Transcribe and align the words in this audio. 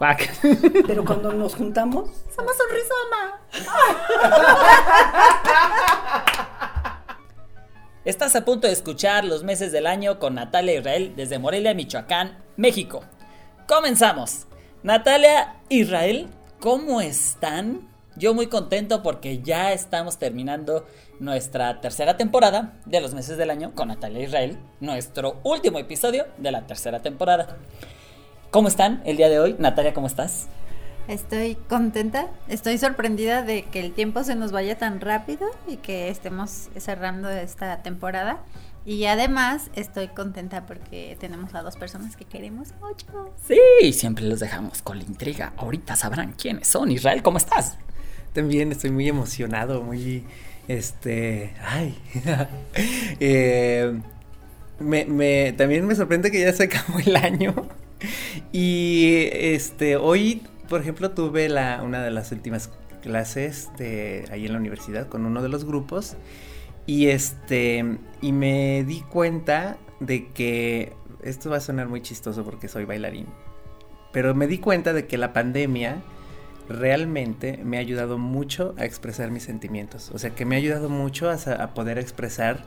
Cuac. 0.00 0.32
Pero 0.86 1.04
cuando 1.04 1.30
nos 1.30 1.54
juntamos, 1.54 2.08
somos 2.34 2.54
un 2.58 2.74
rizoma. 2.74 3.38
Estás 8.06 8.34
a 8.34 8.46
punto 8.46 8.66
de 8.66 8.72
escuchar 8.72 9.26
los 9.26 9.44
meses 9.44 9.72
del 9.72 9.86
año 9.86 10.18
con 10.18 10.36
Natalia 10.36 10.78
Israel 10.78 11.12
desde 11.16 11.38
Morelia, 11.38 11.74
Michoacán, 11.74 12.42
México. 12.56 13.02
Comenzamos. 13.68 14.46
Natalia 14.82 15.56
Israel, 15.68 16.28
¿cómo 16.60 17.02
están? 17.02 17.86
Yo 18.16 18.32
muy 18.32 18.46
contento 18.46 19.02
porque 19.02 19.42
ya 19.42 19.74
estamos 19.74 20.16
terminando 20.18 20.86
nuestra 21.18 21.82
tercera 21.82 22.16
temporada 22.16 22.72
de 22.86 23.02
los 23.02 23.12
meses 23.12 23.36
del 23.36 23.50
año 23.50 23.74
con 23.74 23.88
Natalia 23.88 24.24
Israel, 24.24 24.58
nuestro 24.80 25.40
último 25.44 25.78
episodio 25.78 26.24
de 26.38 26.52
la 26.52 26.66
tercera 26.66 27.02
temporada. 27.02 27.58
¿Cómo 28.50 28.66
están 28.66 29.00
el 29.04 29.16
día 29.16 29.28
de 29.28 29.38
hoy? 29.38 29.54
Natalia, 29.60 29.94
¿cómo 29.94 30.08
estás? 30.08 30.48
Estoy 31.06 31.56
contenta, 31.68 32.26
estoy 32.48 32.78
sorprendida 32.78 33.44
de 33.44 33.62
que 33.62 33.78
el 33.78 33.92
tiempo 33.92 34.24
se 34.24 34.34
nos 34.34 34.50
vaya 34.50 34.76
tan 34.76 35.00
rápido 35.00 35.46
y 35.68 35.76
que 35.76 36.08
estemos 36.08 36.68
cerrando 36.76 37.30
esta 37.30 37.80
temporada. 37.84 38.40
Y 38.84 39.04
además 39.04 39.70
estoy 39.76 40.08
contenta 40.08 40.66
porque 40.66 41.16
tenemos 41.20 41.54
a 41.54 41.62
dos 41.62 41.76
personas 41.76 42.16
que 42.16 42.24
queremos 42.24 42.74
mucho. 42.80 43.32
Sí, 43.46 43.92
siempre 43.92 44.24
los 44.24 44.40
dejamos 44.40 44.82
con 44.82 44.98
la 44.98 45.04
intriga. 45.04 45.52
Ahorita 45.56 45.94
sabrán 45.94 46.32
quiénes 46.32 46.66
son. 46.66 46.90
Israel, 46.90 47.22
¿cómo 47.22 47.38
estás? 47.38 47.76
También 48.32 48.72
estoy 48.72 48.90
muy 48.90 49.08
emocionado, 49.08 49.80
muy, 49.80 50.24
este, 50.66 51.54
ay, 51.64 51.96
eh, 53.20 53.96
me, 54.80 55.52
también 55.52 55.86
me 55.86 55.94
sorprende 55.94 56.32
que 56.32 56.40
ya 56.40 56.52
se 56.52 56.64
acabó 56.64 56.98
el 56.98 57.14
año. 57.14 57.54
Y 58.52 59.28
este, 59.32 59.96
hoy, 59.96 60.42
por 60.68 60.80
ejemplo, 60.80 61.10
tuve 61.10 61.48
la, 61.48 61.82
una 61.82 62.02
de 62.02 62.10
las 62.10 62.32
últimas 62.32 62.70
clases 63.02 63.70
de 63.78 64.24
ahí 64.30 64.46
en 64.46 64.52
la 64.52 64.58
universidad 64.58 65.08
con 65.08 65.26
uno 65.26 65.42
de 65.42 65.48
los 65.48 65.64
grupos. 65.64 66.16
Y 66.86 67.08
este, 67.08 67.98
y 68.20 68.32
me 68.32 68.84
di 68.84 69.00
cuenta 69.02 69.78
de 70.00 70.28
que, 70.28 70.92
esto 71.22 71.50
va 71.50 71.58
a 71.58 71.60
sonar 71.60 71.88
muy 71.88 72.00
chistoso 72.00 72.44
porque 72.44 72.68
soy 72.68 72.84
bailarín, 72.84 73.26
pero 74.12 74.34
me 74.34 74.46
di 74.46 74.58
cuenta 74.58 74.92
de 74.92 75.06
que 75.06 75.18
la 75.18 75.32
pandemia 75.32 76.02
realmente 76.68 77.60
me 77.64 77.76
ha 77.76 77.80
ayudado 77.80 78.16
mucho 78.16 78.74
a 78.78 78.84
expresar 78.84 79.30
mis 79.30 79.42
sentimientos. 79.42 80.10
O 80.14 80.18
sea, 80.18 80.30
que 80.30 80.44
me 80.44 80.54
ha 80.54 80.58
ayudado 80.58 80.88
mucho 80.88 81.30
a, 81.30 81.74
poder 81.74 81.98
expresar, 81.98 82.64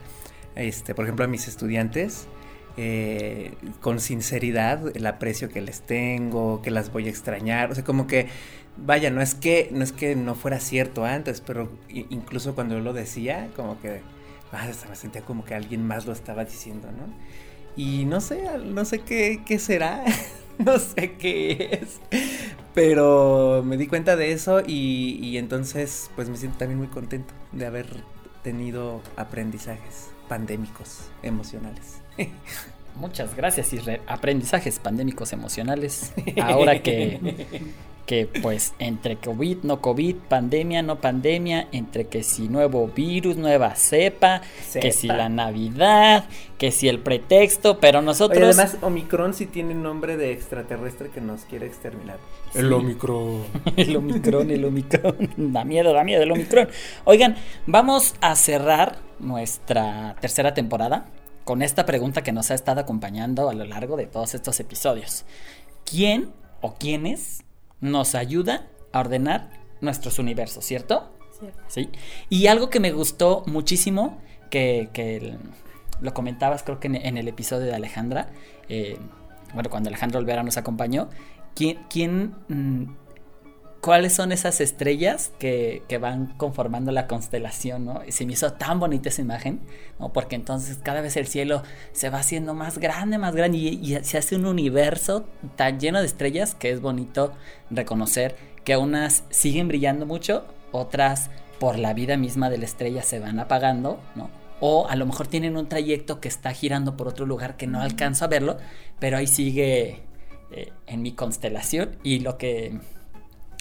este, 0.54 0.94
por 0.94 1.04
ejemplo, 1.04 1.24
a 1.24 1.28
mis 1.28 1.48
estudiantes. 1.48 2.28
Eh, 2.76 3.54
con 3.80 4.00
sinceridad 4.00 4.96
el 4.96 5.06
aprecio 5.06 5.48
que 5.48 5.60
les 5.60 5.80
tengo, 5.82 6.60
que 6.60 6.72
las 6.72 6.92
voy 6.92 7.06
a 7.06 7.10
extrañar, 7.10 7.70
o 7.70 7.74
sea, 7.74 7.84
como 7.84 8.08
que, 8.08 8.26
vaya, 8.76 9.10
no 9.10 9.20
es 9.20 9.36
que 9.36 9.68
no, 9.70 9.84
es 9.84 9.92
que 9.92 10.16
no 10.16 10.34
fuera 10.34 10.58
cierto 10.58 11.04
antes, 11.04 11.40
pero 11.40 11.70
incluso 11.88 12.56
cuando 12.56 12.74
yo 12.74 12.80
lo 12.80 12.92
decía, 12.92 13.48
como 13.54 13.80
que, 13.80 14.00
ah, 14.52 14.66
me 14.88 14.96
sentía 14.96 15.22
como 15.22 15.44
que 15.44 15.54
alguien 15.54 15.86
más 15.86 16.06
lo 16.06 16.12
estaba 16.12 16.44
diciendo, 16.44 16.88
¿no? 16.90 17.14
Y 17.76 18.06
no 18.06 18.20
sé, 18.20 18.42
no 18.64 18.84
sé 18.84 19.00
qué, 19.00 19.42
qué 19.46 19.58
será, 19.60 20.04
no 20.58 20.78
sé 20.78 21.12
qué 21.12 21.80
es, 21.80 22.00
pero 22.74 23.62
me 23.64 23.76
di 23.76 23.86
cuenta 23.86 24.16
de 24.16 24.32
eso 24.32 24.62
y, 24.66 25.36
entonces 25.38 26.10
pues 26.16 26.28
me 26.28 26.36
siento 26.36 26.58
también 26.58 26.78
muy 26.78 26.88
contento 26.88 27.34
de 27.52 27.66
haber 27.66 27.86
tenido 28.42 29.00
aprendizajes 29.16 30.10
pandémicos 30.28 31.10
emocionales. 31.22 32.03
Muchas 32.96 33.34
gracias, 33.34 33.72
Israel. 33.72 34.00
Aprendizajes 34.06 34.78
pandémicos 34.78 35.32
emocionales. 35.32 36.12
Ahora 36.40 36.80
que 36.80 37.20
que 38.06 38.28
pues 38.42 38.74
entre 38.78 39.16
COVID, 39.16 39.58
no 39.62 39.80
COVID, 39.80 40.16
pandemia, 40.28 40.82
no 40.82 41.00
pandemia, 41.00 41.68
entre 41.72 42.06
que 42.06 42.22
si 42.22 42.48
nuevo 42.48 42.88
virus, 42.88 43.36
nueva 43.36 43.74
cepa, 43.76 44.42
que 44.80 44.92
si 44.92 45.08
la 45.08 45.28
Navidad, 45.28 46.26
que 46.58 46.70
si 46.70 46.88
el 46.88 47.00
pretexto, 47.00 47.78
pero 47.80 48.02
nosotros... 48.02 48.42
además, 48.42 48.76
Omicron 48.82 49.32
sí 49.32 49.46
tiene 49.46 49.74
nombre 49.74 50.16
de 50.16 50.32
extraterrestre 50.32 51.08
que 51.08 51.20
nos 51.20 51.42
quiere 51.42 51.66
exterminar. 51.66 52.18
El 52.54 52.72
Omicron. 52.72 53.42
el 53.76 53.96
Omicron, 53.96 54.50
el 54.50 54.64
Omicron. 54.64 55.30
da 55.36 55.64
miedo, 55.64 55.92
da 55.92 56.04
miedo 56.04 56.22
el 56.22 56.32
Omicron. 56.32 56.68
Oigan, 57.04 57.36
vamos 57.66 58.14
a 58.20 58.36
cerrar 58.36 58.98
nuestra 59.18 60.16
tercera 60.20 60.52
temporada 60.52 61.06
con 61.44 61.62
esta 61.62 61.86
pregunta 61.86 62.22
que 62.22 62.32
nos 62.32 62.50
ha 62.50 62.54
estado 62.54 62.80
acompañando 62.80 63.48
a 63.48 63.54
lo 63.54 63.64
largo 63.64 63.96
de 63.96 64.06
todos 64.06 64.34
estos 64.34 64.58
episodios. 64.60 65.24
¿Quién 65.84 66.32
o 66.60 66.74
quiénes 66.74 67.44
nos 67.80 68.14
ayuda 68.14 68.66
a 68.92 69.00
ordenar 69.00 69.50
nuestros 69.80 70.18
universos, 70.18 70.64
¿cierto? 70.64 71.10
Sí. 71.68 71.90
Y 72.30 72.46
algo 72.46 72.70
que 72.70 72.80
me 72.80 72.92
gustó 72.92 73.42
muchísimo, 73.46 74.18
que, 74.50 75.36
lo 76.00 76.14
comentabas 76.14 76.62
creo 76.62 76.80
que 76.80 76.88
en, 76.88 77.16
el 77.18 77.28
episodio 77.28 77.66
de 77.66 77.74
Alejandra, 77.74 78.28
eh, 78.68 78.98
bueno, 79.52 79.68
cuando 79.68 79.88
Alejandra 79.88 80.18
Olvera 80.18 80.42
nos 80.42 80.56
acompañó, 80.56 81.08
¿quién, 81.54 81.80
quién 81.90 82.34
mm, 82.48 82.84
cuáles 83.84 84.14
son 84.14 84.32
esas 84.32 84.62
estrellas 84.62 85.30
que, 85.38 85.82
van 86.00 86.28
conformando 86.38 86.90
la 86.90 87.06
constelación, 87.06 87.84
¿no? 87.84 88.00
Y 88.06 88.12
se 88.12 88.24
me 88.24 88.32
hizo 88.32 88.54
tan 88.54 88.80
bonita 88.80 89.10
esa 89.10 89.20
imagen, 89.20 89.60
¿no? 90.00 90.10
Porque 90.10 90.36
entonces 90.36 90.78
cada 90.82 91.02
vez 91.02 91.18
el 91.18 91.26
cielo 91.26 91.62
se 91.92 92.08
va 92.08 92.20
haciendo 92.20 92.54
más 92.54 92.78
grande, 92.78 93.18
más 93.18 93.36
grande 93.36 93.58
y, 93.58 93.98
se 94.02 94.16
hace 94.16 94.36
un 94.36 94.46
universo 94.46 95.26
tan 95.56 95.80
lleno 95.80 96.00
de 96.00 96.06
estrellas 96.06 96.54
que 96.54 96.70
es 96.70 96.80
bonito 96.80 97.34
reconocer 97.68 98.36
que 98.64 98.78
unas 98.78 99.24
siguen 99.28 99.68
brillando 99.68 100.06
mucho, 100.06 100.46
otras 100.72 101.28
por 101.60 101.78
la 101.78 101.92
vida 101.92 102.16
misma 102.16 102.48
de 102.48 102.56
la 102.56 102.64
estrella 102.64 103.02
se 103.02 103.18
van 103.18 103.38
apagando, 103.38 104.00
¿no? 104.14 104.30
O 104.60 104.88
a 104.88 104.96
lo 104.96 105.04
mejor 105.04 105.26
tienen 105.26 105.58
un 105.58 105.68
trayecto 105.68 106.22
que 106.22 106.28
está 106.28 106.52
girando 106.52 106.96
por 106.96 107.06
otro 107.06 107.26
lugar 107.26 107.58
que 107.58 107.66
no 107.66 107.82
alcanzo 107.82 108.24
a 108.24 108.28
verlo, 108.28 108.56
pero 108.98 109.18
ahí 109.18 109.26
sigue 109.26 110.04
eh, 110.52 110.72
en 110.86 111.02
mi 111.02 111.12
constelación 111.12 111.98
y 112.02 112.20
lo 112.20 112.38
que 112.38 112.80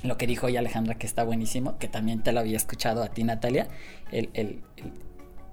lo 0.03 0.17
que 0.17 0.27
dijo 0.27 0.47
hoy 0.47 0.57
Alejandra, 0.57 0.95
que 0.95 1.07
está 1.07 1.23
buenísimo, 1.23 1.77
que 1.79 1.87
también 1.87 2.21
te 2.21 2.31
lo 2.31 2.41
había 2.41 2.57
escuchado 2.57 3.03
a 3.03 3.07
ti, 3.07 3.23
Natalia, 3.23 3.67
el, 4.11 4.61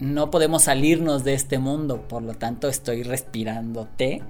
no 0.00 0.30
podemos 0.30 0.64
salirnos 0.64 1.24
de 1.24 1.34
este 1.34 1.58
mundo, 1.58 2.08
por 2.08 2.22
lo 2.22 2.34
tanto 2.34 2.68
estoy 2.68 3.02
respirándote, 3.02 4.22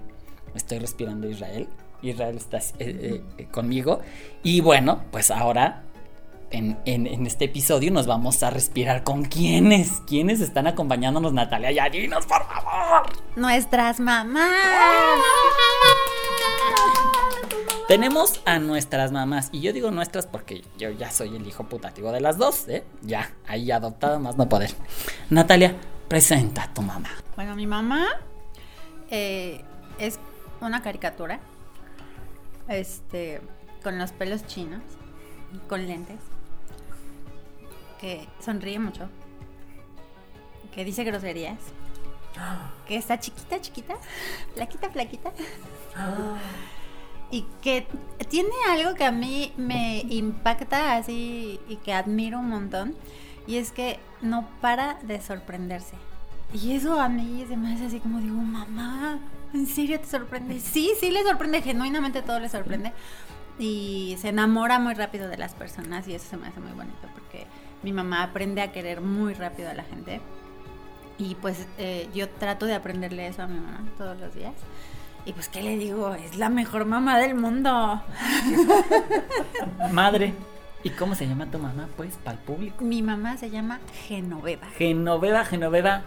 estoy 0.54 0.78
respirando 0.78 1.28
Israel, 1.28 1.68
Israel 2.02 2.36
está 2.36 2.58
eh, 2.58 2.62
eh, 2.78 3.22
eh, 3.38 3.46
conmigo, 3.46 4.00
y 4.42 4.60
bueno, 4.60 5.04
pues 5.10 5.30
ahora 5.30 5.84
en, 6.50 6.76
este 7.26 7.44
episodio 7.44 7.92
nos 7.92 8.06
vamos 8.06 8.42
a 8.42 8.50
respirar 8.50 9.04
con 9.04 9.24
quiénes, 9.24 10.02
quiénes 10.06 10.40
están 10.40 10.66
acompañándonos, 10.66 11.32
Natalia, 11.32 11.70
ya 11.70 11.88
dinos, 11.88 12.26
por 12.26 12.44
favor. 12.46 13.06
Nuestras 13.36 14.00
mamás. 14.00 14.50
Tenemos 17.90 18.40
a 18.44 18.60
nuestras 18.60 19.10
mamás, 19.10 19.48
y 19.50 19.62
yo 19.62 19.72
digo 19.72 19.90
nuestras 19.90 20.24
porque 20.24 20.62
yo 20.78 20.90
ya 20.90 21.10
soy 21.10 21.34
el 21.34 21.44
hijo 21.44 21.64
putativo 21.64 22.12
de 22.12 22.20
las 22.20 22.38
dos, 22.38 22.68
¿eh? 22.68 22.84
Ya, 23.02 23.32
ahí 23.48 23.72
adoptado 23.72 24.20
más 24.20 24.36
no 24.36 24.48
poder. 24.48 24.70
Natalia, 25.28 25.74
presenta 26.06 26.62
a 26.62 26.72
tu 26.72 26.82
mamá. 26.82 27.10
Bueno, 27.34 27.56
mi 27.56 27.66
mamá 27.66 28.06
eh, 29.10 29.64
es 29.98 30.20
una 30.60 30.82
caricatura, 30.82 31.40
este, 32.68 33.40
con 33.82 33.98
los 33.98 34.12
pelos 34.12 34.46
chinos, 34.46 34.82
con 35.68 35.84
lentes, 35.88 36.20
que 38.00 38.28
sonríe 38.38 38.78
mucho, 38.78 39.08
que 40.72 40.84
dice 40.84 41.02
groserías, 41.02 41.58
que 42.86 42.94
está 42.94 43.18
chiquita, 43.18 43.60
chiquita, 43.60 43.96
flaquita, 44.54 44.90
flaquita. 44.90 45.32
Y 47.30 47.46
que 47.62 47.86
tiene 48.28 48.50
algo 48.68 48.94
que 48.94 49.04
a 49.04 49.12
mí 49.12 49.52
me 49.56 50.00
impacta 50.08 50.96
así 50.96 51.60
y 51.68 51.76
que 51.76 51.92
admiro 51.92 52.40
un 52.40 52.48
montón 52.48 52.96
y 53.46 53.56
es 53.56 53.72
que 53.72 53.98
no 54.20 54.48
para 54.60 54.94
de 55.02 55.20
sorprenderse. 55.20 55.96
Y 56.52 56.72
eso 56.72 57.00
a 57.00 57.08
mí 57.08 57.44
se 57.48 57.56
me 57.56 57.74
hace 57.74 57.86
así 57.86 58.00
como 58.00 58.18
digo, 58.18 58.36
mamá, 58.36 59.18
¿en 59.54 59.66
serio 59.66 60.00
te 60.00 60.06
sorprende? 60.06 60.58
Sí, 60.60 60.92
sí 60.98 61.10
le 61.10 61.22
sorprende, 61.22 61.62
genuinamente 61.62 62.22
todo 62.22 62.40
le 62.40 62.48
sorprende. 62.48 62.92
Y 63.58 64.16
se 64.20 64.28
enamora 64.28 64.78
muy 64.78 64.94
rápido 64.94 65.28
de 65.28 65.36
las 65.36 65.54
personas 65.54 66.08
y 66.08 66.14
eso 66.14 66.30
se 66.30 66.36
me 66.36 66.48
hace 66.48 66.60
muy 66.60 66.72
bonito 66.72 67.08
porque 67.12 67.46
mi 67.82 67.92
mamá 67.92 68.22
aprende 68.22 68.62
a 68.62 68.72
querer 68.72 69.00
muy 69.00 69.34
rápido 69.34 69.70
a 69.70 69.74
la 69.74 69.84
gente. 69.84 70.20
Y 71.18 71.34
pues 71.34 71.66
eh, 71.76 72.08
yo 72.14 72.28
trato 72.28 72.66
de 72.66 72.74
aprenderle 72.74 73.26
eso 73.26 73.42
a 73.42 73.46
mi 73.46 73.60
mamá 73.60 73.84
todos 73.98 74.18
los 74.18 74.34
días. 74.34 74.54
Y 75.26 75.32
pues, 75.32 75.48
¿qué 75.48 75.62
le 75.62 75.76
digo? 75.76 76.14
Es 76.14 76.36
la 76.36 76.48
mejor 76.48 76.86
mamá 76.86 77.18
del 77.18 77.34
mundo. 77.34 78.02
Madre. 79.92 80.32
¿Y 80.82 80.90
cómo 80.90 81.14
se 81.14 81.26
llama 81.26 81.50
tu 81.50 81.58
mamá, 81.58 81.88
pues, 81.96 82.16
para 82.24 82.38
el 82.38 82.42
público? 82.44 82.82
Mi 82.82 83.02
mamá 83.02 83.36
se 83.36 83.50
llama 83.50 83.80
Genoveva. 84.06 84.66
Genoveva, 84.78 85.44
Genoveva, 85.44 86.04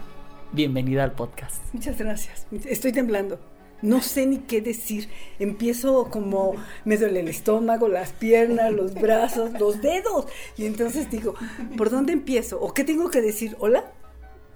bienvenida 0.52 1.04
al 1.04 1.12
podcast. 1.12 1.62
Muchas 1.74 1.98
gracias. 1.98 2.48
Estoy 2.66 2.92
temblando. 2.92 3.40
no 3.84 4.02
sé 4.02 4.26
ni 4.26 4.40
qué 4.40 4.62
decir. 4.62 5.10
Empiezo 5.38 6.10
como, 6.10 6.56
me 6.86 6.98
duele 6.98 7.20
el 7.20 7.28
estómago, 7.28 7.88
las 7.88 8.14
piernas, 8.14 8.72
los 8.72 8.96
brazos, 8.96 9.52
los 9.60 9.82
dedos. 9.82 10.26
Y 10.58 10.66
entonces 10.66 11.12
digo, 11.12 11.36
¿por 11.78 11.92
dónde 11.92 12.14
empiezo? 12.14 12.60
¿O 12.60 12.74
qué 12.74 12.84
tengo 12.84 13.12
que 13.12 13.22
decir? 13.22 13.56
¿Hola? 13.60 13.92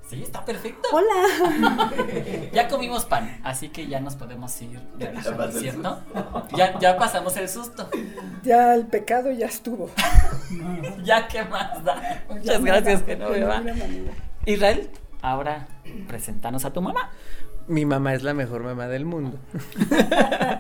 Sí, 0.10 0.24
está 0.24 0.46
perfecto. 0.46 0.88
Hola. 0.94 1.92
ya 2.54 2.70
comimos 2.70 3.04
pan, 3.04 3.42
así 3.44 3.68
que 3.68 3.88
ya 3.88 4.00
nos 4.00 4.16
podemos 4.16 4.62
ir 4.62 4.80
relajando, 4.98 5.52
¿cierto? 5.52 6.00
Ya, 6.56 6.80
ya 6.80 6.98
pasamos 6.98 7.36
el 7.36 7.50
susto. 7.50 7.90
Ya 8.42 8.74
el 8.74 8.86
pecado 8.88 9.32
ya 9.32 9.48
estuvo. 9.48 9.90
ya 11.04 11.28
qué 11.28 11.44
más 11.44 11.84
da. 11.84 12.24
Muchas 12.30 12.64
gracias, 12.64 13.04
Genoveva. 13.04 13.62
Israel, 14.46 14.90
ahora 15.22 15.68
presentanos 16.08 16.64
a 16.64 16.72
tu 16.72 16.82
mamá. 16.82 17.12
Mi 17.68 17.86
mamá 17.86 18.14
es 18.14 18.24
la 18.24 18.34
mejor 18.34 18.64
mamá 18.64 18.88
del 18.88 19.04
mundo. 19.04 19.38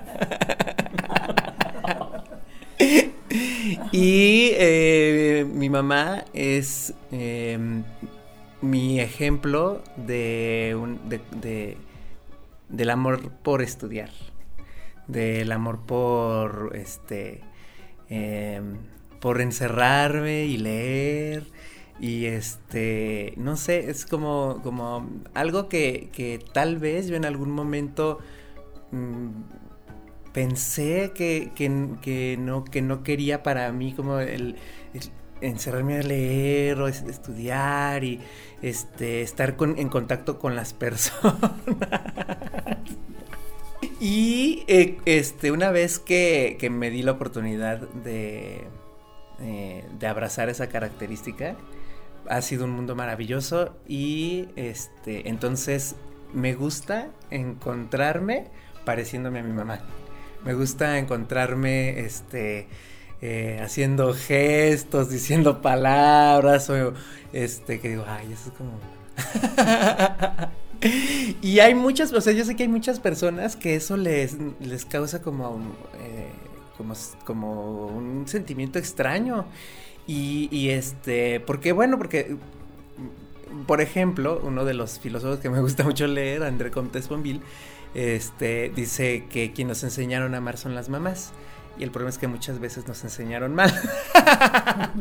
y 3.93 4.51
eh, 4.55 5.47
mi 5.49 5.69
mamá 5.69 6.25
es 6.33 6.93
em, 7.11 7.85
mi 8.61 8.99
ejemplo 8.99 9.81
de, 9.95 10.75
un, 10.79 10.99
de, 11.09 11.77
del 12.69 12.89
amor 12.89 13.31
por 13.43 13.61
estudiar, 13.61 14.09
del 15.07 15.51
amor 15.51 15.85
por 15.85 16.71
este 16.75 17.41
em, 18.09 18.77
por 19.19 19.41
encerrarme 19.41 20.45
y 20.45 20.57
leer 20.57 21.43
y 21.99 22.25
este 22.25 23.33
no 23.37 23.55
sé 23.57 23.89
es 23.89 24.05
como 24.05 24.61
como 24.63 25.09
algo 25.33 25.67
que, 25.67 26.09
que 26.11 26.39
tal 26.53 26.77
vez 26.77 27.07
yo 27.07 27.15
en 27.15 27.25
algún 27.25 27.51
momento 27.51 28.19
mm, 28.91 29.29
pensé 30.33 31.11
que, 31.15 31.51
que, 31.55 32.37
no 32.37 32.63
que 32.63 32.81
no 32.81 33.03
quería 33.03 33.41
para 33.41 33.71
mí 33.71 33.93
como 33.93 34.19
el 34.19 34.55
encerrarme 35.41 35.99
a 35.99 36.01
leer 36.03 36.79
o 36.79 36.87
estudiar 36.87 38.03
y 38.03 38.19
este, 38.61 39.21
estar 39.21 39.55
en 39.59 39.89
contacto 39.89 40.39
con 40.39 40.55
las 40.55 40.73
personas. 40.73 41.51
y 43.99 44.63
eh, 44.67 44.97
este, 45.05 45.51
una 45.51 45.71
vez 45.71 45.99
que, 45.99 46.57
me 46.71 46.89
di 46.89 47.03
la 47.03 47.13
oportunidad 47.13 47.79
de, 47.89 48.67
eh, 49.39 49.85
de 49.99 50.07
abrazar 50.07 50.49
esa 50.49 50.67
característica, 50.67 51.55
ha 52.29 52.41
sido 52.41 52.65
un 52.65 52.71
mundo 52.71 52.95
maravilloso 52.95 53.77
y 53.87 54.49
este, 54.55 55.29
entonces 55.29 55.95
me 56.33 56.53
gusta 56.55 57.09
encontrarme 57.31 58.45
pareciéndome 58.85 59.39
a 59.39 59.43
mi 59.43 59.53
mamá. 59.53 59.81
Me 60.45 60.53
gusta 60.53 60.97
encontrarme 60.97 61.99
este, 61.99 62.67
eh, 63.21 63.59
haciendo 63.63 64.13
gestos, 64.13 65.09
diciendo 65.09 65.61
palabras, 65.61 66.69
o 66.69 66.93
este, 67.33 67.79
que 67.79 67.89
digo, 67.89 68.05
ay, 68.07 68.31
eso 68.31 68.49
es 68.49 68.55
como... 68.57 68.79
y 71.41 71.59
hay 71.59 71.73
muchas, 71.73 72.13
o 72.13 72.21
sea, 72.21 72.33
yo 72.33 72.45
sé 72.45 72.55
que 72.55 72.63
hay 72.63 72.69
muchas 72.69 72.99
personas 72.99 73.55
que 73.55 73.75
eso 73.75 73.97
les, 73.97 74.37
les 74.59 74.85
causa 74.85 75.21
como, 75.21 75.59
eh, 75.99 76.29
como, 76.77 76.93
como 77.25 77.87
un 77.87 78.27
sentimiento 78.27 78.79
extraño. 78.79 79.45
Y, 80.05 80.47
y 80.51 80.69
este, 80.69 81.41
porque 81.41 81.73
bueno, 81.73 81.97
porque 81.97 82.37
por 83.65 83.81
ejemplo, 83.81 84.41
uno 84.43 84.65
de 84.65 84.73
los 84.73 84.99
filósofos 84.99 85.39
que 85.39 85.49
me 85.49 85.61
gusta 85.61 85.83
mucho 85.83 86.07
leer, 86.07 86.43
André 86.43 86.71
Comte 86.71 87.01
Sponville, 87.01 87.41
este, 87.93 88.71
dice 88.75 89.25
que 89.29 89.53
quienes 89.53 89.77
nos 89.77 89.83
enseñaron 89.85 90.33
a 90.35 90.37
amar 90.37 90.57
son 90.57 90.75
las 90.75 90.89
mamás. 90.89 91.31
Y 91.79 91.83
el 91.83 91.91
problema 91.91 92.09
es 92.09 92.17
que 92.17 92.27
muchas 92.27 92.59
veces 92.59 92.87
nos 92.87 93.03
enseñaron 93.03 93.53
mal. 93.53 93.73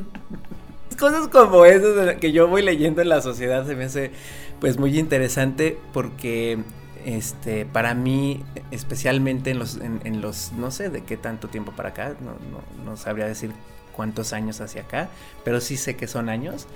Cosas 0.99 1.29
como 1.29 1.65
esas 1.67 2.17
que 2.17 2.33
yo 2.33 2.49
voy 2.49 2.63
leyendo 2.63 3.03
en 3.03 3.11
la 3.11 3.21
sociedad 3.21 3.67
se 3.67 3.75
me 3.75 3.85
hace 3.85 4.13
pues 4.61 4.79
muy 4.79 4.99
interesante 4.99 5.79
porque 5.93 6.59
este 7.05 7.67
para 7.67 7.95
mí 7.95 8.43
especialmente 8.71 9.51
en 9.51 9.59
los 9.59 9.77
en, 9.77 10.21
los 10.21 10.53
no 10.53 10.71
sé 10.71 10.89
de 10.89 11.03
qué 11.05 11.17
tanto 11.17 11.49
tiempo 11.49 11.73
para 11.73 11.91
acá 11.91 12.17
no, 12.21 12.37
no, 12.85 12.97
sabría 12.97 13.27
decir 13.27 13.53
cuántos 13.95 14.33
años 14.33 14.61
hacia 14.61 14.83
acá 14.83 15.09
pero 15.45 15.61
sí 15.61 15.77
sé 15.77 15.97
que 15.97 16.09
son 16.09 16.29
años 16.29 16.67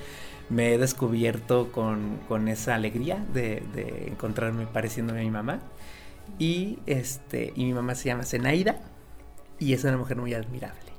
me 0.50 0.74
he 0.74 0.78
descubierto 0.78 1.72
con, 1.72 2.18
con 2.28 2.48
esa 2.48 2.74
alegría 2.74 3.24
de, 3.32 3.62
de, 3.74 4.08
encontrarme 4.08 4.66
pareciéndome 4.66 5.20
a 5.20 5.24
mi 5.24 5.30
mamá 5.30 5.60
y 6.38 6.78
este 6.86 7.52
y 7.56 7.64
mi 7.64 7.72
mamá 7.72 7.94
se 7.94 8.06
llama 8.06 8.24
Zenaida 8.24 8.80
y 9.60 9.74
es 9.74 9.84
una 9.84 9.96
mujer 9.96 10.16
muy 10.16 10.34
admirable. 10.34 10.90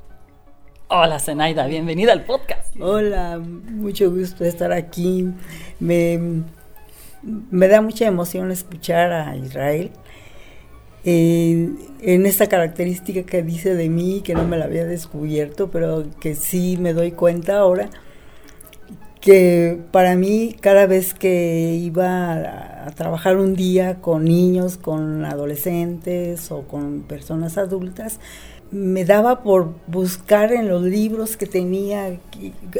Hola 0.88 1.20
Zenaida, 1.20 1.68
bienvenida 1.68 2.14
al 2.14 2.24
podcast. 2.24 2.74
Hola, 2.80 3.40
mucho 3.40 4.12
gusto 4.12 4.46
estar 4.46 4.72
aquí. 4.72 5.28
Me, 5.80 6.44
me 7.22 7.68
da 7.68 7.82
mucha 7.82 8.06
emoción 8.06 8.52
escuchar 8.52 9.12
a 9.12 9.36
Israel 9.36 9.92
en 11.04 12.26
esta 12.26 12.48
característica 12.48 13.24
que 13.24 13.42
dice 13.42 13.74
de 13.74 13.90
mí, 13.90 14.22
que 14.24 14.36
no 14.36 14.48
me 14.48 14.58
la 14.58 14.66
había 14.66 14.86
descubierto, 14.86 15.72
pero 15.72 16.06
que 16.20 16.36
sí 16.36 16.78
me 16.80 16.94
doy 16.94 17.12
cuenta 17.12 17.58
ahora, 17.58 17.90
que 19.20 19.80
para 19.92 20.16
mí 20.16 20.56
cada 20.60 20.86
vez 20.86 21.14
que 21.14 21.74
iba 21.82 22.34
a, 22.34 22.88
a 22.88 22.92
trabajar 22.92 23.38
un 23.38 23.56
día 23.56 24.02
con 24.02 24.26
niños, 24.26 24.78
con 24.78 25.26
adolescentes 25.26 26.52
o 26.52 26.68
con 26.68 27.02
personas 27.02 27.58
adultas, 27.58 28.20
me 28.72 29.04
daba 29.04 29.44
por 29.44 29.74
buscar 29.88 30.54
en 30.54 30.70
los 30.70 30.82
libros 30.82 31.36
que 31.36 31.46
tenía 31.46 32.18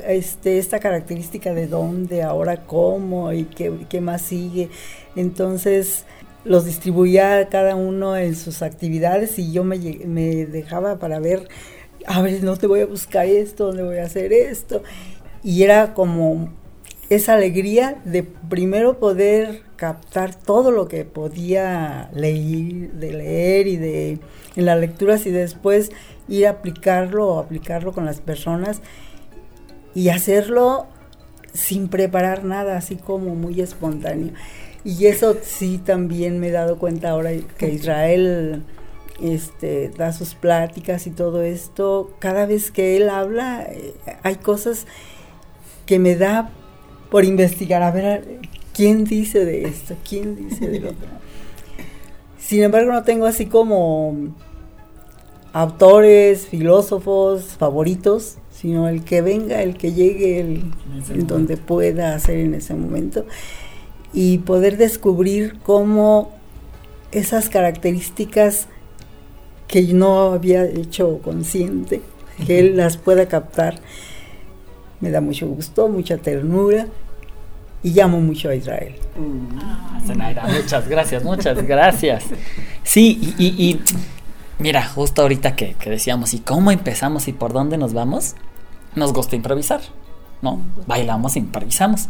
este, 0.08 0.58
esta 0.58 0.80
característica 0.80 1.54
de 1.54 1.68
dónde, 1.68 2.24
ahora 2.24 2.66
cómo 2.66 3.34
y 3.34 3.44
qué, 3.44 4.02
más 4.02 4.22
sigue. 4.22 4.70
Entonces 5.18 6.06
los 6.46 6.66
distribuía 6.66 7.50
cada 7.50 7.76
uno 7.76 8.16
en 8.16 8.36
sus 8.36 8.62
actividades 8.62 9.38
y 9.38 9.52
yo 9.52 9.64
me, 9.64 9.78
me 10.06 10.46
dejaba 10.46 10.98
para 10.98 11.20
ver, 11.20 11.50
a 12.08 12.22
ver, 12.22 12.42
no 12.44 12.56
te 12.56 12.68
voy 12.68 12.80
a 12.80 12.86
buscar 12.86 13.26
esto, 13.26 13.68
dónde 13.68 13.84
voy 13.84 13.98
a 13.98 14.06
hacer 14.06 14.32
esto. 14.32 14.82
Y 15.44 15.64
era 15.64 15.94
como 15.94 16.54
esa 17.10 17.34
alegría 17.34 18.02
de 18.06 18.24
primero 18.24 18.98
poder 18.98 19.64
captar 19.76 20.34
todo 20.36 20.72
lo 20.72 20.88
que 20.88 21.04
podía 21.04 22.10
leer, 22.14 22.92
de 22.94 23.12
leer 23.12 23.68
y 23.68 23.76
de 23.76 24.20
en 24.56 24.66
las 24.66 24.80
lecturas 24.80 25.26
y 25.26 25.32
después 25.32 25.92
ir 26.28 26.48
a 26.48 26.52
aplicarlo 26.52 27.28
o 27.28 27.40
aplicarlo 27.40 27.94
con 27.94 28.06
las 28.06 28.22
personas 28.22 28.82
y 29.94 30.10
hacerlo 30.10 30.88
sin 31.54 31.90
preparar 31.90 32.44
nada, 32.44 32.78
así 32.78 32.96
como 32.96 33.36
muy 33.36 33.60
espontáneo. 33.62 34.34
Y 34.84 35.06
eso 35.06 35.38
sí 35.42 35.78
también 35.78 36.40
me 36.40 36.48
he 36.48 36.52
dado 36.52 36.80
cuenta 36.80 37.12
ahora 37.12 37.32
que 37.58 37.70
Israel 37.70 38.64
este, 39.22 39.90
da 39.90 40.14
sus 40.14 40.34
pláticas 40.34 41.06
y 41.08 41.12
todo 41.12 41.44
esto, 41.44 42.12
cada 42.20 42.46
vez 42.46 42.72
que 42.72 42.98
él 42.98 43.10
habla 43.10 43.68
eh, 43.70 43.94
hay 44.24 44.36
cosas 44.36 44.88
que 45.86 46.00
me 46.00 46.16
da 46.16 46.50
por 47.12 47.26
investigar, 47.26 47.84
a 47.84 47.92
ver 47.92 48.40
quién 48.74 49.04
dice 49.04 49.46
de 49.46 49.64
esto, 49.64 49.96
quién 50.08 50.36
dice 50.36 50.68
de 50.68 50.80
lo 50.80 50.90
otro. 50.92 51.21
Sin 52.52 52.64
embargo, 52.64 52.92
no 52.92 53.04
tengo 53.04 53.28
así 53.28 53.46
como 53.46 54.36
autores, 55.54 56.48
filósofos 56.48 57.56
favoritos, 57.58 58.40
sino 58.52 58.90
el 58.90 59.06
que 59.06 59.22
venga, 59.22 59.64
el 59.64 59.78
que 59.78 59.94
llegue, 59.94 60.42
el, 60.42 60.64
en 61.12 61.28
donde 61.28 61.56
pueda 61.56 62.14
hacer 62.14 62.40
en 62.40 62.54
ese 62.54 62.74
momento. 62.74 63.26
Y 64.12 64.40
poder 64.40 64.76
descubrir 64.76 65.60
cómo 65.64 66.34
esas 67.14 67.48
características 67.48 68.68
que 69.70 69.84
no 69.94 70.34
había 70.34 70.66
hecho 70.66 71.20
consciente, 71.24 72.02
que 72.46 72.60
él 72.60 72.76
las 72.76 72.98
pueda 72.98 73.30
captar, 73.30 73.76
me 75.00 75.10
da 75.10 75.22
mucho 75.22 75.48
gusto, 75.48 75.88
mucha 75.88 76.18
ternura 76.18 76.88
y 77.84 77.92
llamo 77.92 78.20
mucho 78.20 78.50
a 78.50 78.56
Israel. 78.56 78.96
Ah, 79.60 80.00
muchas 80.52 80.88
gracias, 80.88 81.24
muchas 81.24 81.66
gracias. 81.66 82.26
Sí, 82.84 83.34
y, 83.38 83.80
mira, 84.60 84.88
justo 84.88 85.22
ahorita 85.22 85.56
que, 85.56 85.76
decíamos, 85.86 86.34
¿y 86.34 86.40
cómo 86.40 86.72
empezamos 86.72 87.28
y 87.28 87.34
por 87.34 87.54
dónde 87.54 87.78
nos 87.78 87.94
vamos? 87.94 88.36
Nos 88.96 89.14
gusta 89.14 89.36
improvisar, 89.36 89.82
¿no? 90.42 90.62
Bailamos, 90.88 91.36
improvisamos. 91.38 92.10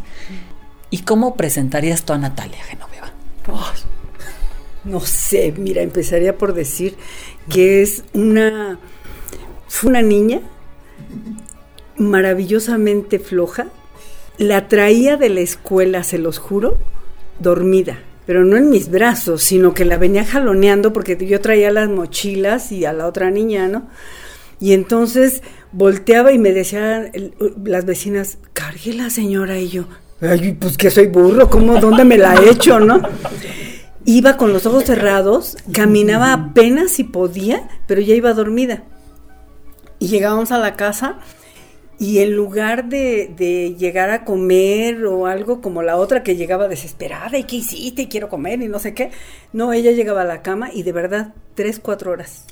¿Y 0.90 0.98
cómo 0.98 1.36
presentarías 1.36 2.02
tú 2.04 2.12
a 2.12 2.18
Natalia 2.18 2.62
Genoveva? 2.64 3.12
no 4.84 5.00
sé, 5.00 5.52
mira, 5.56 5.82
empezaría 5.82 6.36
por 6.36 6.54
decir 6.54 6.96
que 7.48 7.82
es 7.82 8.04
una, 8.12 8.78
fue 9.68 9.90
una 9.90 10.02
niña 10.02 10.40
maravillosamente 11.96 13.18
floja, 13.18 13.68
la 14.38 14.68
traía 14.68 15.16
de 15.16 15.28
la 15.28 15.40
escuela, 15.40 16.02
se 16.02 16.18
los 16.18 16.38
juro, 16.38 16.78
dormida. 17.38 17.98
pero 18.26 18.44
no 18.44 18.56
en 18.56 18.70
mis 18.70 18.88
brazos, 18.88 19.42
sino 19.42 19.74
que 19.74 19.84
la 19.84 19.98
venía 19.98 20.24
jaloneando 20.24 20.92
porque 20.92 21.18
yo 21.26 21.40
traía 21.40 21.72
las 21.72 21.88
mochilas 21.88 22.70
y 22.70 22.84
a 22.84 22.92
la 22.92 23.08
otra 23.08 23.30
niña, 23.30 23.66
¿no? 23.66 23.88
Y 24.60 24.74
entonces 24.74 25.42
volteaba 25.72 26.32
y 26.32 26.38
me 26.38 26.52
decían 26.52 27.10
las 27.64 27.84
vecinas, 27.84 28.38
cargue 28.52 28.92
la 28.92 29.10
señora 29.10 29.58
y 29.58 29.68
yo, 29.68 29.86
ay, 30.20 30.52
pues 30.52 30.78
que 30.78 30.90
soy 30.90 31.08
burro, 31.08 31.50
¿cómo, 31.50 31.80
dónde 31.80 32.04
me 32.04 32.16
la 32.16 32.36
he 32.36 32.50
hecho, 32.50 32.78
no? 32.78 33.02
Iba 34.04 34.36
con 34.36 34.52
los 34.52 34.66
ojos 34.66 34.84
cerrados, 34.84 35.56
caminaba 35.72 36.32
apenas 36.32 36.92
si 36.92 37.02
podía, 37.02 37.68
pero 37.88 38.00
ya 38.00 38.14
iba 38.14 38.32
dormida. 38.34 38.84
Y 39.98 40.08
llegábamos 40.08 40.52
a 40.52 40.58
la 40.58 40.74
casa 40.74 41.18
y 42.02 42.18
en 42.18 42.34
lugar 42.34 42.88
de, 42.88 43.76
llegar 43.78 44.10
a 44.10 44.24
comer 44.24 45.06
o 45.06 45.26
algo 45.26 45.60
como 45.60 45.82
la 45.82 45.96
otra 45.96 46.24
que 46.24 46.34
llegaba 46.34 46.66
desesperada 46.66 47.38
y 47.38 47.44
qué 47.44 47.54
hiciste 47.54 48.02
y 48.02 48.06
quiero 48.08 48.28
comer 48.28 48.60
y 48.60 48.66
no 48.66 48.80
sé 48.80 48.92
qué, 48.92 49.12
no, 49.52 49.72
ella 49.72 49.92
llegaba 49.92 50.22
a 50.22 50.24
la 50.24 50.42
cama 50.42 50.70
y 50.72 50.82
de 50.82 50.90
verdad, 50.90 51.32
tres, 51.54 51.78
cuatro 51.78 52.10
horas, 52.10 52.44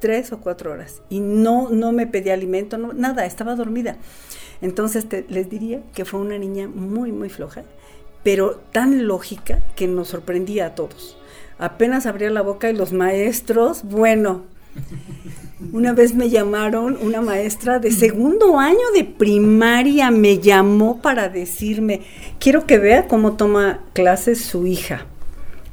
tres 0.00 0.32
o 0.32 0.40
cuatro 0.40 0.72
horas. 0.72 1.00
Y 1.10 1.20
no, 1.20 1.70
no 1.70 1.92
me 1.92 2.08
pedía 2.08 2.34
alimento, 2.34 2.76
no, 2.76 2.92
nada, 2.92 3.24
estaba 3.24 3.54
dormida. 3.54 3.98
Entonces 4.62 5.06
les 5.28 5.48
diría 5.48 5.80
que 5.94 6.04
fue 6.04 6.18
una 6.18 6.36
niña 6.36 6.66
muy, 6.66 7.12
muy 7.12 7.28
floja, 7.28 7.62
pero 8.24 8.56
tan 8.72 9.06
lógica 9.06 9.62
que 9.76 9.86
nos 9.86 10.08
sorprendía 10.08 10.66
a 10.66 10.74
todos. 10.74 11.16
Apenas 11.60 12.06
abría 12.06 12.30
la 12.30 12.42
boca 12.42 12.68
y 12.68 12.74
los 12.74 12.92
maestros, 12.92 13.84
bueno, 13.84 14.42
una 15.72 15.92
vez 15.92 16.14
me 16.14 16.30
llamaron, 16.30 16.98
una 17.00 17.20
maestra 17.20 17.78
de 17.78 17.90
segundo 17.90 18.58
año 18.58 18.92
de 18.94 19.04
primaria 19.04 20.10
me 20.10 20.38
llamó 20.38 21.02
para 21.02 21.28
decirme, 21.28 22.02
quiero 22.38 22.66
que 22.66 22.78
vea 22.78 23.08
cómo 23.08 23.34
toma 23.34 23.80
clases 23.92 24.40
su 24.40 24.66
hija, 24.66 25.06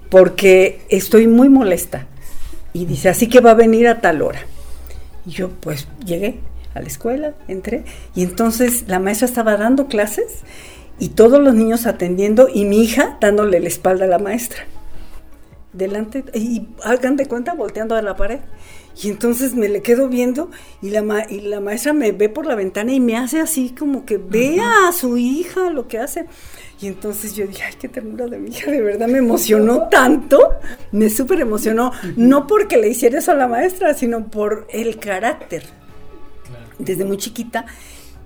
porque 0.10 0.82
estoy 0.90 1.28
muy 1.28 1.50
molesta. 1.50 2.08
Y 2.74 2.86
dice, 2.86 3.10
así 3.10 3.28
que 3.28 3.40
va 3.40 3.52
a 3.52 3.56
venir 3.56 3.88
a 3.88 4.02
tal 4.02 4.22
hora. 4.22 4.42
Y 5.26 5.32
yo 5.32 5.50
pues 5.50 5.88
llegué 6.06 6.40
a 6.74 6.82
la 6.82 6.88
escuela, 6.88 7.34
entré, 7.48 7.86
y 8.16 8.24
entonces 8.24 8.86
la 8.88 9.00
maestra 9.00 9.28
estaba 9.28 9.56
dando 9.56 9.88
clases 9.88 10.44
y 11.00 11.10
todos 11.10 11.42
los 11.42 11.54
niños 11.54 11.86
atendiendo 11.86 12.48
y 12.54 12.66
mi 12.66 12.84
hija 12.84 13.18
dándole 13.22 13.60
la 13.60 13.68
espalda 13.68 14.06
a 14.06 14.10
la 14.10 14.20
maestra. 14.20 14.66
Delante, 15.74 16.24
y 16.34 16.68
hagan 16.84 17.18
de 17.18 17.28
cuenta 17.28 17.54
volteando 17.54 17.96
a 17.96 18.02
la 18.02 18.16
pared. 18.16 18.40
Y 19.02 19.10
entonces 19.10 19.56
me 19.56 19.68
le 19.68 19.82
quedo 19.82 20.08
viendo 20.08 20.50
y 20.82 20.90
la, 20.90 21.25
y 21.30 21.42
la 21.42 21.60
maestra 21.60 21.92
me 21.92 22.12
ve 22.14 22.30
por 22.30 22.46
la 22.46 22.56
ventana 22.56 22.94
y 22.94 23.00
me 23.00 23.18
hace 23.18 23.42
así 23.42 23.72
como 23.78 24.06
que 24.06 24.18
vea 24.18 24.88
a 24.88 24.94
su 24.94 25.18
hija 25.18 25.70
lo 25.70 25.88
que 25.88 26.00
hace. 26.00 26.25
Y 26.82 26.88
entonces 26.88 27.36
yo 27.36 27.46
dije, 27.46 27.64
ay, 27.64 27.74
qué 27.80 27.90
ternura 27.90 28.28
de 28.28 28.38
mi 28.38 28.50
hija, 28.50 28.72
de 28.72 28.82
verdad 28.82 29.08
me 29.08 29.18
emocionó 29.18 29.88
tanto, 29.92 30.56
me 30.92 31.10
súper 31.10 31.42
emocionó, 31.42 31.92
no 32.16 32.48
porque 32.48 32.78
le 32.78 32.90
hiciera 32.90 33.20
eso 33.20 33.32
a 33.32 33.36
la 33.36 33.48
maestra, 33.48 33.94
sino 33.94 34.28
por 34.28 34.68
el 34.70 34.98
carácter. 34.98 35.64
Desde 36.80 37.06
muy 37.06 37.18
chiquita 37.18 37.66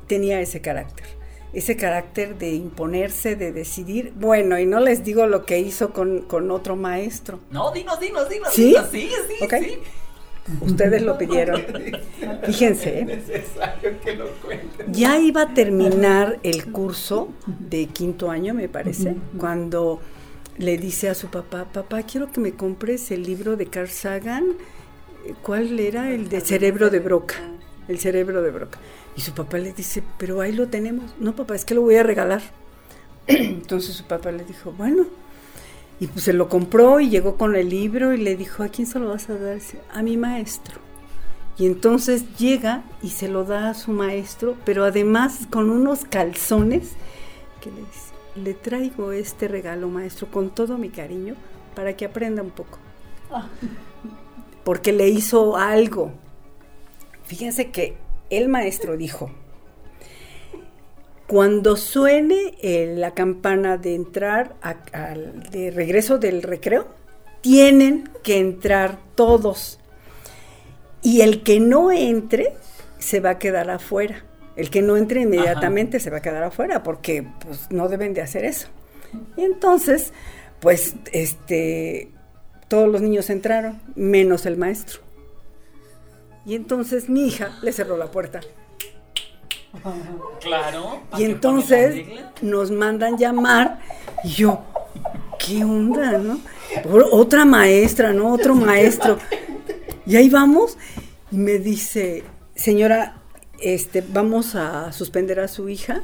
tenía 0.08 0.42
ese 0.42 0.62
carácter, 0.62 1.06
ese 1.54 1.78
carácter 1.78 2.38
de 2.38 2.52
imponerse, 2.54 3.36
de 3.36 3.52
decidir. 3.52 4.14
Bueno, 4.16 4.60
y 4.60 4.66
no 4.66 4.80
les 4.80 5.04
digo 5.04 5.28
lo 5.28 5.46
que 5.46 5.60
hizo 5.60 5.92
con, 5.94 6.52
otro 6.52 6.76
maestro. 6.76 7.40
No, 7.52 7.72
dinos, 7.72 8.00
dinos, 8.00 8.28
dinos. 8.30 8.50
¿Sí? 8.54 8.70
Dinos, 8.70 8.88
sí, 8.92 9.10
sí, 9.28 9.48
sí. 9.48 9.80
Ustedes 10.62 11.02
lo 11.02 11.18
pidieron. 11.18 11.62
Fíjense. 12.44 13.00
¿eh? 13.00 13.44
Ya 14.88 15.20
iba 15.20 15.44
a 15.44 15.54
terminar 15.54 16.40
el 16.44 16.72
curso 16.72 17.30
de 17.48 17.88
quinto 17.88 18.32
año, 18.32 18.54
me 18.54 18.70
parece, 18.70 19.16
cuando 19.38 20.00
le 20.58 20.78
dice 20.78 21.10
a 21.10 21.16
su 21.16 21.28
papá, 21.28 21.66
papá, 21.72 22.04
quiero 22.04 22.32
que 22.32 22.42
me 22.42 22.52
compres 22.52 23.12
el 23.12 23.24
libro 23.24 23.56
de 23.56 23.68
Carl 23.68 23.90
Sagan. 23.90 24.46
¿Cuál 25.42 25.80
era? 25.80 26.12
El 26.12 26.30
de 26.30 26.42
Cerebro 26.42 26.90
de 26.90 27.00
Broca. 27.00 27.36
El 27.88 28.00
Cerebro 28.00 28.42
de 28.42 28.52
Broca. 28.52 28.80
Y 29.16 29.22
su 29.22 29.34
papá 29.34 29.58
le 29.58 29.74
dice, 29.74 30.04
pero 30.18 30.42
ahí 30.42 30.52
lo 30.52 30.68
tenemos. 30.68 31.14
No, 31.20 31.36
papá, 31.36 31.56
es 31.56 31.66
que 31.66 31.76
lo 31.76 31.82
voy 31.82 31.96
a 31.96 32.04
regalar. 32.04 32.42
Entonces 33.28 33.96
su 33.96 34.06
papá 34.06 34.32
le 34.32 34.44
dijo, 34.44 34.74
bueno, 34.74 35.06
y 36.00 36.08
pues 36.08 36.26
se 36.26 36.34
lo 36.34 36.48
compró 36.48 37.00
y 37.00 37.10
llegó 37.10 37.36
con 37.36 37.56
el 37.56 37.70
libro 37.70 38.14
y 38.14 38.18
le 38.18 38.36
dijo, 38.36 38.64
¿a 38.64 38.70
quién 38.70 38.88
se 38.88 39.00
lo 39.00 39.10
vas 39.10 39.30
a 39.30 39.38
dar? 39.38 39.58
A 39.94 40.02
mi 40.02 40.16
maestro. 40.18 40.80
Y 41.58 41.66
entonces 41.66 42.38
llega 42.38 42.84
y 43.04 43.10
se 43.10 43.28
lo 43.28 43.44
da 43.44 43.70
a 43.70 43.74
su 43.74 43.92
maestro, 43.92 44.56
pero 44.64 44.86
además 44.86 45.48
con 45.50 45.70
unos 45.70 46.06
calzones 46.06 46.92
que 47.60 47.70
le 47.70 47.80
dice, 47.80 48.14
le 48.36 48.54
traigo 48.54 49.12
este 49.12 49.50
regalo, 49.50 49.90
maestro, 49.90 50.32
con 50.32 50.52
todo 50.52 50.78
mi 50.78 50.90
cariño, 50.90 51.36
para 51.76 51.98
que 51.98 52.06
aprenda 52.06 52.42
un 52.42 52.52
poco. 52.52 52.80
Porque 54.64 54.94
le 54.94 55.10
hizo 55.10 55.58
algo. 55.58 56.12
Fíjense 57.26 57.72
que 57.72 57.98
el 58.30 58.48
maestro 58.48 58.96
dijo, 58.96 59.30
cuando 61.30 61.78
suene 61.78 62.56
eh, 62.60 62.96
la 62.98 63.12
campana 63.12 63.78
de 63.78 63.94
entrar 63.94 64.56
de 65.52 65.70
regreso 65.70 66.18
del 66.18 66.42
recreo, 66.42 66.88
tienen 67.42 68.10
que 68.24 68.40
entrar 68.40 68.98
todos. 69.14 69.80
Y 71.04 71.22
el 71.22 71.44
que 71.44 71.60
no 71.60 71.92
entre 71.92 72.56
se 72.98 73.20
va 73.20 73.30
a 73.30 73.38
quedar 73.38 73.70
afuera. 73.70 74.26
El 74.56 74.72
que 74.72 74.82
no 74.82 74.98
entre 74.98 75.22
inmediatamente 75.22 76.00
se 76.00 76.10
va 76.10 76.18
a 76.18 76.22
quedar 76.24 76.42
afuera 76.42 76.82
porque 76.82 77.28
pues, 77.46 77.68
no 77.70 77.90
deben 77.90 78.16
de 78.16 78.24
hacer 78.24 78.44
eso. 78.44 78.68
Y 79.38 79.44
entonces, 79.44 80.14
pues, 80.60 80.96
este, 81.12 82.10
todos 82.68 82.90
los 82.90 83.02
niños 83.02 83.30
entraron, 83.30 83.80
menos 83.94 84.48
el 84.48 84.58
maestro. 84.58 85.02
Y 86.44 86.56
entonces 86.56 87.08
mi 87.08 87.28
hija 87.28 87.56
le 87.62 87.72
cerró 87.72 87.98
la 87.98 88.10
puerta. 88.10 88.40
Claro. 90.42 91.02
Y 91.18 91.26
entonces 91.26 92.06
nos 92.42 92.72
mandan 92.72 93.18
llamar 93.18 93.80
y 94.24 94.30
yo, 94.30 94.64
¿qué 95.38 95.64
onda, 95.64 96.18
no? 96.18 96.40
Otra 97.12 97.46
maestra, 97.46 98.14
¿no? 98.14 98.34
Otro 98.34 98.56
maestro. 98.56 99.18
Y 100.06 100.16
ahí 100.16 100.30
vamos 100.30 100.78
y 101.32 101.38
me 101.38 101.60
dice, 101.60 102.24
señora, 102.56 103.18
este, 103.62 104.02
vamos 104.02 104.56
a 104.56 104.92
suspender 104.92 105.40
a 105.40 105.48
su 105.48 105.70
hija. 105.70 106.02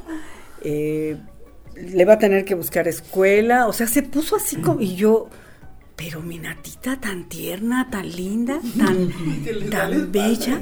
Eh, 0.62 1.16
le 1.74 2.04
va 2.04 2.14
a 2.14 2.18
tener 2.18 2.44
que 2.44 2.54
buscar 2.54 2.88
escuela. 2.88 3.66
O 3.66 3.72
sea, 3.72 3.86
se 3.86 4.02
puso 4.02 4.36
así 4.36 4.56
como. 4.56 4.80
Y 4.80 4.94
yo, 4.96 5.28
pero 5.94 6.20
mi 6.20 6.38
natita 6.38 7.00
tan 7.00 7.28
tierna, 7.28 7.88
tan 7.90 8.10
linda, 8.10 8.60
tan, 8.78 9.12
tan 9.70 10.12
bella. 10.12 10.60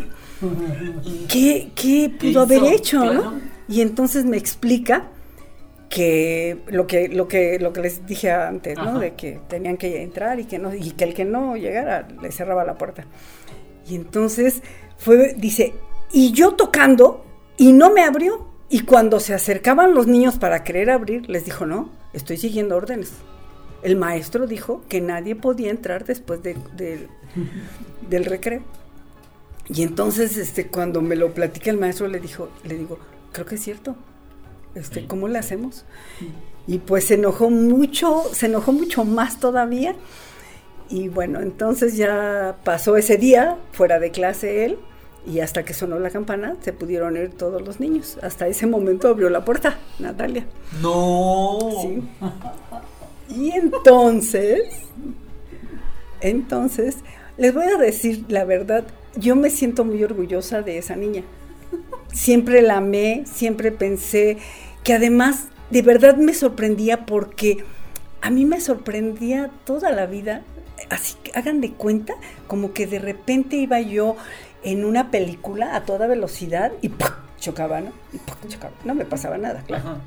¿Qué, 1.28 1.70
qué 1.74 2.12
pudo 2.18 2.42
haber 2.42 2.64
hecho? 2.64 3.04
¿no? 3.12 3.40
Y 3.68 3.80
entonces 3.80 4.24
me 4.24 4.36
explica 4.36 5.08
que 5.88 6.58
lo 6.68 6.86
que 6.86 7.08
lo 7.08 7.28
que 7.28 7.58
lo 7.60 7.72
que 7.72 7.80
les 7.80 8.04
dije 8.04 8.30
antes, 8.30 8.76
¿no? 8.76 8.98
De 8.98 9.14
que 9.14 9.40
tenían 9.48 9.76
que 9.76 10.02
entrar 10.02 10.40
y 10.40 10.44
que 10.44 10.58
no 10.58 10.74
y 10.74 10.90
que 10.90 11.04
el 11.04 11.14
que 11.14 11.24
no 11.24 11.56
llegara 11.56 12.08
le 12.20 12.32
cerraba 12.32 12.64
la 12.64 12.76
puerta. 12.76 13.04
Y 13.88 13.94
entonces 13.94 14.62
fue 14.98 15.34
dice, 15.34 15.74
"Y 16.12 16.32
yo 16.32 16.54
tocando 16.54 17.24
y 17.56 17.72
no 17.72 17.90
me 17.92 18.02
abrió." 18.02 18.48
Y 18.68 18.80
cuando 18.80 19.20
se 19.20 19.34
acercaban 19.34 19.94
los 19.94 20.06
niños 20.06 20.38
para 20.38 20.64
querer 20.64 20.90
abrir, 20.90 21.28
les 21.30 21.44
dijo, 21.44 21.64
"No, 21.64 21.90
estoy 22.12 22.38
siguiendo 22.38 22.76
órdenes." 22.76 23.12
El 23.82 23.96
maestro 23.96 24.46
dijo 24.46 24.82
que 24.88 25.00
nadie 25.00 25.36
podía 25.36 25.70
entrar 25.70 26.06
después 26.06 26.42
de, 26.42 26.56
del 28.08 28.24
recreo. 28.24 28.62
Y 29.68 29.83
entonces, 29.83 30.37
este, 30.37 30.66
cuando 30.66 31.00
me 31.00 31.16
lo 31.16 31.33
platica 31.33 31.71
el 31.71 31.78
maestro, 31.78 32.06
le 32.09 32.21
dijo, 32.21 32.49
le 32.64 32.76
digo, 32.76 32.99
creo 33.33 33.47
que 33.47 33.54
es 33.54 33.62
cierto. 33.62 33.97
Este, 34.75 35.06
¿cómo 35.06 35.28
le 35.28 35.38
hacemos? 35.38 35.85
Y 36.66 36.78
pues 36.78 37.04
se 37.04 37.14
enojó 37.14 37.50
mucho, 37.50 38.23
se 38.33 38.47
enojó 38.47 38.73
mucho 38.73 39.04
más 39.04 39.38
todavía. 39.38 39.94
Y 40.90 41.09
bueno, 41.09 41.40
entonces 41.40 41.97
ya 41.97 42.56
pasó 42.64 42.97
ese 42.97 43.16
día 43.16 43.56
fuera 43.73 43.99
de 43.99 44.11
clase 44.11 44.64
él 44.64 44.78
y 45.26 45.40
hasta 45.40 45.64
que 45.64 45.73
sonó 45.73 45.99
la 45.99 46.11
campana 46.11 46.56
se 46.61 46.73
pudieron 46.73 47.16
ir 47.16 47.30
todos 47.30 47.62
los 47.62 47.80
niños. 47.80 48.18
Hasta 48.23 48.47
ese 48.47 48.66
momento 48.66 49.09
abrió 49.09 49.30
la 49.30 49.44
puerta 49.44 49.78
Natalia. 49.99 50.47
No. 50.83 51.59
Sí. 51.80 52.02
Y 53.28 53.52
entonces, 53.52 54.62
entonces, 56.21 56.97
les 57.38 57.54
voy 57.54 57.64
a 57.64 57.78
decir 57.78 58.25
la 58.28 58.44
verdad, 58.44 58.85
yo 59.16 59.37
me 59.37 59.50
siento 59.50 59.85
muy 59.85 60.02
orgullosa 60.02 60.62
de 60.62 60.78
esa 60.78 60.97
niña. 60.97 61.23
Siempre 62.12 62.62
la 62.62 62.76
amé, 62.76 63.25
siempre 63.26 63.73
pensé 63.73 64.38
que 64.83 64.94
además 64.94 65.49
de 65.71 65.83
verdad 65.83 66.16
me 66.16 66.35
sorprendía 66.35 67.06
porque 67.06 67.64
a 68.21 68.30
mí 68.30 68.44
me 68.44 68.61
sorprendía 68.61 69.50
toda 69.64 69.90
la 69.90 70.06
vida. 70.06 70.42
Así 70.90 71.16
que 71.23 71.33
hagan 71.35 71.61
de 71.61 71.73
cuenta 71.73 72.14
como 72.47 72.73
que 72.73 72.87
de 72.87 72.99
repente 72.99 73.56
iba 73.56 73.80
yo 73.80 74.16
en 74.62 74.85
una 74.85 75.11
película 75.11 75.76
a 75.76 75.85
toda 75.85 76.06
velocidad 76.06 76.73
y 76.83 76.90
chocaba, 77.38 77.80
¿no? 77.80 77.92
Y 78.12 78.49
chocaba. 78.49 78.75
No 78.85 78.94
me 78.94 79.04
pasaba 79.04 79.38
nada, 79.38 79.62
claro. 79.66 79.99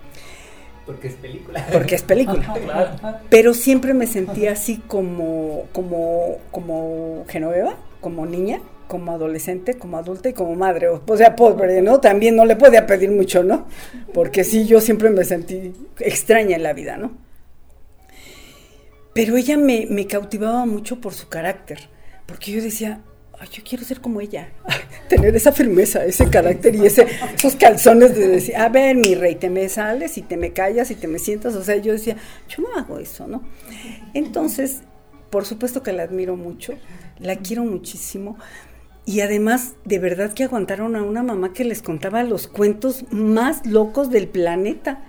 Porque 0.86 1.10
es 1.10 1.16
película. 1.16 1.68
Porque 1.72 1.96
es 1.96 2.04
película. 2.04 3.22
Pero 3.30 3.54
siempre 3.54 3.94
me 3.94 4.08
sentía 4.08 4.54
así 4.54 4.78
como, 4.88 5.66
como, 5.74 6.38
como 6.52 7.26
Genoveva, 7.28 7.76
como 8.00 8.26
niña, 8.26 8.62
como 8.88 9.12
adolescente, 9.12 9.75
como 9.75 9.98
adulta 9.98 10.29
y 10.29 10.34
como 10.34 10.56
madre. 10.56 10.88
O 10.88 11.17
sea, 11.17 11.36
pobre, 11.36 11.82
¿no? 11.82 12.00
También 12.00 12.36
no 12.36 12.46
le 12.46 12.56
podía 12.56 12.86
pedir 12.88 13.12
mucho, 13.12 13.44
¿no? 13.44 13.67
Porque 14.13 14.44
sí, 14.44 14.65
yo 14.65 14.82
siempre 14.82 15.10
me 15.10 15.24
sentí 15.24 15.74
extraña 16.00 16.56
en 16.56 16.63
la 16.63 16.74
vida, 16.74 16.98
¿no? 16.98 17.27
Pero 19.17 19.36
ella 19.36 19.58
me, 19.58 20.06
cautivaba 20.06 20.67
mucho 20.67 21.01
por 21.01 21.13
su 21.13 21.27
carácter, 21.27 21.79
porque 22.27 22.51
yo 22.51 22.62
decía, 22.62 23.01
yo 23.51 23.63
quiero 23.67 23.84
ser 23.84 24.00
como 24.00 24.22
ella, 24.22 24.50
tener 25.10 25.36
esa 25.36 25.51
firmeza, 25.51 26.06
ese 26.06 26.29
carácter 26.29 26.75
y 26.75 26.86
ese, 26.86 27.08
esos 27.34 27.56
calzones 27.56 28.15
de 28.15 28.27
decir, 28.27 28.56
a 28.56 28.70
ver, 28.70 28.96
mi 28.96 29.15
rey, 29.15 29.34
te 29.34 29.50
me 29.50 29.70
sales 29.70 30.20
y 30.20 30.22
te 30.22 30.38
me 30.38 30.53
callas 30.53 30.91
y 30.91 30.96
te 30.96 31.08
me 31.08 31.17
sientas. 31.17 31.56
O 31.56 31.63
sea, 31.63 31.77
yo 31.77 31.94
decía, 31.94 32.15
yo 32.48 32.62
no 32.62 32.79
hago 32.79 33.00
eso, 33.00 33.25
¿no? 33.25 33.41
Entonces, 34.13 34.82
por 35.32 35.46
supuesto 35.46 35.82
que 35.82 35.94
la 35.94 36.03
admiro 36.03 36.36
mucho, 36.36 36.74
la 37.17 37.38
quiero 37.38 37.63
muchísimo. 37.63 38.38
Y 39.08 39.22
además, 39.22 39.76
de 39.86 40.00
verdad 40.00 40.34
que 40.34 40.44
aguantaron 40.44 40.98
a 40.98 41.02
una 41.02 41.24
mamá 41.24 41.54
que 41.54 41.64
les 41.64 41.82
contaba 41.82 42.24
los 42.24 42.48
cuentos 42.48 43.06
más 43.10 43.66
locos 43.66 44.10
del 44.10 44.28
planeta. 44.28 45.00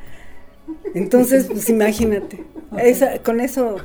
Entonces, 0.95 1.49
pues 1.51 1.69
imagínate, 1.69 2.45
esa, 2.79 3.19
con 3.19 3.41
eso 3.41 3.79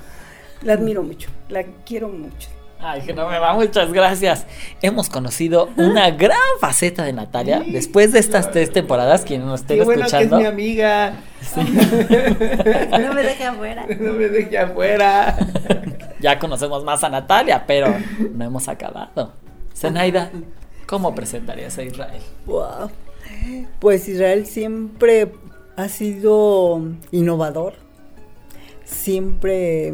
la 0.62 0.74
admiro 0.74 1.02
mucho, 1.02 1.32
la 1.50 1.64
quiero 1.84 2.10
mucho. 2.10 2.50
Ay, 2.80 3.02
que 3.02 3.14
no 3.14 3.28
me 3.28 3.40
va, 3.40 3.56
muchas 3.56 3.92
gracias. 3.92 4.46
Hemos 4.84 5.10
conocido 5.10 5.70
una 5.78 6.12
gran 6.12 6.38
faceta 6.62 7.04
de 7.04 7.14
Natalia 7.14 7.64
después 7.66 8.12
de 8.12 8.20
estas 8.20 8.52
tres 8.52 8.72
temporadas. 8.72 9.24
Quien 9.24 9.44
nos 9.44 9.62
esté 9.62 9.78
Qué 9.78 9.84
bueno 9.84 10.06
escuchando. 10.06 10.38
que 10.38 10.44
es 10.44 10.48
mi 10.48 10.54
amiga. 10.54 11.14
No 13.00 13.14
me 13.14 13.24
deje 13.24 13.46
afuera. 13.46 13.86
No 14.00 14.14
me 14.14 14.28
deje 14.28 14.58
afuera. 14.60 15.38
Ya 16.20 16.38
conocemos 16.38 16.84
más 16.84 17.04
a 17.04 17.10
Natalia, 17.10 17.64
pero 17.66 17.96
no 18.36 18.46
hemos 18.46 18.68
acabado. 18.68 19.34
Zenaida, 19.76 20.32
¿cómo 20.86 21.14
presentarías 21.16 21.78
a 21.78 21.84
Israel? 21.84 22.22
Wow. 22.46 22.90
Pues 23.80 24.08
Israel 24.08 24.46
siempre 24.46 25.32
ha 25.76 25.88
sido 25.88 26.82
innovador, 27.12 27.74
siempre 28.84 29.94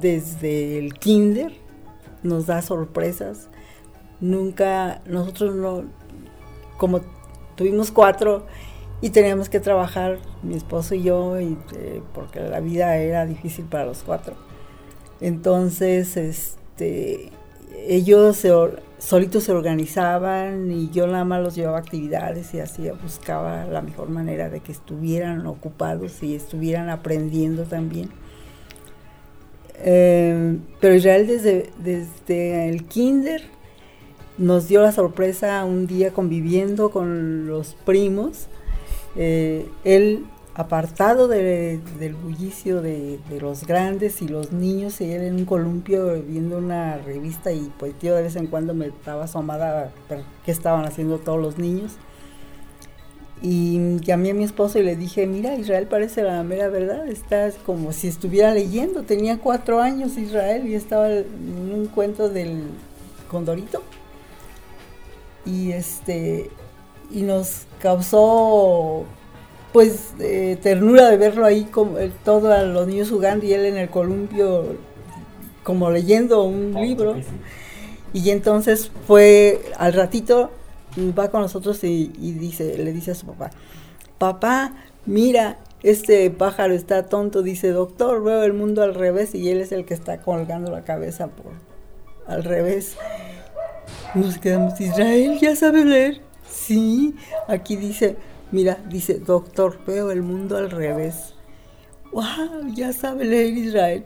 desde 0.00 0.78
el 0.78 0.94
kinder 0.94 1.52
nos 2.22 2.46
da 2.46 2.62
sorpresas. 2.62 3.48
Nunca, 4.20 5.02
nosotros 5.06 5.54
no, 5.54 5.84
como 6.76 7.00
tuvimos 7.56 7.90
cuatro 7.90 8.46
y 9.00 9.10
teníamos 9.10 9.48
que 9.48 9.60
trabajar, 9.60 10.18
mi 10.42 10.54
esposo 10.54 10.94
y 10.94 11.02
yo, 11.02 11.40
y, 11.40 11.58
eh, 11.76 12.02
porque 12.14 12.40
la 12.40 12.60
vida 12.60 12.96
era 12.96 13.26
difícil 13.26 13.66
para 13.66 13.84
los 13.84 14.02
cuatro. 14.02 14.34
Entonces, 15.20 16.16
este, 16.16 17.30
ellos 17.86 18.36
se 18.36 18.52
solitos 18.98 19.44
se 19.44 19.52
organizaban 19.52 20.70
y 20.70 20.88
yo 20.90 21.06
nada 21.06 21.24
más 21.24 21.42
los 21.42 21.54
llevaba 21.54 21.76
a 21.76 21.80
actividades 21.80 22.54
y 22.54 22.60
así 22.60 22.88
buscaba 23.02 23.66
la 23.66 23.82
mejor 23.82 24.08
manera 24.08 24.48
de 24.48 24.60
que 24.60 24.72
estuvieran 24.72 25.46
ocupados 25.46 26.22
y 26.22 26.34
estuvieran 26.34 26.88
aprendiendo 26.88 27.64
también. 27.64 28.08
Eh, 29.76 30.58
pero 30.80 30.94
Israel 30.94 31.26
desde, 31.26 31.70
desde 31.78 32.68
el 32.68 32.84
kinder 32.86 33.42
nos 34.38 34.68
dio 34.68 34.80
la 34.80 34.92
sorpresa 34.92 35.64
un 35.64 35.86
día 35.86 36.10
conviviendo 36.12 36.90
con 36.90 37.46
los 37.46 37.74
primos. 37.84 38.46
Eh, 39.16 39.68
él 39.84 40.24
apartado 40.54 41.26
de- 41.28 41.80
del 41.98 42.14
bullicio 42.14 42.80
de, 42.80 43.18
de 43.28 43.40
los 43.40 43.66
grandes 43.66 44.22
y 44.22 44.28
los 44.28 44.52
niños, 44.52 45.00
y 45.00 45.10
él 45.12 45.22
en 45.22 45.34
un 45.34 45.44
columpio 45.44 46.22
viendo 46.22 46.58
una 46.58 46.96
revista 46.98 47.52
y 47.52 47.72
pues 47.78 47.94
yo 48.00 48.14
de 48.14 48.22
vez 48.22 48.36
en 48.36 48.46
cuando 48.46 48.72
me 48.74 48.86
estaba 48.86 49.24
asomada 49.24 49.70
a 49.70 49.74
ver 50.08 50.22
qué 50.44 50.52
estaban 50.52 50.84
haciendo 50.84 51.18
todos 51.18 51.40
los 51.40 51.58
niños. 51.58 51.92
Y 53.42 53.98
llamé 54.00 54.30
a 54.30 54.34
mi 54.34 54.44
esposo 54.44 54.78
y 54.78 54.84
le 54.84 54.96
dije, 54.96 55.26
mira, 55.26 55.54
Israel 55.56 55.86
parece 55.86 56.22
la 56.22 56.42
mera 56.44 56.68
verdad, 56.68 57.06
está 57.08 57.50
como 57.66 57.92
si 57.92 58.08
estuviera 58.08 58.54
leyendo, 58.54 59.02
tenía 59.02 59.38
cuatro 59.38 59.80
años 59.80 60.16
Israel 60.16 60.66
y 60.66 60.74
estaba 60.74 61.10
en 61.10 61.70
un 61.74 61.86
cuento 61.88 62.30
del 62.30 62.62
Condorito. 63.28 63.82
Y 65.44 65.72
este, 65.72 66.48
y 67.10 67.22
nos 67.22 67.66
causó 67.80 69.04
pues 69.74 70.14
eh, 70.20 70.56
ternura 70.62 71.10
de 71.10 71.16
verlo 71.16 71.44
ahí 71.44 71.64
como 71.64 71.98
eh, 71.98 72.12
todos 72.24 72.64
los 72.68 72.86
niños 72.86 73.10
jugando 73.10 73.44
y 73.44 73.54
él 73.54 73.64
en 73.64 73.76
el 73.76 73.90
columpio 73.90 74.76
como 75.64 75.90
leyendo 75.90 76.44
un 76.44 76.74
libro. 76.74 77.16
Y 78.12 78.30
entonces 78.30 78.92
fue 79.08 79.60
al 79.76 79.92
ratito, 79.92 80.52
va 81.18 81.28
con 81.28 81.42
nosotros 81.42 81.82
y, 81.82 82.12
y 82.20 82.34
dice, 82.34 82.78
le 82.78 82.92
dice 82.92 83.10
a 83.10 83.14
su 83.16 83.26
papá, 83.26 83.50
papá, 84.16 84.74
mira, 85.06 85.58
este 85.82 86.30
pájaro 86.30 86.72
está 86.72 87.06
tonto, 87.06 87.42
dice, 87.42 87.70
doctor, 87.70 88.22
veo 88.22 88.44
el 88.44 88.52
mundo 88.52 88.80
al 88.80 88.94
revés 88.94 89.34
y 89.34 89.50
él 89.50 89.60
es 89.60 89.72
el 89.72 89.84
que 89.86 89.94
está 89.94 90.18
colgando 90.18 90.70
la 90.70 90.84
cabeza 90.84 91.26
por 91.26 91.50
al 92.28 92.44
revés. 92.44 92.96
Nos 94.14 94.38
quedamos, 94.38 94.80
Israel, 94.80 95.36
¿ya 95.40 95.56
sabes 95.56 95.84
leer? 95.84 96.20
Sí, 96.48 97.16
aquí 97.48 97.74
dice, 97.74 98.14
mira, 98.54 98.78
dice, 98.88 99.18
doctor, 99.18 99.80
veo 99.84 100.12
el 100.12 100.22
mundo 100.22 100.56
al 100.56 100.70
revés. 100.70 101.34
¡Wow! 102.12 102.72
Ya 102.72 102.92
sabe 102.92 103.24
leer 103.24 103.52
Israel. 103.52 104.04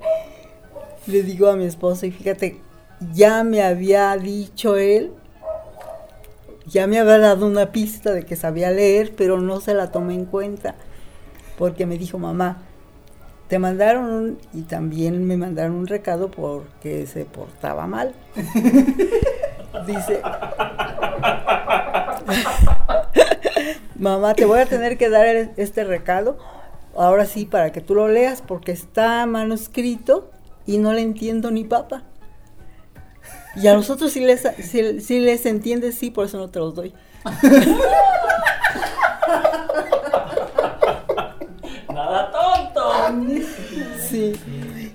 Le 1.06 1.22
digo 1.22 1.48
a 1.48 1.56
mi 1.56 1.64
esposo, 1.64 2.06
y 2.06 2.10
fíjate, 2.10 2.58
ya 3.12 3.44
me 3.44 3.62
había 3.62 4.16
dicho 4.16 4.78
él, 4.78 5.12
ya 6.66 6.86
me 6.86 6.98
había 6.98 7.18
dado 7.18 7.46
una 7.46 7.72
pista 7.72 8.12
de 8.12 8.24
que 8.24 8.36
sabía 8.36 8.70
leer, 8.70 9.12
pero 9.14 9.38
no 9.38 9.60
se 9.60 9.74
la 9.74 9.92
tomé 9.92 10.14
en 10.14 10.24
cuenta, 10.24 10.76
porque 11.58 11.84
me 11.84 11.98
dijo, 11.98 12.18
mamá, 12.18 12.62
te 13.48 13.58
mandaron 13.58 14.06
un, 14.06 14.38
y 14.54 14.62
también 14.62 15.26
me 15.26 15.36
mandaron 15.36 15.76
un 15.76 15.86
recado 15.86 16.30
porque 16.30 17.06
se 17.06 17.26
portaba 17.26 17.86
mal. 17.86 18.14
Dice, 19.86 20.22
mamá, 23.98 24.34
te 24.34 24.44
voy 24.44 24.60
a 24.60 24.66
tener 24.66 24.96
que 24.98 25.08
dar 25.10 25.26
el- 25.26 25.50
este 25.56 25.84
recado, 25.84 26.38
ahora 26.96 27.26
sí, 27.26 27.44
para 27.44 27.72
que 27.72 27.80
tú 27.80 27.94
lo 27.94 28.08
leas, 28.08 28.42
porque 28.42 28.72
está 28.72 29.24
manuscrito 29.26 30.30
y 30.66 30.78
no 30.78 30.92
le 30.92 31.00
entiendo 31.02 31.50
ni 31.50 31.64
papa. 31.64 32.04
Y 33.56 33.66
a 33.66 33.74
nosotros 33.74 34.12
sí 34.12 34.20
les, 34.20 34.42
sí, 34.62 35.00
sí 35.00 35.18
les 35.20 35.44
entiendes, 35.46 35.96
sí, 35.96 36.10
por 36.10 36.26
eso 36.26 36.38
no 36.38 36.48
te 36.48 36.58
los 36.60 36.74
doy. 36.74 36.92
Nada 41.92 42.30
tonto. 42.30 42.92
Sí. 44.08 44.32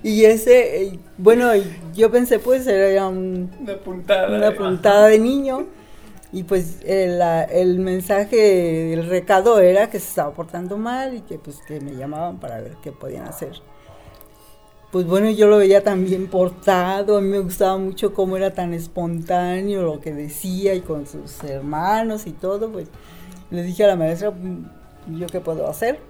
Y 0.02 0.24
ese, 0.24 0.82
eh, 0.84 0.98
bueno, 1.18 1.50
yo 1.94 2.10
pensé, 2.10 2.38
pues 2.38 2.66
era 2.66 3.08
un, 3.08 3.50
Una 3.60 3.76
puntada. 3.76 4.28
una 4.36 4.52
puntada 4.54 5.06
de 5.08 5.18
niño. 5.18 5.66
Y 6.34 6.42
pues 6.42 6.78
el, 6.84 7.18
la- 7.20 7.44
el 7.44 7.78
mensaje, 7.78 8.92
el 8.92 9.06
recado 9.08 9.60
era 9.60 9.88
que 9.88 10.00
se 10.00 10.08
estaba 10.08 10.32
portando 10.34 10.76
mal 10.76 11.14
y 11.14 11.20
que 11.20 11.38
pues 11.38 11.60
que 11.66 11.80
me 11.80 11.94
llamaban 11.94 12.38
para 12.40 12.60
ver 12.60 12.76
qué 12.82 12.90
podían 12.90 13.26
hacer. 13.26 13.52
Pues 14.90 15.06
bueno, 15.06 15.30
yo 15.30 15.46
lo 15.46 15.58
veía 15.58 15.82
tan 15.84 16.04
bien 16.04 16.26
portado, 16.28 17.16
a 17.18 17.20
mí 17.20 17.28
me 17.28 17.38
gustaba 17.38 17.78
mucho 17.78 18.12
cómo 18.14 18.36
era 18.36 18.52
tan 18.52 18.74
espontáneo 18.74 19.82
lo 19.82 20.00
que 20.00 20.12
decía 20.12 20.74
y 20.74 20.80
con 20.80 21.06
sus 21.06 21.42
hermanos 21.44 22.26
y 22.26 22.32
todo, 22.32 22.70
pues 22.70 22.88
le 23.50 23.62
dije 23.62 23.84
a 23.84 23.88
la 23.88 23.96
maestra, 23.96 24.30
"Mm, 24.32 25.16
¿yo 25.18 25.26
qué 25.28 25.40
puedo 25.40 25.68
hacer? 25.68 26.00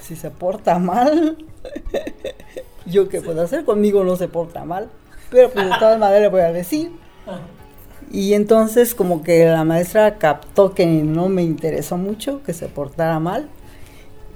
Si 0.00 0.16
se 0.16 0.30
porta 0.30 0.78
mal, 0.80 1.38
¿yo 2.86 3.08
qué 3.08 3.20
puedo 3.20 3.42
hacer? 3.42 3.64
Conmigo 3.64 4.02
no 4.04 4.16
se 4.16 4.26
porta 4.28 4.64
mal, 4.64 4.88
pero 5.30 5.50
pues 5.50 5.66
de 5.66 5.72
todas 5.78 5.98
maneras 6.00 6.30
voy 6.32 6.40
a 6.42 6.52
decir. 6.52 6.90
Y 8.10 8.32
entonces 8.34 8.94
como 8.94 9.22
que 9.22 9.44
la 9.46 9.64
maestra 9.64 10.16
captó 10.16 10.74
que 10.74 10.86
no 10.86 11.28
me 11.28 11.42
interesó 11.42 11.96
mucho 11.98 12.42
que 12.42 12.52
se 12.54 12.66
portara 12.68 13.18
mal. 13.20 13.48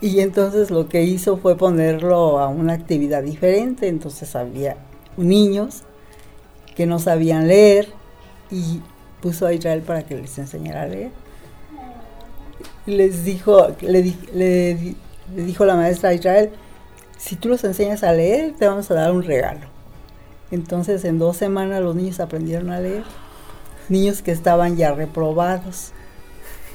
Y 0.01 0.21
entonces 0.21 0.71
lo 0.71 0.89
que 0.89 1.05
hizo 1.05 1.37
fue 1.37 1.57
ponerlo 1.57 2.39
a 2.39 2.49
una 2.49 2.75
actividad 2.75 3.23
diferente. 3.23 3.89
Entonces 3.89 4.35
había 4.37 4.77
niños 5.17 5.83
que 6.75 6.87
no 6.87 6.99
sabían 6.99 7.49
leer 7.49 7.89
y 8.51 8.81
puso 9.21 9.47
a 9.47 9.53
Israel 9.53 9.83
para 9.83 10.03
que 10.03 10.17
les 10.17 10.37
enseñara 10.39 10.83
a 10.83 10.87
leer. 10.87 11.11
Les 12.87 13.25
dijo, 13.25 13.69
le, 13.81 14.03
di- 14.03 14.19
le 14.35 14.75
di- 14.75 14.97
le 15.37 15.43
dijo 15.45 15.65
la 15.65 15.77
maestra 15.77 16.11
a 16.11 16.15
Israel, 16.15 16.51
si 17.17 17.37
tú 17.37 17.49
los 17.49 17.63
enseñas 17.65 18.03
a 18.03 18.13
leer, 18.13 18.55
te 18.59 18.67
vamos 18.67 18.91
a 18.91 18.95
dar 18.95 19.13
un 19.13 19.23
regalo. 19.23 19.67
Entonces 20.51 21.05
en 21.05 21.19
dos 21.19 21.37
semanas 21.37 21.81
los 21.81 21.95
niños 21.95 22.19
aprendieron 22.21 22.71
a 22.71 22.81
leer 22.81 23.05
niños 23.93 24.23
que 24.23 24.33
estaban 24.33 24.77
ya 24.77 24.93
reprobados 24.93 25.93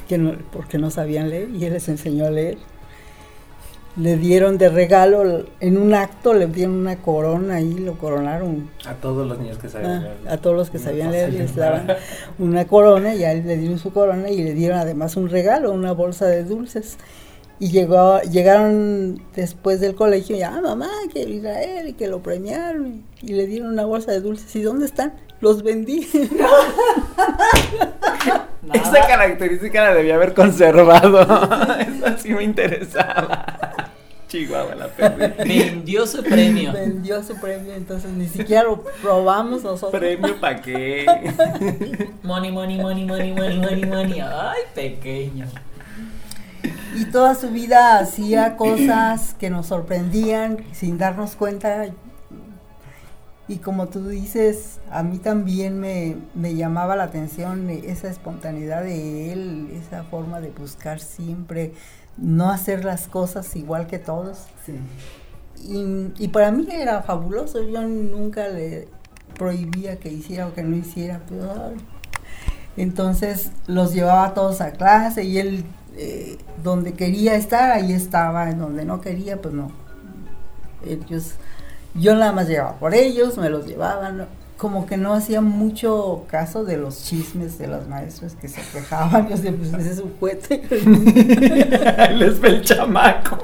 que 0.08 0.18
no- 0.18 0.38
porque 0.54 0.78
no 0.78 0.90
sabían 0.92 1.30
leer 1.30 1.50
y 1.50 1.66
él 1.66 1.74
les 1.74 1.90
enseñó 1.90 2.26
a 2.26 2.32
leer. 2.32 2.58
le 4.00 4.16
dieron 4.16 4.60
de 4.60 4.70
regalo, 4.70 5.46
en 5.60 5.76
un 5.76 5.96
acto 5.96 6.36
le 6.36 6.46
dieron 6.46 6.76
una 6.76 6.98
corona 6.98 7.62
y 7.62 7.74
lo 7.80 7.98
coronaron. 7.98 8.70
A 8.86 8.94
todos 8.94 9.28
los 9.28 9.40
niños 9.40 9.58
que 9.58 9.70
sabían 9.70 9.92
Ah, 9.92 10.00
leer. 10.02 10.18
a 10.30 10.38
todos 10.38 10.56
los 10.56 10.70
que 10.70 10.78
sabían 10.78 11.12
leer 11.12 11.34
les 11.34 11.56
daban 11.56 11.88
una 12.38 12.68
corona 12.68 13.16
y 13.16 13.24
a 13.24 13.32
él 13.32 13.48
le 13.48 13.58
dieron 13.58 13.80
su 13.80 13.92
corona 13.92 14.30
y 14.30 14.44
le 14.44 14.54
dieron 14.54 14.78
además 14.78 15.16
un 15.18 15.30
regalo, 15.30 15.72
una 15.72 15.94
bolsa 15.94 16.28
de 16.28 16.44
dulces. 16.44 16.98
Y 17.60 17.72
llegó, 17.72 18.22
llegaron 18.22 19.20
después 19.36 19.80
del 19.82 19.96
colegio 19.96 20.36
y 20.38 20.44
ah, 20.44 20.60
mamá, 20.62 20.92
que 21.12 21.24
el 21.24 21.34
Israel 21.34 21.88
y 21.88 21.94
que 21.94 22.08
lo 22.08 22.22
premiaron 22.22 23.04
y, 23.24 23.32
y 23.32 23.34
le 23.34 23.48
dieron 23.48 23.70
una 23.74 23.86
bolsa 23.86 24.12
de 24.12 24.22
dulces. 24.22 24.56
¿Y 24.56 24.62
dónde 24.62 24.86
están? 24.86 25.14
Los 25.40 25.64
vendí. 25.64 26.08
Esa 28.74 29.08
característica 29.08 29.84
la 29.84 29.94
debía 29.94 30.16
haber 30.16 30.34
conservado. 30.34 31.22
Eso 31.80 32.18
sí 32.18 32.34
me 32.34 32.44
interesaba. 32.44 33.46
Chihuahua 34.28 34.76
la 34.76 34.88
perdí. 34.88 35.60
Vendió 35.60 36.06
su 36.06 36.22
premio. 36.22 36.74
Vendió 36.74 37.24
su 37.24 37.40
premio, 37.40 37.74
entonces 37.74 38.12
ni 38.12 38.28
siquiera 38.28 38.64
lo 38.64 38.84
probamos 39.02 39.64
nosotros. 39.64 39.92
¿Premio 39.92 40.40
para 40.40 40.62
qué? 40.62 41.06
Money, 42.24 42.52
money, 42.52 42.78
money, 42.78 43.06
money, 43.06 43.32
money, 43.32 43.58
money, 43.58 43.86
money. 43.86 44.20
Ay, 44.20 44.62
pequeño. 44.76 45.46
Y 46.96 47.06
toda 47.06 47.36
su 47.36 47.52
vida 47.52 48.00
hacía 48.00 48.58
cosas 48.58 49.34
que 49.36 49.50
nos 49.50 49.68
sorprendían 49.68 50.66
sin 50.74 50.98
darnos 50.98 51.38
cuenta. 51.38 51.86
Y 53.48 53.58
como 53.58 53.88
tú 53.88 54.08
dices, 54.08 54.80
a 54.92 55.04
mí 55.04 55.20
también 55.20 55.80
me, 55.80 56.18
me 56.36 56.56
llamaba 56.56 56.96
la 56.96 57.04
atención 57.04 57.70
esa 57.70 58.10
espontaneidad 58.10 58.84
de 58.84 59.32
él, 59.32 59.70
esa 59.72 60.04
forma 60.04 60.42
de 60.42 60.52
buscar 60.52 61.00
siempre, 61.00 61.74
no 62.18 62.50
hacer 62.50 62.84
las 62.84 63.08
cosas 63.08 63.56
igual 63.56 63.88
que 63.88 64.00
todos. 64.00 64.48
Y, 65.64 66.12
y 66.18 66.28
para 66.28 66.52
mí 66.52 66.68
era 66.70 67.02
fabuloso, 67.04 67.64
yo 67.64 67.82
nunca 67.84 68.50
le 68.50 68.90
prohibía 69.38 69.98
que 69.98 70.12
hiciera 70.12 70.48
o 70.48 70.54
que 70.54 70.64
no 70.64 70.76
hiciera. 70.76 71.22
Entonces 72.76 73.52
los 73.66 73.94
llevaba 73.94 74.26
a 74.26 74.34
todos 74.34 74.62
a 74.62 74.72
clase 74.72 75.24
y 75.24 75.40
él 75.40 75.64
eh, 75.96 76.38
donde 76.64 76.94
quería 76.94 77.36
estar, 77.36 77.72
ahí 77.72 77.92
estaba, 77.92 78.50
en 78.52 78.60
donde 78.60 78.86
no 78.86 79.02
quería, 79.02 79.42
pues 79.42 79.54
no. 79.54 79.72
Ellos, 80.86 81.34
yo 82.00 82.16
nada 82.16 82.32
más 82.32 82.48
llevaba 82.48 82.78
por 82.78 82.94
ellos, 82.94 83.38
me 83.38 83.50
los 83.50 83.66
llevaban, 83.66 84.28
como 84.58 84.88
que 84.88 84.98
no 84.98 85.14
hacía 85.14 85.42
mucho 85.42 86.26
caso 86.30 86.66
de 86.66 86.78
los 86.78 87.04
chismes 87.04 87.60
de 87.60 87.68
los 87.68 87.88
maestros 87.88 88.34
que 88.34 88.48
se 88.48 88.62
quejaban, 88.74 89.30
yo 89.30 89.38
siempre 89.38 89.70
pues 89.70 89.84
ese 89.84 89.94
es 89.94 90.00
un 90.00 90.12
cohete. 90.12 90.64
Les 92.16 92.40
ve 92.40 92.50
el 92.50 92.62
chamaco. 92.64 93.38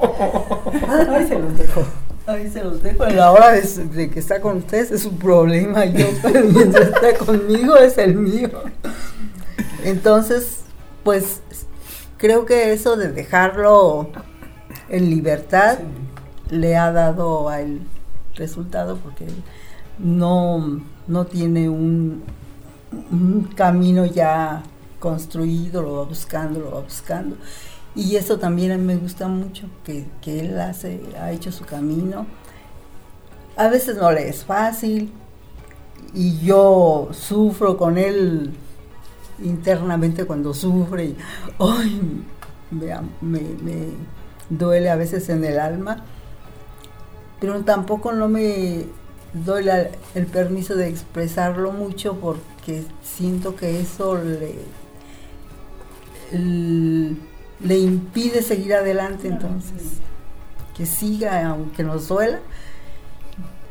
Ahí 0.88 1.26
se 1.26 1.38
los 1.38 1.56
dejo. 1.56 1.84
Ahí 2.26 2.50
se 2.50 2.64
los 2.64 2.82
dejo. 2.82 3.04
La 3.06 3.30
hora 3.30 3.52
de, 3.52 4.10
que 4.10 4.18
está 4.18 4.40
con 4.40 4.56
ustedes 4.58 4.90
es 4.90 5.04
un 5.04 5.18
problema. 5.18 5.84
Yo, 5.84 6.06
pero 6.22 6.44
mientras 6.44 6.88
está 6.88 7.14
conmigo 7.14 7.76
es 7.76 7.96
el 7.98 8.16
mío. 8.16 8.50
Entonces, 9.84 10.60
pues 11.04 11.42
creo 12.16 12.44
que 12.44 12.72
eso 12.72 12.96
de 12.96 13.12
dejarlo 13.12 14.08
en 14.88 15.10
libertad 15.10 15.78
le 16.50 16.76
ha 16.76 16.90
dado 16.90 17.48
al 17.48 17.80
resultado 18.34 18.96
porque 18.96 19.26
no, 19.98 20.82
no 21.06 21.24
tiene 21.26 21.68
un, 21.68 22.22
camino 23.56 24.06
ya 24.06 24.62
construido, 25.00 25.82
lo 25.82 25.96
va 25.96 26.04
buscando, 26.04 26.60
lo 26.60 26.70
va 26.72 26.80
buscando. 26.80 27.36
Y 27.94 28.16
eso 28.16 28.38
también 28.38 28.84
me 28.84 28.96
gusta 28.96 29.28
mucho, 29.28 29.68
que, 29.84 30.06
que 30.20 30.40
él 30.40 30.60
hace, 30.60 31.00
ha 31.20 31.32
hecho 31.32 31.52
su 31.52 31.64
camino. 31.64 32.26
A 33.56 33.68
veces 33.68 33.96
no 33.96 34.10
le 34.10 34.28
es 34.28 34.44
fácil 34.44 35.12
y 36.12 36.38
yo 36.38 37.08
sufro 37.12 37.76
con 37.76 37.98
él 37.98 38.52
internamente 39.42 40.24
cuando 40.24 40.54
sufre 40.54 41.06
y 41.06 41.16
ay, 41.58 42.22
me, 42.70 42.94
me 43.20 43.88
duele 44.48 44.90
a 44.90 44.96
veces 44.96 45.28
en 45.28 45.44
el 45.44 45.58
alma, 45.58 46.04
pero 47.46 47.64
tampoco 47.64 48.12
no 48.12 48.28
me 48.28 48.86
doy 49.32 49.64
la- 49.64 49.88
el 50.14 50.26
permiso 50.26 50.76
de 50.76 50.88
expresarlo 50.88 51.72
mucho 51.72 52.14
porque 52.20 52.84
siento 53.02 53.56
que 53.56 53.80
eso 53.80 54.16
le, 54.16 54.54
le 57.60 57.78
impide 57.78 58.42
seguir 58.42 58.74
adelante 58.74 59.28
entonces 59.28 59.98
que 60.76 60.86
siga 60.86 61.46
aunque 61.48 61.84
nos 61.84 62.08
duela. 62.08 62.40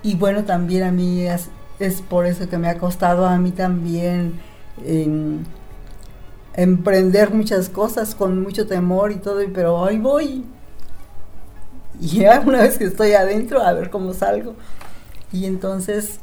Y 0.02 0.16
bueno 0.16 0.44
también 0.44 0.84
a 0.84 0.92
mí 0.92 1.22
es, 1.22 1.50
es 1.80 2.02
por 2.02 2.26
eso 2.26 2.48
que 2.50 2.58
me 2.58 2.70
ha 2.70 2.78
costado 2.78 3.26
a 3.26 3.38
mí 3.38 3.52
también 3.52 4.34
en- 4.86 5.46
emprender 6.56 7.34
muchas 7.34 7.70
cosas 7.70 8.14
con 8.16 8.42
mucho 8.42 8.68
temor 8.68 9.12
y 9.12 9.16
todo 9.16 9.42
pero 9.54 9.84
ahí 9.86 9.98
voy 9.98 10.46
y 12.04 12.20
ya 12.20 12.39
una 12.46 12.62
vez 12.62 12.78
que 12.78 12.86
estoy 12.86 13.13
adentro 13.13 13.62
a 13.62 13.74
ver 13.74 13.89
cómo 13.89 14.13
salgo 14.13 14.56
y 15.32 15.46
entonces 15.46 16.20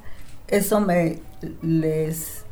eso 0.48 0.80
me 0.80 1.20
les 1.62 2.44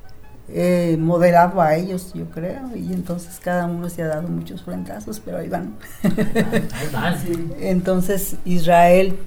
modelado 0.98 1.60
a 1.60 1.76
ellos, 1.76 2.12
yo 2.14 2.24
creo, 2.30 2.74
y 2.74 2.92
entonces 2.94 3.38
cada 3.38 3.66
uno 3.66 3.90
se 3.90 4.02
ha 4.02 4.06
dado 4.06 4.28
muchos 4.28 4.62
frentazos, 4.62 5.20
pero 5.20 5.38
ahí 5.38 5.48
van. 5.48 5.76
Ahí 6.02 6.88
van. 6.90 7.18
Entonces 7.60 8.36
Israel 8.46 9.18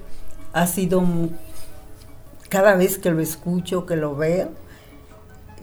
ha 0.52 0.66
sido 0.66 1.02
cada 2.48 2.74
vez 2.74 2.98
que 2.98 3.10
lo 3.10 3.20
escucho, 3.20 3.86
que 3.86 3.96
lo 3.96 4.16
veo, 4.16 4.50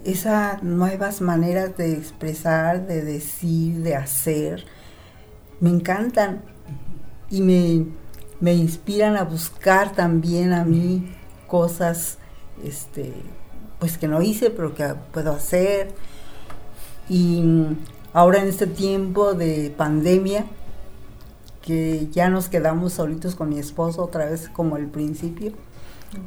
esas 0.06 0.64
nuevas 0.64 1.20
maneras 1.20 1.76
de 1.76 1.92
expresar, 1.92 2.88
de 2.88 3.04
decir, 3.04 3.84
de 3.84 3.96
hacer, 3.96 4.66
me 5.60 5.70
encantan 5.70 6.42
y 7.30 7.42
me, 7.42 7.86
me 8.40 8.54
inspiran 8.54 9.18
a 9.18 9.24
buscar 9.24 9.94
también 9.94 10.54
a 10.54 10.64
mí 10.64 11.14
cosas 11.48 12.18
este, 12.64 13.14
pues 13.80 13.98
que 13.98 14.08
no 14.08 14.22
hice, 14.22 14.50
pero 14.50 14.76
que 14.76 14.94
puedo 15.12 15.32
hacer. 15.32 15.92
Y 17.10 17.44
ahora 18.14 18.42
en 18.42 18.48
este 18.48 18.68
tiempo 18.68 19.34
de 19.34 19.74
pandemia, 19.76 20.46
que 21.62 22.08
ya 22.12 22.30
nos 22.30 22.50
quedamos 22.50 22.94
solitos 22.94 23.36
con 23.36 23.50
mi 23.50 23.60
esposo 23.60 24.04
otra 24.04 24.26
vez 24.26 24.50
como 24.50 24.78
el 24.78 24.88
principio. 24.88 25.54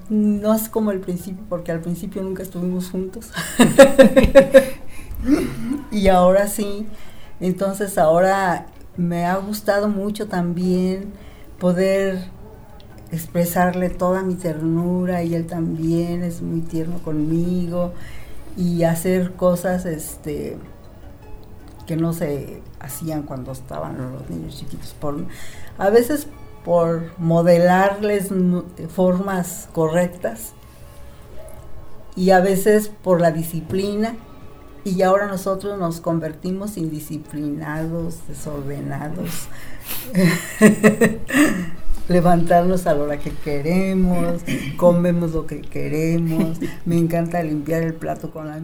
No 0.08 0.54
es 0.54 0.68
como 0.68 0.92
el 0.92 1.00
principio, 1.00 1.44
porque 1.48 1.72
al 1.72 1.80
principio 1.80 2.22
nunca 2.22 2.42
estuvimos 2.42 2.90
juntos. 2.90 3.30
y 5.90 6.08
ahora 6.08 6.46
sí. 6.46 6.86
Entonces 7.40 7.98
ahora 7.98 8.66
me 8.96 9.26
ha 9.26 9.36
gustado 9.36 9.88
mucho 9.88 10.28
también 10.28 11.12
poder 11.62 12.18
expresarle 13.12 13.88
toda 13.88 14.24
mi 14.24 14.34
ternura 14.34 15.22
y 15.22 15.36
él 15.36 15.46
también 15.46 16.24
es 16.24 16.42
muy 16.42 16.60
tierno 16.60 16.98
conmigo 16.98 17.92
y 18.56 18.82
hacer 18.82 19.34
cosas 19.34 19.86
este 19.86 20.58
que 21.86 21.94
no 21.94 22.14
se 22.14 22.60
hacían 22.80 23.22
cuando 23.22 23.52
estaban 23.52 23.96
los 24.12 24.28
niños 24.28 24.58
chiquitos. 24.58 24.92
Por 24.94 25.24
a 25.78 25.90
veces 25.90 26.26
por 26.64 27.16
modelarles 27.16 28.30
formas 28.92 29.68
correctas 29.72 30.54
y 32.16 32.30
a 32.30 32.40
veces 32.40 32.88
por 32.88 33.20
la 33.20 33.30
disciplina 33.30 34.16
y 34.84 35.02
ahora 35.02 35.26
nosotros 35.26 35.78
nos 35.78 36.00
convertimos 36.00 36.76
indisciplinados, 36.76 38.26
desordenados, 38.26 39.48
levantarnos 42.08 42.86
a 42.86 42.94
la 42.94 43.02
hora 43.02 43.18
que 43.18 43.30
queremos, 43.30 44.42
comemos 44.76 45.32
lo 45.32 45.46
que 45.46 45.60
queremos, 45.60 46.58
me 46.84 46.98
encanta 46.98 47.42
limpiar 47.42 47.82
el 47.82 47.94
plato 47.94 48.30
con 48.30 48.48
la 48.48 48.58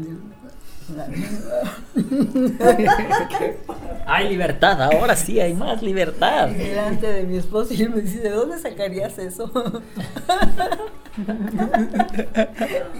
Hay 4.06 4.28
libertad, 4.28 4.80
ahora 4.82 5.14
sí 5.16 5.38
hay 5.40 5.52
más 5.54 5.82
libertad. 5.82 6.48
delante 6.48 7.06
de 7.06 7.24
mi 7.24 7.36
esposo 7.36 7.74
y 7.74 7.82
él 7.82 7.90
me 7.90 8.00
dice, 8.00 8.20
¿de 8.20 8.30
dónde 8.30 8.58
sacarías 8.58 9.18
eso? 9.18 9.50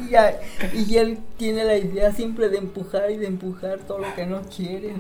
y, 0.05 0.11
ya- 0.11 0.35
y 0.75 0.97
él 0.97 1.19
tiene 1.37 1.65
la 1.65 1.77
idea 1.77 2.13
siempre 2.13 2.49
de 2.49 2.59
empujar 2.59 3.11
y 3.11 3.17
de 3.17 3.27
empujar 3.27 3.79
todo 3.81 3.99
lo 3.99 4.15
que 4.15 4.27
no 4.27 4.43
quiere, 4.55 4.93
¿no? 4.93 4.99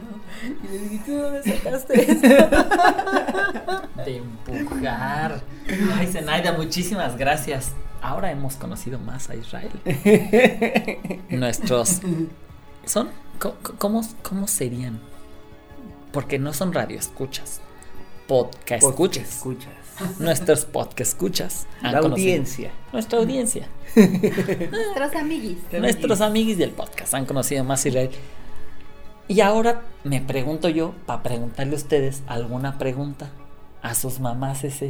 Y 0.64 0.68
le 0.72 0.78
digo, 0.78 0.94
¿y 0.94 0.98
tú 0.98 1.12
de 1.12 1.20
dónde 1.22 1.42
sacaste 1.42 2.12
eso? 2.12 2.20
De 4.04 4.16
empujar. 4.16 5.40
Ay, 5.96 6.06
Zenaida, 6.06 6.52
muchísimas 6.52 7.16
gracias. 7.18 7.72
Ahora 8.00 8.30
hemos 8.30 8.54
conocido 8.54 8.98
más 9.00 9.28
a 9.28 9.34
Israel. 9.34 9.72
Nuestros. 11.30 12.00
¿Son? 12.88 13.10
¿Cómo, 13.78 14.02
cómo 14.22 14.48
serían? 14.48 14.98
Porque 16.12 16.38
no 16.38 16.52
son 16.54 16.72
radioescuchas. 16.72 17.60
podcast 18.26 18.82
escuchas. 18.82 19.28
Escuchas. 19.28 19.72
Nuestros 20.18 20.64
podcast 20.64 21.12
escuchas. 21.12 21.66
La 21.82 22.00
conocido- 22.00 22.12
audiencia. 22.12 22.70
Nuestra 22.92 23.18
audiencia. 23.22 23.68
Nuestros 23.94 25.14
amiguis. 25.14 25.58
Nuestros 25.72 26.20
amiguis 26.22 26.56
del 26.56 26.70
podcast 26.70 27.12
han 27.14 27.26
conocido 27.26 27.62
más 27.62 27.84
a 27.84 27.88
Israel. 27.88 28.10
Y 29.28 29.40
ahora 29.42 29.82
me 30.04 30.22
pregunto 30.22 30.70
yo, 30.70 30.94
para 31.04 31.22
preguntarle 31.22 31.74
a 31.74 31.76
ustedes 31.76 32.22
alguna 32.26 32.78
pregunta 32.78 33.30
a 33.82 33.94
sus 33.94 34.18
mamás 34.20 34.64
es 34.64 34.80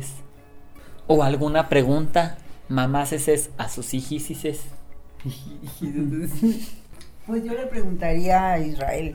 O 1.08 1.24
alguna 1.24 1.68
pregunta, 1.68 2.38
mamás 2.68 3.12
es 3.12 3.50
a 3.58 3.68
sus 3.68 3.92
hijisises. 3.94 4.60
Pues 7.28 7.44
yo 7.44 7.52
le 7.52 7.66
preguntaría 7.66 8.52
a 8.52 8.58
Israel, 8.58 9.14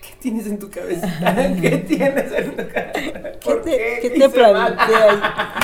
¿Qué 0.00 0.14
tienes 0.18 0.46
en 0.46 0.58
tu 0.58 0.70
cabeza? 0.70 1.06
¿Qué 1.60 1.76
tienes 1.86 2.32
en 2.32 2.56
tu 2.56 2.72
cabeza? 2.72 3.32
¿qué 3.38 3.54
te, 3.62 3.98
qué 4.00 4.10
te 4.18 4.28
plantea? 4.30 5.54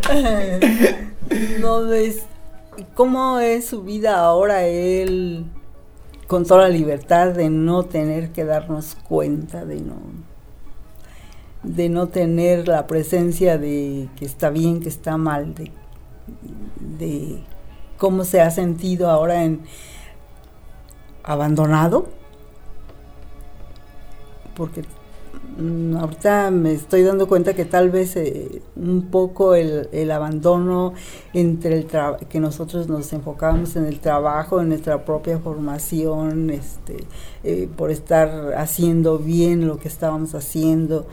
no 1.60 1.82
ves 1.84 2.22
cómo 2.94 3.38
es 3.38 3.66
su 3.66 3.82
vida 3.82 4.18
ahora 4.18 4.64
él 4.64 5.44
con 6.26 6.46
toda 6.46 6.62
la 6.62 6.68
libertad 6.70 7.32
de 7.32 7.50
no 7.50 7.82
tener 7.82 8.30
que 8.30 8.46
darnos 8.46 8.94
cuenta, 8.94 9.66
de 9.66 9.82
no 9.82 9.96
de 11.62 11.90
no 11.90 12.08
tener 12.08 12.66
la 12.66 12.86
presencia 12.86 13.58
de 13.58 14.08
que 14.16 14.24
está 14.24 14.48
bien, 14.48 14.80
que 14.80 14.88
está 14.88 15.18
mal, 15.18 15.54
de, 15.54 15.70
de 16.80 17.42
cómo 17.98 18.24
se 18.24 18.40
ha 18.40 18.50
sentido 18.50 19.10
ahora 19.10 19.44
en 19.44 19.60
abandonado 21.22 22.06
porque 24.54 24.84
mm, 25.58 25.96
ahorita 25.96 26.50
me 26.50 26.72
estoy 26.72 27.02
dando 27.02 27.26
cuenta 27.26 27.54
que 27.54 27.64
tal 27.64 27.90
vez 27.90 28.16
eh, 28.16 28.62
un 28.76 29.08
poco 29.10 29.54
el, 29.54 29.88
el 29.92 30.10
abandono 30.10 30.94
entre 31.32 31.78
el 31.78 31.88
que 32.28 32.40
nosotros 32.40 32.88
nos 32.88 33.12
enfocábamos 33.12 33.76
en 33.76 33.86
el 33.86 34.00
trabajo, 34.00 34.60
en 34.60 34.68
nuestra 34.68 35.04
propia 35.04 35.38
formación, 35.38 36.50
este, 36.50 37.04
eh, 37.44 37.68
por 37.76 37.90
estar 37.90 38.54
haciendo 38.54 39.18
bien 39.18 39.66
lo 39.66 39.78
que 39.78 39.88
estábamos 39.88 40.34
haciendo 40.34 41.06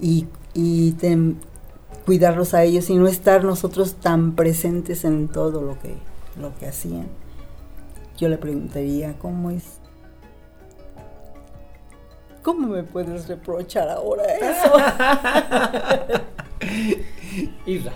y, 0.00 0.26
y 0.54 0.94
cuidarlos 2.04 2.54
a 2.54 2.64
ellos 2.64 2.88
y 2.90 2.96
no 2.96 3.06
estar 3.06 3.44
nosotros 3.44 3.94
tan 3.96 4.34
presentes 4.34 5.04
en 5.04 5.28
todo 5.28 5.62
lo 5.62 5.78
que, 5.78 5.94
lo 6.40 6.56
que 6.58 6.66
hacían. 6.66 7.06
Yo 8.18 8.28
le 8.28 8.36
preguntaría, 8.36 9.16
¿cómo 9.18 9.50
es? 9.50 9.78
¿Cómo 12.42 12.68
me 12.68 12.82
puedes 12.82 13.28
reprochar 13.28 13.88
ahora 13.88 14.24
eso? 14.24 14.72
Isra. 17.66 17.92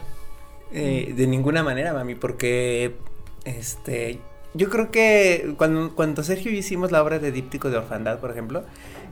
Eh, 0.73 1.13
de 1.17 1.27
ninguna 1.27 1.63
manera, 1.63 1.93
mami, 1.93 2.15
porque 2.15 2.97
este 3.45 4.21
yo 4.55 4.69
creo 4.69 4.91
que 4.91 5.55
cuando, 5.57 5.95
cuando 5.95 6.23
Sergio 6.23 6.51
y 6.51 6.55
yo 6.55 6.61
hicimos 6.61 6.93
la 6.93 7.03
obra 7.03 7.19
de 7.19 7.33
Díptico 7.33 7.71
de 7.71 7.79
Orfandad, 7.79 8.19
por 8.19 8.31
ejemplo, 8.31 8.65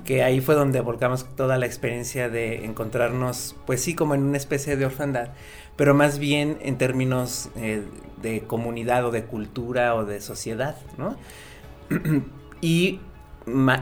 que 0.04 0.22
ahí 0.22 0.40
fue 0.40 0.54
donde 0.54 0.80
volcamos 0.80 1.26
toda 1.34 1.56
la 1.56 1.64
experiencia 1.64 2.28
de 2.28 2.64
encontrarnos, 2.66 3.56
pues 3.66 3.80
sí, 3.82 3.94
como 3.94 4.14
en 4.14 4.22
una 4.22 4.36
especie 4.36 4.76
de 4.76 4.84
orfandad, 4.84 5.30
pero 5.80 5.94
más 5.94 6.18
bien 6.18 6.58
en 6.60 6.76
términos 6.76 7.48
eh, 7.56 7.82
de 8.20 8.42
comunidad 8.42 9.06
o 9.06 9.10
de 9.10 9.24
cultura 9.24 9.94
o 9.94 10.04
de 10.04 10.20
sociedad, 10.20 10.76
¿no? 10.98 11.16
y, 12.60 13.00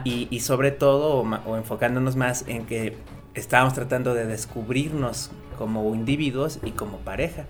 y, 0.05 0.39
sobre 0.39 0.71
todo, 0.71 1.15
o, 1.15 1.29
o 1.45 1.57
enfocándonos 1.57 2.15
más 2.15 2.45
en 2.47 2.65
que 2.65 2.95
estábamos 3.33 3.73
tratando 3.73 4.13
de 4.13 4.25
descubrirnos 4.25 5.29
como 5.57 5.93
individuos 5.93 6.59
y 6.63 6.71
como 6.71 6.99
pareja. 6.99 7.47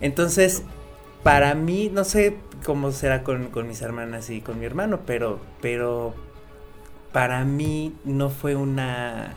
Entonces, 0.00 0.62
para 1.24 1.56
mí, 1.56 1.90
no 1.92 2.04
sé 2.04 2.36
cómo 2.64 2.92
será 2.92 3.24
con, 3.24 3.46
con 3.46 3.66
mis 3.66 3.82
hermanas 3.82 4.30
y 4.30 4.42
con 4.42 4.60
mi 4.60 4.66
hermano, 4.66 5.00
pero, 5.04 5.40
pero 5.60 6.14
para 7.12 7.44
mí 7.44 7.96
no 8.04 8.30
fue 8.30 8.54
una... 8.54 9.34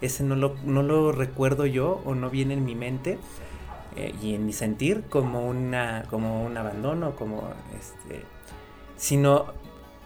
Ese 0.00 0.22
no 0.22 0.36
lo, 0.36 0.54
no 0.64 0.84
lo 0.84 1.10
recuerdo 1.10 1.66
yo 1.66 2.00
o 2.04 2.14
no 2.14 2.30
viene 2.30 2.54
en 2.54 2.64
mi 2.64 2.76
mente 2.76 3.18
eh, 3.96 4.14
y 4.22 4.34
en 4.34 4.46
mi 4.46 4.52
sentir 4.52 5.04
como, 5.08 5.46
una, 5.46 6.04
como 6.10 6.44
un 6.44 6.56
abandono, 6.56 7.16
como 7.16 7.50
este... 7.78 8.24
Sino 8.96 9.46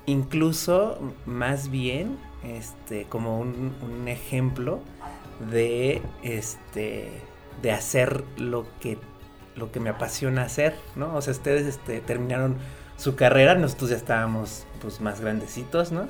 incluso 0.06 0.98
más 1.26 1.70
bien 1.70 2.18
este, 2.42 3.04
como 3.04 3.38
un, 3.38 3.74
un 3.82 4.08
ejemplo 4.08 4.80
de, 5.50 6.00
este, 6.22 7.10
de 7.60 7.72
hacer 7.72 8.24
lo 8.38 8.66
que 8.80 8.98
lo 9.56 9.72
que 9.72 9.80
me 9.80 9.90
apasiona 9.90 10.42
hacer, 10.42 10.76
¿no? 10.94 11.14
O 11.14 11.22
sea, 11.22 11.32
ustedes 11.32 11.66
este, 11.66 12.00
terminaron 12.00 12.56
su 12.96 13.16
carrera, 13.16 13.54
nosotros 13.54 13.90
ya 13.90 13.96
estábamos 13.96 14.66
pues 14.80 15.00
más 15.00 15.20
grandecitos, 15.20 15.92
¿no? 15.92 16.08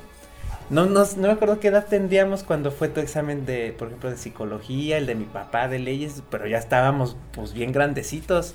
No, 0.69 0.87
no, 0.87 1.05
no 1.05 1.23
me 1.23 1.31
acuerdo 1.31 1.61
qué 1.61 1.69
edad 1.69 1.87
tendríamos 1.87 2.43
cuando 2.43 2.73
fue 2.73 2.89
tu 2.89 3.01
examen 3.01 3.47
de, 3.47 3.73
por 3.79 3.89
ejemplo, 3.89 4.11
de 4.11 4.17
psicología, 4.17 4.99
el 4.99 5.07
de 5.07 5.15
mi 5.15 5.25
papá 5.25 5.69
de 5.69 5.79
leyes, 5.79 6.23
pero 6.29 6.47
ya 6.49 6.59
estábamos 6.59 7.17
pues 7.33 7.53
bien 7.53 7.71
grandecitos. 7.71 8.55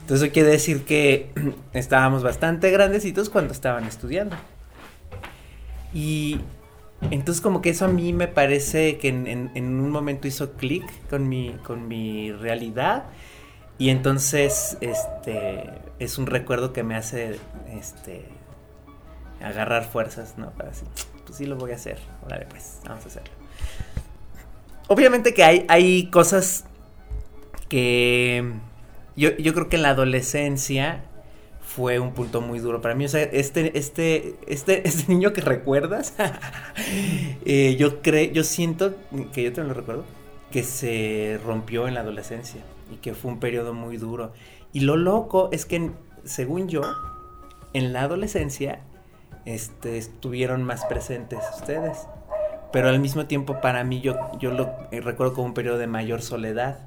Entonces 0.00 0.24
eso 0.24 0.32
quiere 0.32 0.48
decir 0.48 0.84
que 0.84 1.30
estábamos 1.74 2.22
bastante 2.22 2.70
grandecitos 2.70 3.28
cuando 3.28 3.52
estaban 3.52 3.84
estudiando. 3.84 4.36
Y 5.92 6.40
entonces 7.10 7.42
como 7.42 7.60
que 7.60 7.70
eso 7.70 7.84
a 7.84 7.88
mí 7.88 8.12
me 8.14 8.28
parece 8.28 8.96
que 8.96 9.08
en, 9.08 9.50
un 9.54 9.90
momento 9.90 10.28
hizo 10.28 10.52
clic 10.52 10.84
con 11.10 11.28
mi, 11.28 11.50
con 11.64 11.86
mi 11.86 12.32
realidad. 12.32 13.04
Y 13.78 13.90
entonces, 13.90 14.78
este, 14.80 15.70
es 15.98 16.16
un 16.16 16.26
recuerdo 16.26 16.72
que 16.72 16.82
me 16.82 16.94
hace, 16.94 17.38
este, 17.76 18.24
agarrar 19.42 19.84
fuerzas, 19.84 20.38
¿no? 20.38 20.50
Para 20.50 20.70
decir, 20.70 20.88
sí 21.32 21.46
lo 21.46 21.56
voy 21.56 21.72
a 21.72 21.76
hacer. 21.76 21.98
Órale, 22.24 22.46
pues, 22.46 22.80
vamos 22.84 23.04
a 23.04 23.08
hacerlo. 23.08 23.32
Obviamente 24.88 25.34
que 25.34 25.44
hay, 25.44 25.64
hay 25.68 26.10
cosas 26.10 26.64
que 27.68 28.52
yo, 29.16 29.36
yo 29.36 29.54
creo 29.54 29.68
que 29.68 29.76
en 29.76 29.82
la 29.82 29.90
adolescencia 29.90 31.04
fue 31.74 31.98
un 31.98 32.12
punto 32.12 32.40
muy 32.40 32.58
duro 32.58 32.80
para 32.80 32.94
mí. 32.94 33.04
O 33.04 33.08
sea, 33.08 33.22
este, 33.22 33.78
este, 33.78 34.36
este, 34.46 34.86
este 34.88 35.12
niño 35.12 35.32
que 35.32 35.40
recuerdas, 35.40 36.14
eh, 37.44 37.76
yo 37.78 38.02
creo, 38.02 38.30
yo 38.32 38.44
siento 38.44 38.94
que 39.32 39.42
yo 39.42 39.52
te 39.52 39.62
lo 39.62 39.72
recuerdo, 39.74 40.04
que 40.50 40.62
se 40.62 41.40
rompió 41.44 41.88
en 41.88 41.94
la 41.94 42.00
adolescencia 42.00 42.60
y 42.92 42.96
que 42.96 43.14
fue 43.14 43.30
un 43.30 43.40
periodo 43.40 43.72
muy 43.72 43.96
duro. 43.96 44.32
Y 44.72 44.80
lo 44.80 44.96
loco 44.96 45.48
es 45.52 45.64
que, 45.64 45.90
según 46.24 46.68
yo, 46.68 46.82
en 47.72 47.92
la 47.92 48.02
adolescencia 48.02 48.80
este, 49.44 49.98
estuvieron 49.98 50.62
más 50.62 50.84
presentes 50.84 51.40
ustedes. 51.54 52.06
Pero 52.72 52.88
al 52.88 53.00
mismo 53.00 53.26
tiempo 53.26 53.60
para 53.60 53.84
mí 53.84 54.00
yo, 54.00 54.16
yo 54.38 54.50
lo 54.50 54.70
eh, 54.90 55.00
recuerdo 55.00 55.34
como 55.34 55.48
un 55.48 55.54
periodo 55.54 55.78
de 55.78 55.86
mayor 55.86 56.22
soledad. 56.22 56.80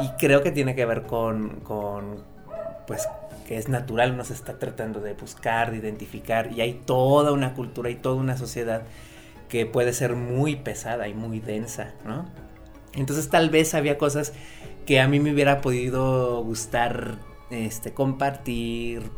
Y 0.00 0.08
creo 0.18 0.42
que 0.42 0.50
tiene 0.50 0.74
que 0.74 0.84
ver 0.84 1.02
con, 1.02 1.60
con, 1.60 2.24
pues, 2.86 3.08
que 3.46 3.56
es 3.56 3.68
natural, 3.68 4.12
uno 4.12 4.24
se 4.24 4.32
está 4.32 4.58
tratando 4.58 5.00
de 5.00 5.14
buscar, 5.14 5.72
de 5.72 5.78
identificar, 5.78 6.52
y 6.52 6.60
hay 6.60 6.74
toda 6.74 7.32
una 7.32 7.54
cultura 7.54 7.90
y 7.90 7.96
toda 7.96 8.14
una 8.14 8.36
sociedad 8.36 8.82
que 9.48 9.66
puede 9.66 9.92
ser 9.92 10.14
muy 10.14 10.56
pesada 10.56 11.08
y 11.08 11.14
muy 11.14 11.40
densa, 11.40 11.92
¿no? 12.06 12.26
Entonces 12.94 13.28
tal 13.28 13.50
vez 13.50 13.74
había 13.74 13.98
cosas 13.98 14.32
que 14.86 15.00
a 15.00 15.08
mí 15.08 15.20
me 15.20 15.32
hubiera 15.32 15.60
podido 15.60 16.42
gustar 16.42 17.18
este, 17.50 17.92
compartir, 17.92 19.10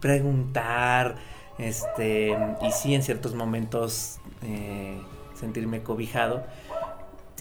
preguntar, 0.00 1.16
este, 1.60 2.36
y 2.62 2.72
sí 2.72 2.94
en 2.94 3.02
ciertos 3.02 3.34
momentos 3.34 4.18
eh, 4.42 4.98
sentirme 5.38 5.82
cobijado. 5.82 6.42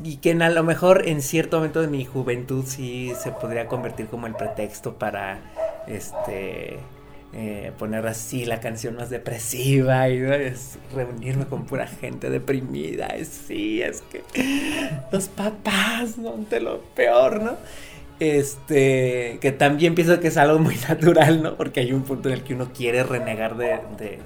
Y 0.03 0.17
que 0.17 0.31
a 0.31 0.49
lo 0.49 0.63
mejor 0.63 1.07
en 1.07 1.21
cierto 1.21 1.57
momento 1.57 1.81
de 1.81 1.87
mi 1.87 2.05
juventud 2.05 2.63
sí 2.65 3.11
se 3.19 3.31
podría 3.31 3.67
convertir 3.67 4.07
como 4.07 4.27
el 4.27 4.35
pretexto 4.35 4.95
para 4.95 5.41
este 5.87 6.79
eh, 7.31 7.71
poner 7.77 8.07
así 8.07 8.45
la 8.45 8.59
canción 8.59 8.95
más 8.95 9.09
depresiva 9.09 10.09
y 10.09 10.19
reunirme 10.95 11.45
con 11.45 11.65
pura 11.65 11.85
gente 11.85 12.29
deprimida. 12.29 13.07
Es, 13.07 13.27
sí, 13.27 13.81
es 13.81 14.01
que 14.03 14.23
los 15.11 15.27
papás 15.27 16.15
son 16.15 16.47
de 16.49 16.61
lo 16.61 16.81
peor, 16.95 17.41
¿no? 17.41 17.57
Este, 18.19 19.37
que 19.39 19.53
también 19.53 19.95
pienso 19.95 20.19
que 20.19 20.27
es 20.27 20.35
algo 20.37 20.59
muy 20.59 20.75
natural, 20.89 21.41
¿no? 21.41 21.55
Porque 21.55 21.79
hay 21.81 21.93
un 21.93 22.03
punto 22.03 22.27
en 22.29 22.35
el 22.35 22.43
que 22.43 22.53
uno 22.53 22.71
quiere 22.73 23.03
renegar 23.03 23.55
de, 23.55 23.79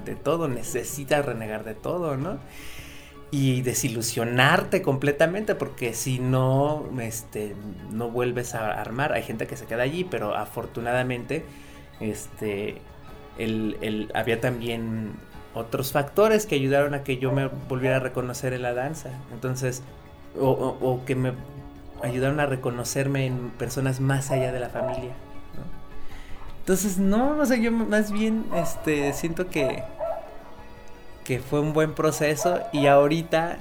de- 0.04 0.16
todo, 0.16 0.48
necesita 0.48 1.22
renegar 1.22 1.64
de 1.64 1.74
todo, 1.74 2.16
¿no? 2.16 2.38
Y 3.30 3.62
desilusionarte 3.62 4.82
completamente, 4.82 5.54
porque 5.56 5.94
si 5.94 6.20
no, 6.20 6.88
este, 7.00 7.56
no 7.92 8.10
vuelves 8.10 8.54
a 8.54 8.72
armar. 8.80 9.12
Hay 9.12 9.22
gente 9.24 9.46
que 9.48 9.56
se 9.56 9.66
queda 9.66 9.82
allí, 9.82 10.04
pero 10.04 10.36
afortunadamente, 10.36 11.44
este, 12.00 12.82
el, 13.38 13.76
el- 13.80 14.10
había 14.14 14.40
también 14.40 15.12
otros 15.54 15.92
factores 15.92 16.46
que 16.46 16.56
ayudaron 16.56 16.94
a 16.94 17.04
que 17.04 17.18
yo 17.18 17.32
me 17.32 17.46
volviera 17.48 17.96
a 17.96 18.00
reconocer 18.00 18.52
en 18.54 18.62
la 18.62 18.74
danza. 18.74 19.10
Entonces, 19.32 19.82
o- 20.38 20.50
o 20.80 21.04
que 21.04 21.14
me 21.16 21.32
ayudaron 22.04 22.38
a 22.40 22.46
reconocerme 22.46 23.26
en 23.26 23.50
personas 23.50 24.00
más 24.00 24.30
allá 24.30 24.52
de 24.52 24.60
la 24.60 24.68
familia. 24.68 25.10
¿no? 25.56 25.62
Entonces, 26.60 26.98
no, 26.98 27.38
o 27.38 27.46
sea, 27.46 27.56
yo 27.56 27.72
más 27.72 28.12
bien 28.12 28.44
este, 28.54 29.12
siento 29.12 29.48
que, 29.48 29.82
que 31.24 31.38
fue 31.40 31.60
un 31.60 31.72
buen 31.72 31.94
proceso 31.94 32.60
y 32.72 32.86
ahorita... 32.86 33.56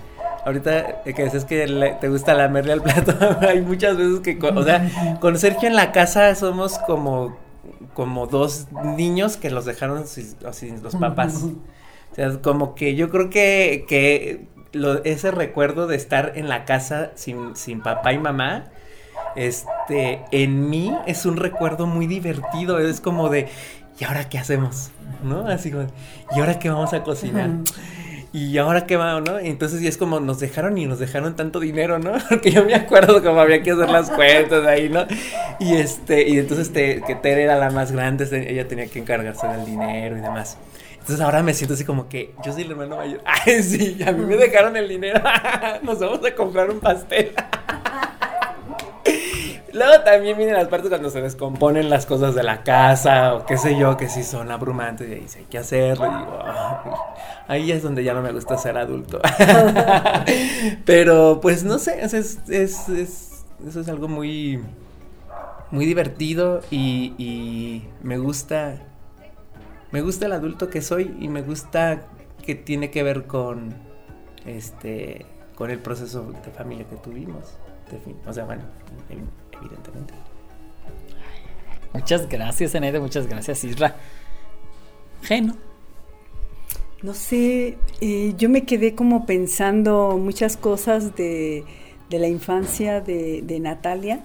Ahorita 0.46 1.04
que 1.04 1.24
dices 1.24 1.46
que 1.46 1.66
le- 1.68 1.94
te 1.94 2.10
gusta 2.10 2.34
lamerle 2.34 2.74
al 2.74 2.82
plato, 2.82 3.14
hay 3.48 3.62
muchas 3.62 3.96
veces 3.96 4.20
que, 4.20 4.38
con- 4.38 4.58
o 4.58 4.64
sea, 4.64 5.18
con 5.22 5.38
Sergio 5.40 5.70
en 5.70 5.76
la 5.78 5.94
casa 5.94 6.36
somos 6.36 6.80
como, 6.80 7.38
como 7.94 8.28
dos 8.28 8.68
niños 8.98 9.38
que 9.38 9.50
los 9.50 9.64
dejaron 9.64 10.06
sin 10.06 10.84
los 10.84 10.96
papás. 10.98 11.46
O 12.12 12.16
sea, 12.16 12.30
como 12.44 12.76
que 12.76 12.94
yo 12.94 13.10
creo 13.10 13.32
que, 13.32 13.86
que 13.88 14.46
lo- 14.74 15.04
ese 15.06 15.32
recuerdo 15.32 15.88
de 15.88 15.96
estar 15.96 16.34
en 16.36 16.50
la 16.50 16.66
casa 16.66 17.12
sin, 17.16 17.56
sin 17.56 17.82
papá 17.82 18.12
y 18.14 18.18
mamá, 18.20 18.66
este, 19.36 20.22
en 20.32 20.70
mí 20.70 20.96
es 21.08 21.26
un 21.26 21.38
recuerdo 21.38 21.86
muy 21.88 22.08
divertido. 22.08 22.80
Es 22.80 23.02
como 23.02 23.30
de, 23.30 23.48
¿y 24.00 24.04
ahora 24.04 24.30
qué 24.30 24.38
hacemos? 24.40 24.92
¿No? 25.24 25.48
Así 25.48 25.72
como, 25.72 25.88
¿y 26.36 26.40
ahora 26.40 26.60
qué 26.60 26.70
vamos 26.70 26.94
a 26.94 27.04
cocinar? 27.04 27.50
¿Y 28.36 28.58
ahora 28.58 28.88
qué 28.88 28.98
va, 28.98 29.22
no? 29.22 29.38
Entonces, 29.38 29.80
y 29.84 29.88
es 29.88 29.96
como 29.98 30.20
nos 30.20 30.40
dejaron 30.40 30.76
y 30.80 30.88
nos 30.88 30.98
dejaron 30.98 31.36
tanto 31.36 31.60
dinero, 31.60 32.00
¿no? 32.00 32.14
Porque 32.30 32.50
yo 32.52 32.66
me 32.66 32.74
acuerdo 32.74 33.22
como 33.22 33.40
había 33.40 33.62
que 33.62 33.72
hacer 33.72 33.90
las 33.90 34.10
cuentas 34.10 34.66
ahí, 34.66 34.90
¿no? 34.90 35.06
Y 35.60 35.76
este, 35.76 36.28
y 36.28 36.40
entonces 36.40 36.74
te- 36.74 37.02
que 37.02 37.14
Tere 37.14 37.44
era 37.44 37.58
la 37.58 37.70
más 37.70 37.92
grande, 37.92 38.26
ella 38.50 38.68
tenía 38.68 38.88
que 38.88 38.98
encargarse 39.00 39.48
del 39.48 39.66
dinero 39.66 40.18
y 40.18 40.22
demás. 40.22 40.58
Entonces 41.04 41.20
ahora 41.20 41.44
me 41.44 41.54
siento 41.54 41.74
así 41.74 41.84
como 41.84 42.08
que 42.08 42.34
yo 42.46 42.54
soy 42.54 42.62
el 42.62 42.72
hermano 42.72 42.96
mayor. 42.96 43.20
Ay, 43.26 43.62
sí, 43.62 44.02
a 44.08 44.14
mí 44.14 44.26
me 44.26 44.38
dejaron 44.38 44.78
el 44.78 44.88
dinero. 44.88 45.22
Nos 45.84 46.00
vamos 46.00 46.26
a 46.26 46.34
comprar 46.34 46.70
un 46.70 46.80
pastel. 46.80 47.34
Luego 49.74 50.02
también 50.04 50.38
vienen 50.38 50.56
las 50.56 50.68
partes 50.68 50.88
cuando 50.90 51.10
se 51.10 51.20
descomponen 51.22 51.90
las 51.90 52.06
cosas 52.06 52.36
de 52.36 52.44
la 52.44 52.62
casa 52.64 53.34
o 53.34 53.46
qué 53.46 53.58
sé 53.58 53.76
yo, 53.76 53.98
que 53.98 54.08
sí 54.08 54.24
son 54.24 54.50
abrumantes 54.52 55.10
y 55.10 55.14
ahí 55.14 55.24
sí 55.28 55.40
hay 55.40 55.46
que 55.46 55.58
hacerlo. 55.58 56.06
Digo, 56.06 56.40
"Ay". 56.46 56.92
ahí 57.64 57.72
es 57.72 57.82
donde 57.82 58.04
ya 58.04 58.14
no 58.14 58.22
me 58.22 58.32
gusta 58.32 58.56
ser 58.58 58.78
adulto. 58.78 59.20
Pero 60.86 61.40
pues 61.42 61.64
no 61.64 61.80
sé, 61.80 62.02
es, 62.04 62.14
es- 62.14 62.38
es- 62.48 63.44
eso 63.68 63.80
es 63.82 63.90
algo 63.90 64.08
muy, 64.08 64.62
muy 65.72 65.86
divertido 65.86 66.62
y, 66.70 67.14
y 67.18 67.88
me 68.04 68.18
gusta, 68.20 68.76
me 69.94 70.02
gusta 70.02 70.26
el 70.26 70.34
adulto 70.34 70.70
que 70.70 70.82
soy 70.82 71.16
y 71.22 71.30
me 71.30 71.42
gusta 71.42 72.08
que 72.46 72.56
tiene 72.56 72.92
que 72.92 73.04
ver 73.04 73.26
con, 73.26 73.74
este, 74.46 75.26
con 75.56 75.72
el 75.72 75.80
proceso 75.80 76.34
de 76.44 76.52
familia 76.52 76.86
que 76.90 76.98
tuvimos. 76.98 77.58
O 78.26 78.34
sea, 78.34 78.44
bueno, 78.44 78.64
ev- 79.10 79.60
evidentemente. 79.62 80.14
Muchas 81.94 82.28
gracias, 82.28 82.74
Eneide, 82.76 83.00
muchas 83.00 83.28
gracias, 83.28 83.64
Isra. 83.64 83.96
Geno. 85.22 85.56
No 87.04 87.14
sé, 87.14 87.78
eh, 88.02 88.34
yo 88.38 88.50
me 88.50 88.64
quedé 88.66 88.96
como 88.96 89.26
pensando 89.26 90.18
muchas 90.18 90.58
cosas 90.58 91.16
de, 91.16 91.66
de 92.10 92.20
la 92.20 92.28
infancia 92.30 93.00
de, 93.00 93.42
de 93.44 93.60
Natalia 93.60 94.24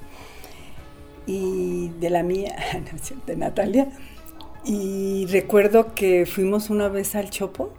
y 1.27 1.89
de 2.01 2.09
la 2.09 2.23
mía, 2.23 2.57
de 3.27 3.37
Natalia. 3.37 3.89
Y 4.71 5.25
recuerdo 5.31 5.95
que 5.95 6.27
fuimos 6.27 6.69
una 6.69 6.91
vez 6.91 7.15
al 7.15 7.31
Chopo. 7.31 7.73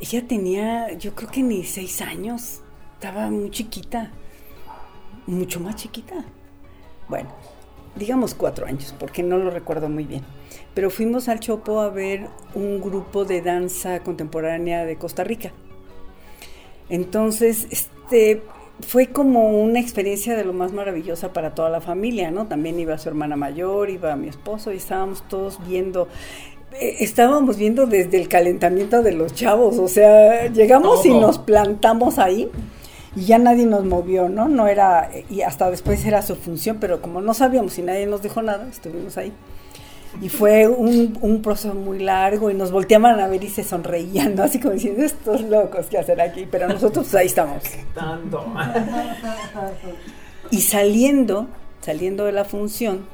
Ella 0.00 0.24
tenía, 0.28 0.92
yo 0.92 1.12
creo 1.16 1.28
que 1.28 1.42
ni 1.42 1.64
seis 1.64 2.00
años. 2.02 2.60
Estaba 2.94 3.30
muy 3.30 3.50
chiquita. 3.50 4.12
Mucho 5.26 5.58
más 5.58 5.74
chiquita. 5.74 6.24
Bueno, 7.08 7.30
digamos 7.96 8.36
cuatro 8.36 8.64
años, 8.64 8.94
porque 8.96 9.24
no 9.24 9.38
lo 9.38 9.50
recuerdo 9.50 9.88
muy 9.88 10.04
bien. 10.04 10.22
Pero 10.72 10.88
fuimos 10.88 11.28
al 11.28 11.40
Chopo 11.40 11.80
a 11.80 11.90
ver 11.90 12.28
un 12.54 12.80
grupo 12.80 13.24
de 13.24 13.42
danza 13.42 13.98
contemporánea 14.04 14.84
de 14.84 14.96
Costa 14.96 15.24
Rica. 15.24 15.50
Entonces, 16.90 17.66
este 17.72 18.40
fue 18.80 19.08
como 19.08 19.62
una 19.62 19.80
experiencia 19.80 20.36
de 20.36 20.44
lo 20.44 20.52
más 20.52 20.72
maravillosa 20.72 21.32
para 21.32 21.54
toda 21.54 21.70
la 21.70 21.80
familia, 21.80 22.30
¿no? 22.30 22.46
También 22.46 22.78
iba 22.80 22.98
su 22.98 23.08
hermana 23.08 23.36
mayor, 23.36 23.90
iba 23.90 24.16
mi 24.16 24.28
esposo 24.28 24.72
y 24.72 24.76
estábamos 24.76 25.22
todos 25.28 25.58
viendo 25.66 26.08
eh, 26.80 26.96
estábamos 27.00 27.56
viendo 27.56 27.86
desde 27.86 28.20
el 28.20 28.28
calentamiento 28.28 29.02
de 29.02 29.12
los 29.12 29.32
chavos, 29.32 29.78
o 29.78 29.86
sea, 29.86 30.48
llegamos 30.48 31.06
y 31.06 31.10
nos 31.10 31.38
plantamos 31.38 32.18
ahí 32.18 32.50
y 33.14 33.26
ya 33.26 33.38
nadie 33.38 33.64
nos 33.64 33.84
movió, 33.84 34.28
¿no? 34.28 34.48
No 34.48 34.66
era, 34.66 35.08
y 35.30 35.42
hasta 35.42 35.70
después 35.70 36.04
era 36.04 36.22
su 36.22 36.34
función, 36.34 36.78
pero 36.80 37.00
como 37.00 37.20
no 37.20 37.32
sabíamos 37.32 37.78
y 37.78 37.82
nadie 37.82 38.06
nos 38.06 38.22
dijo 38.22 38.42
nada, 38.42 38.66
estuvimos 38.68 39.16
ahí. 39.16 39.32
Y 40.20 40.28
fue 40.28 40.68
un, 40.68 41.18
un 41.20 41.42
proceso 41.42 41.74
muy 41.74 41.98
largo 41.98 42.50
y 42.50 42.54
nos 42.54 42.70
volteaban 42.70 43.20
a 43.20 43.26
ver 43.26 43.42
y 43.44 43.48
se 43.48 43.64
sonreían, 43.64 44.34
¿no? 44.34 44.44
Así 44.44 44.60
como 44.60 44.74
diciendo, 44.74 45.02
estos 45.02 45.42
locos, 45.42 45.86
¿qué 45.86 45.98
hacen 45.98 46.20
aquí? 46.20 46.46
Pero 46.50 46.68
nosotros 46.68 47.06
pues, 47.06 47.14
ahí 47.14 47.26
estamos. 47.26 47.62
Tanto. 47.94 48.46
Y 50.50 50.60
saliendo, 50.60 51.48
saliendo 51.80 52.24
de 52.24 52.32
la 52.32 52.44
función, 52.44 53.06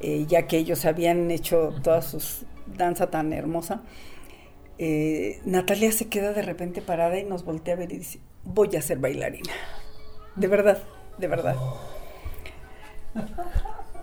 eh, 0.00 0.24
ya 0.26 0.46
que 0.46 0.58
ellos 0.58 0.84
habían 0.84 1.30
hecho 1.30 1.74
toda 1.82 2.02
su 2.02 2.18
danza 2.66 3.08
tan 3.08 3.32
hermosa, 3.32 3.82
eh, 4.78 5.40
Natalia 5.44 5.90
se 5.92 6.08
queda 6.08 6.32
de 6.32 6.42
repente 6.42 6.82
parada 6.82 7.18
y 7.18 7.24
nos 7.24 7.44
voltea 7.44 7.74
a 7.74 7.76
ver 7.78 7.92
y 7.92 7.98
dice, 7.98 8.20
voy 8.44 8.74
a 8.76 8.82
ser 8.82 8.98
bailarina. 8.98 9.52
De 10.34 10.48
verdad, 10.48 10.82
de 11.18 11.28
verdad. 11.28 11.56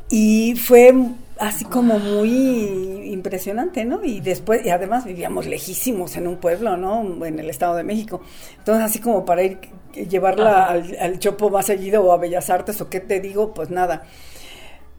Y 0.10 0.56
fue 0.56 0.94
así 1.38 1.66
como 1.66 2.00
muy 2.00 3.12
impresionante, 3.12 3.86
¿no? 3.86 4.04
Y 4.04 4.20
después, 4.20 4.66
y 4.66 4.70
además 4.70 5.06
vivíamos 5.06 5.46
lejísimos 5.46 6.16
en 6.16 6.28
un 6.28 6.38
pueblo, 6.38 6.78
¿no? 6.78 7.26
En 7.26 7.40
el 7.40 7.50
Estado 7.50 7.76
de 7.76 7.84
México. 7.84 8.22
Entonces, 8.58 8.84
así 8.84 9.00
como 9.00 9.26
para 9.26 9.44
ir, 9.44 9.60
llevarla 9.94 10.66
al, 10.66 10.96
al 11.00 11.20
Chopo 11.20 11.50
más 11.50 11.66
seguido 11.66 12.04
o 12.04 12.12
a 12.12 12.18
Bellas 12.18 12.50
Artes 12.50 12.80
o 12.82 12.90
qué 12.90 13.00
te 13.00 13.20
digo, 13.20 13.54
pues 13.54 13.70
nada. 13.70 14.04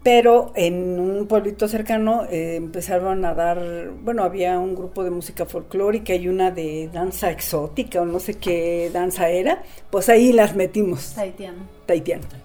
Pero 0.04 0.52
en 0.54 1.00
un 1.00 1.26
pueblito 1.26 1.66
cercano 1.66 2.24
eh, 2.30 2.56
empezaron 2.56 3.24
a 3.24 3.32
dar, 3.32 3.88
bueno, 4.02 4.22
había 4.22 4.58
un 4.58 4.74
grupo 4.74 5.02
de 5.02 5.10
música 5.10 5.46
folclórica 5.46 6.14
y 6.14 6.28
una 6.28 6.50
de 6.50 6.90
danza 6.92 7.30
exótica 7.30 8.02
o 8.02 8.04
no 8.04 8.20
sé 8.20 8.34
qué 8.34 8.90
danza 8.92 9.30
era, 9.30 9.62
pues 9.90 10.10
ahí 10.10 10.34
las 10.34 10.54
metimos, 10.54 11.14
Taitiano. 11.14 11.66
taitiano. 11.86 12.43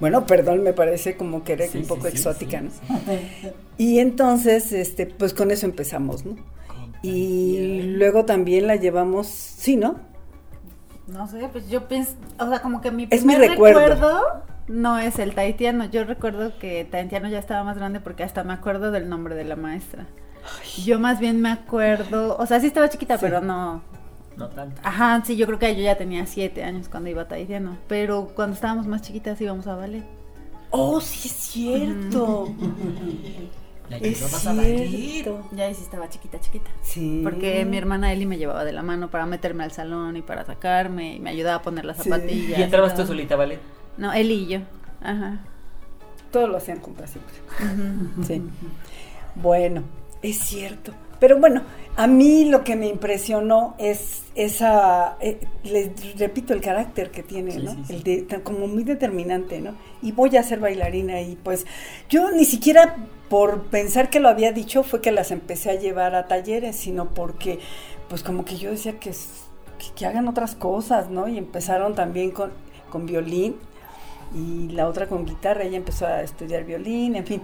Bueno, 0.00 0.26
perdón, 0.26 0.62
me 0.62 0.72
parece 0.72 1.16
como 1.16 1.44
que 1.44 1.54
era 1.54 1.66
Sí, 1.66 1.78
un 1.78 1.86
poco 1.86 2.02
sí, 2.02 2.08
exótica, 2.16 2.60
sí, 2.60 2.68
¿no? 2.88 3.00
Y 3.78 3.98
entonces, 3.98 4.72
este, 4.72 5.06
pues 5.06 5.34
con 5.34 5.50
eso 5.50 5.66
empezamos, 5.66 6.24
¿no? 6.24 6.36
Y 7.02 7.82
luego 7.96 8.24
también 8.24 8.66
la 8.66 8.76
llevamos, 8.76 9.26
sí, 9.26 9.76
¿no? 9.76 9.96
No 11.06 11.26
sé, 11.28 11.48
pues 11.52 11.68
yo 11.68 11.86
pienso, 11.86 12.12
o 12.38 12.48
sea, 12.48 12.62
como 12.62 12.80
que 12.80 12.90
mi 12.90 13.06
Es 13.10 13.24
mi 13.24 13.34
primer 13.34 13.50
recuerdo. 13.50 13.80
recuerdo. 13.80 14.20
no 14.68 14.98
es 14.98 15.18
el 15.18 15.34
taitiano. 15.34 15.84
Yo 15.84 16.04
recuerdo 16.04 16.58
que 16.58 16.84
taitiano 16.86 17.28
ya 17.28 17.38
estaba 17.38 17.62
más 17.62 17.76
grande 17.76 18.00
porque 18.00 18.22
hasta 18.22 18.42
me 18.44 18.54
acuerdo 18.54 18.90
del 18.90 19.08
nombre 19.10 19.34
de 19.34 19.44
la 19.44 19.56
maestra. 19.56 20.06
Yo 20.84 20.98
más 20.98 21.20
bien 21.20 21.40
me 21.42 21.50
acuerdo, 21.50 22.36
o 22.38 22.46
sea, 22.46 22.60
sí 22.60 22.66
estaba 22.68 22.88
chiquita, 22.88 23.16
Sí. 23.18 23.20
pero 23.22 23.40
no. 23.42 23.82
No 24.36 24.48
tanto. 24.48 24.80
Ajá, 24.84 25.22
sí, 25.24 25.36
yo 25.36 25.46
creo 25.46 25.58
que 25.58 25.74
yo 25.76 25.82
ya 25.82 25.96
tenía 25.96 26.26
siete 26.26 26.64
años 26.64 26.88
cuando 26.88 27.08
iba 27.10 27.22
a 27.22 27.28
taitiano. 27.28 27.76
Pero 27.88 28.28
cuando 28.34 28.54
estábamos 28.54 28.86
más 28.86 29.02
chiquitas 29.02 29.40
íbamos 29.40 29.66
a 29.66 29.76
ballet. 29.76 30.04
Oh, 30.70 31.00
sí 31.00 31.28
es 31.28 31.34
cierto. 31.34 32.52
La 33.90 33.98
Es 33.98 34.16
cierto. 34.18 35.46
Ya 35.52 35.72
sí 35.74 35.82
estaba 35.82 36.08
chiquita, 36.08 36.40
chiquita. 36.40 36.70
Sí. 36.82 37.20
Porque 37.22 37.64
mi 37.66 37.76
hermana 37.76 38.12
Eli 38.12 38.24
me 38.24 38.38
llevaba 38.38 38.64
de 38.64 38.72
la 38.72 38.82
mano 38.82 39.10
para 39.10 39.26
meterme 39.26 39.62
al 39.62 39.72
salón 39.72 40.16
y 40.16 40.22
para 40.22 40.44
sacarme 40.44 41.16
y 41.16 41.20
me 41.20 41.28
ayudaba 41.30 41.56
a 41.56 41.62
poner 41.62 41.84
las 41.84 41.98
Sí. 41.98 42.04
zapatillas. 42.08 42.58
¿Y 42.58 42.62
entrabas 42.62 42.94
tú 42.94 43.06
solita, 43.06 43.36
vale? 43.36 43.58
No, 43.98 44.12
Eli 44.12 44.34
y 44.34 44.46
yo. 44.46 44.60
Ajá. 45.02 45.38
Todos 46.32 46.48
lo 46.48 46.56
hacían 46.56 46.80
juntas 46.80 47.10
siempre. 47.10 47.34
Sí. 48.26 48.42
Bueno, 49.36 49.82
es 50.22 50.38
cierto. 50.38 50.92
Pero 51.20 51.38
bueno, 51.38 51.62
a 51.96 52.06
mí 52.06 52.44
lo 52.46 52.64
que 52.64 52.76
me 52.76 52.88
impresionó 52.88 53.74
es 53.78 54.22
esa, 54.34 55.16
eh, 55.20 55.38
les 55.62 56.18
repito, 56.18 56.52
el 56.54 56.60
carácter 56.60 57.10
que 57.10 57.22
tiene, 57.22 57.52
Sí, 57.52 57.60
¿no? 57.60 57.76
sí, 57.76 57.84
sí. 57.84 57.94
El 57.94 58.02
de, 58.02 58.22
tan- 58.22 58.40
como 58.42 58.66
muy 58.66 58.84
determinante, 58.84 59.60
¿no? 59.60 59.74
Y 60.02 60.12
voy 60.12 60.36
a 60.36 60.42
ser 60.42 60.60
bailarina 60.60 61.20
y 61.22 61.36
pues 61.36 61.66
yo 62.08 62.30
ni 62.32 62.44
siquiera 62.44 62.96
por 63.28 63.64
pensar 63.64 64.10
que 64.10 64.20
lo 64.20 64.28
había 64.28 64.52
dicho 64.52 64.82
fue 64.82 65.00
que 65.00 65.12
las 65.12 65.30
empecé 65.30 65.70
a 65.70 65.74
llevar 65.74 66.14
a 66.14 66.26
talleres, 66.28 66.76
sino 66.76 67.10
porque 67.14 67.58
pues 68.08 68.22
como 68.22 68.44
que 68.44 68.56
yo 68.56 68.70
decía 68.70 68.98
que, 68.98 69.10
que, 69.10 69.86
que 69.94 70.06
hagan 70.06 70.28
otras 70.28 70.54
cosas, 70.54 71.10
¿no? 71.10 71.28
Y 71.28 71.38
empezaron 71.38 71.94
también 71.94 72.30
con, 72.30 72.52
con 72.90 73.06
violín 73.06 73.56
y 74.34 74.68
la 74.70 74.88
otra 74.88 75.06
con 75.06 75.24
guitarra, 75.26 75.64
ella 75.64 75.76
empezó 75.76 76.06
a 76.06 76.22
estudiar 76.22 76.64
violín, 76.64 77.16
en 77.16 77.26
fin. 77.26 77.42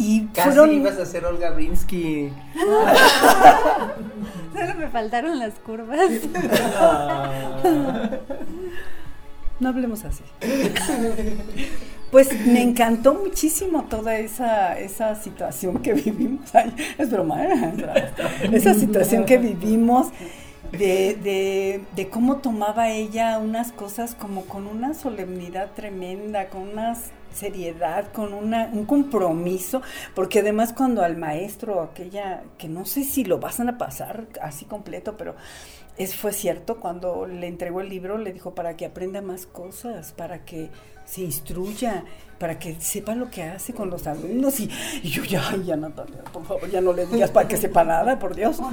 Y 0.00 0.26
Casi 0.28 0.48
fueron... 0.48 0.72
ibas 0.72 0.98
a 0.98 1.04
ser 1.04 1.26
Olga 1.26 1.50
Brinsky. 1.50 2.32
Solo 4.54 4.74
me 4.78 4.88
faltaron 4.88 5.38
las 5.38 5.52
curvas. 5.54 6.10
No 9.60 9.68
hablemos 9.68 10.06
así. 10.06 10.24
Pues 12.10 12.46
me 12.46 12.62
encantó 12.62 13.12
muchísimo 13.12 13.84
toda 13.84 14.16
esa, 14.16 14.78
esa 14.78 15.14
situación 15.16 15.82
que 15.82 15.92
vivimos. 15.92 16.54
Ay, 16.54 16.74
es 16.96 17.10
broma, 17.10 17.44
¿eh? 17.44 17.74
Esa 18.52 18.72
situación 18.72 19.26
que 19.26 19.36
vivimos 19.36 20.08
de, 20.72 21.18
de, 21.22 21.82
de 21.94 22.08
cómo 22.08 22.38
tomaba 22.38 22.88
ella 22.88 23.38
unas 23.38 23.70
cosas 23.70 24.14
como 24.14 24.46
con 24.46 24.66
una 24.66 24.94
solemnidad 24.94 25.72
tremenda, 25.76 26.48
con 26.48 26.62
una 26.62 26.96
seriedad, 27.32 28.12
con 28.12 28.32
una, 28.32 28.70
un 28.72 28.86
compromiso, 28.86 29.82
porque 30.14 30.40
además 30.40 30.72
cuando 30.72 31.02
al 31.02 31.16
maestro, 31.16 31.82
aquella, 31.82 32.42
que 32.58 32.68
no 32.68 32.84
sé 32.84 33.04
si 33.04 33.24
lo 33.24 33.38
van 33.38 33.68
a 33.68 33.78
pasar 33.78 34.26
así 34.40 34.64
completo, 34.64 35.16
pero 35.16 35.34
es, 35.96 36.14
fue 36.14 36.32
cierto, 36.32 36.80
cuando 36.80 37.26
le 37.26 37.46
entregó 37.46 37.80
el 37.80 37.88
libro, 37.88 38.18
le 38.18 38.32
dijo 38.32 38.54
para 38.54 38.76
que 38.76 38.86
aprenda 38.86 39.20
más 39.20 39.46
cosas, 39.46 40.12
para 40.12 40.44
que 40.44 40.70
se 41.04 41.22
instruya, 41.22 42.04
para 42.38 42.58
que 42.58 42.80
sepa 42.80 43.14
lo 43.14 43.30
que 43.30 43.42
hace 43.42 43.74
con 43.74 43.90
los 43.90 44.06
alumnos. 44.06 44.60
Y, 44.60 44.70
y 45.02 45.10
yo, 45.10 45.24
ya, 45.24 45.56
ya, 45.64 45.76
Natalia, 45.76 46.22
por 46.32 46.44
favor, 46.46 46.70
ya 46.70 46.80
no 46.80 46.92
le 46.92 47.06
digas 47.06 47.30
para 47.30 47.48
que 47.48 47.56
sepa 47.56 47.84
nada, 47.84 48.18
por 48.18 48.34
Dios. 48.34 48.58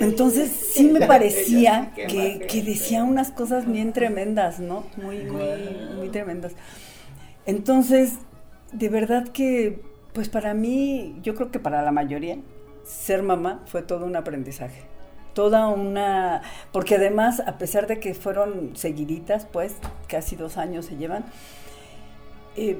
Entonces 0.00 0.50
sí 0.50 0.88
me 0.88 1.00
parecía 1.06 1.92
que, 1.94 2.46
que, 2.48 2.62
decía 2.62 3.04
unas 3.04 3.30
cosas 3.30 3.66
bien 3.70 3.92
tremendas, 3.92 4.60
¿no? 4.60 4.84
Muy, 4.96 5.18
muy, 5.24 5.94
muy 5.96 6.08
tremendas. 6.10 6.52
Entonces, 7.46 8.18
de 8.72 8.88
verdad 8.88 9.28
que, 9.28 9.80
pues 10.12 10.28
para 10.28 10.54
mí, 10.54 11.16
yo 11.22 11.34
creo 11.34 11.50
que 11.50 11.58
para 11.58 11.82
la 11.82 11.92
mayoría, 11.92 12.38
ser 12.84 13.22
mamá 13.22 13.62
fue 13.66 13.82
todo 13.82 14.04
un 14.04 14.16
aprendizaje. 14.16 14.82
Toda 15.32 15.68
una, 15.68 16.42
porque 16.72 16.96
además, 16.96 17.42
a 17.46 17.58
pesar 17.58 17.86
de 17.86 18.00
que 18.00 18.14
fueron 18.14 18.74
seguiditas, 18.74 19.46
pues 19.46 19.74
casi 20.08 20.34
dos 20.34 20.56
años 20.56 20.86
se 20.86 20.96
llevan, 20.96 21.24
eh, 22.56 22.78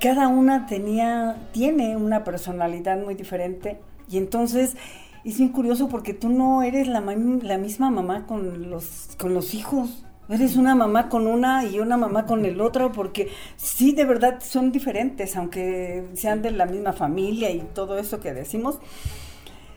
cada 0.00 0.28
una 0.28 0.66
tenía, 0.66 1.48
tiene 1.52 1.96
una 1.96 2.24
personalidad 2.24 2.98
muy 2.98 3.14
diferente. 3.14 3.78
Y 4.08 4.18
entonces 4.18 4.76
es 5.24 5.38
bien 5.38 5.50
curioso 5.50 5.88
porque 5.88 6.14
tú 6.14 6.28
no 6.28 6.62
eres 6.62 6.88
la, 6.88 7.00
la 7.00 7.58
misma 7.58 7.90
mamá 7.90 8.26
con 8.26 8.70
los, 8.70 9.10
con 9.18 9.34
los 9.34 9.54
hijos. 9.54 10.04
Eres 10.28 10.56
una 10.56 10.74
mamá 10.74 11.08
con 11.08 11.26
una 11.26 11.64
y 11.64 11.80
una 11.80 11.96
mamá 11.96 12.26
con 12.26 12.44
el 12.46 12.60
otro, 12.60 12.92
porque 12.92 13.28
sí, 13.56 13.92
de 13.92 14.04
verdad 14.04 14.38
son 14.40 14.72
diferentes, 14.72 15.36
aunque 15.36 16.08
sean 16.14 16.42
de 16.42 16.52
la 16.52 16.64
misma 16.64 16.92
familia 16.92 17.50
y 17.50 17.60
todo 17.74 17.98
eso 17.98 18.20
que 18.20 18.32
decimos 18.32 18.78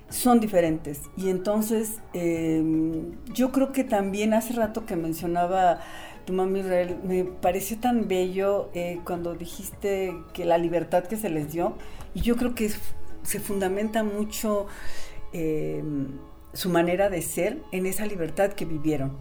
son 0.10 0.39
diferentes. 0.39 1.02
Y 1.18 1.30
entonces, 1.30 2.00
eh, 2.14 2.64
yo 3.34 3.52
creo 3.52 3.72
que 3.72 3.84
también 3.84 4.34
hace 4.34 4.54
rato 4.54 4.86
que 4.86 4.96
mencionaba 4.96 5.80
tu 6.26 6.34
mamá 6.34 6.60
Israel, 6.60 6.98
me 7.04 7.24
pareció 7.24 7.78
tan 7.78 8.08
bello 8.08 8.70
eh, 8.74 9.00
cuando 9.04 9.36
dijiste 9.36 10.16
que 10.34 10.46
la 10.46 10.58
libertad 10.58 11.04
que 11.04 11.18
se 11.18 11.30
les 11.30 11.52
dio, 11.52 11.76
y 12.14 12.22
yo 12.22 12.36
creo 12.36 12.56
que 12.56 12.72
se 13.24 13.39
fundamenta 13.39 14.04
mucho 14.04 14.68
eh, 15.38 15.84
su 16.54 16.70
manera 16.70 17.10
de 17.10 17.22
ser 17.22 17.58
en 17.74 17.86
esa 17.86 18.06
libertad 18.06 18.54
que 18.54 18.64
vivieron. 18.64 19.18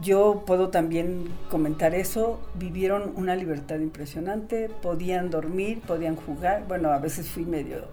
Yo 0.00 0.42
puedo 0.44 0.70
también 0.70 1.28
comentar 1.50 1.94
eso, 1.94 2.40
vivieron 2.54 3.12
una 3.14 3.36
libertad 3.36 3.78
impresionante, 3.78 4.68
podían 4.68 5.30
dormir, 5.30 5.80
podían 5.86 6.16
jugar, 6.16 6.64
bueno, 6.66 6.90
a 6.90 6.98
veces 6.98 7.28
fui 7.28 7.44
medio 7.44 7.84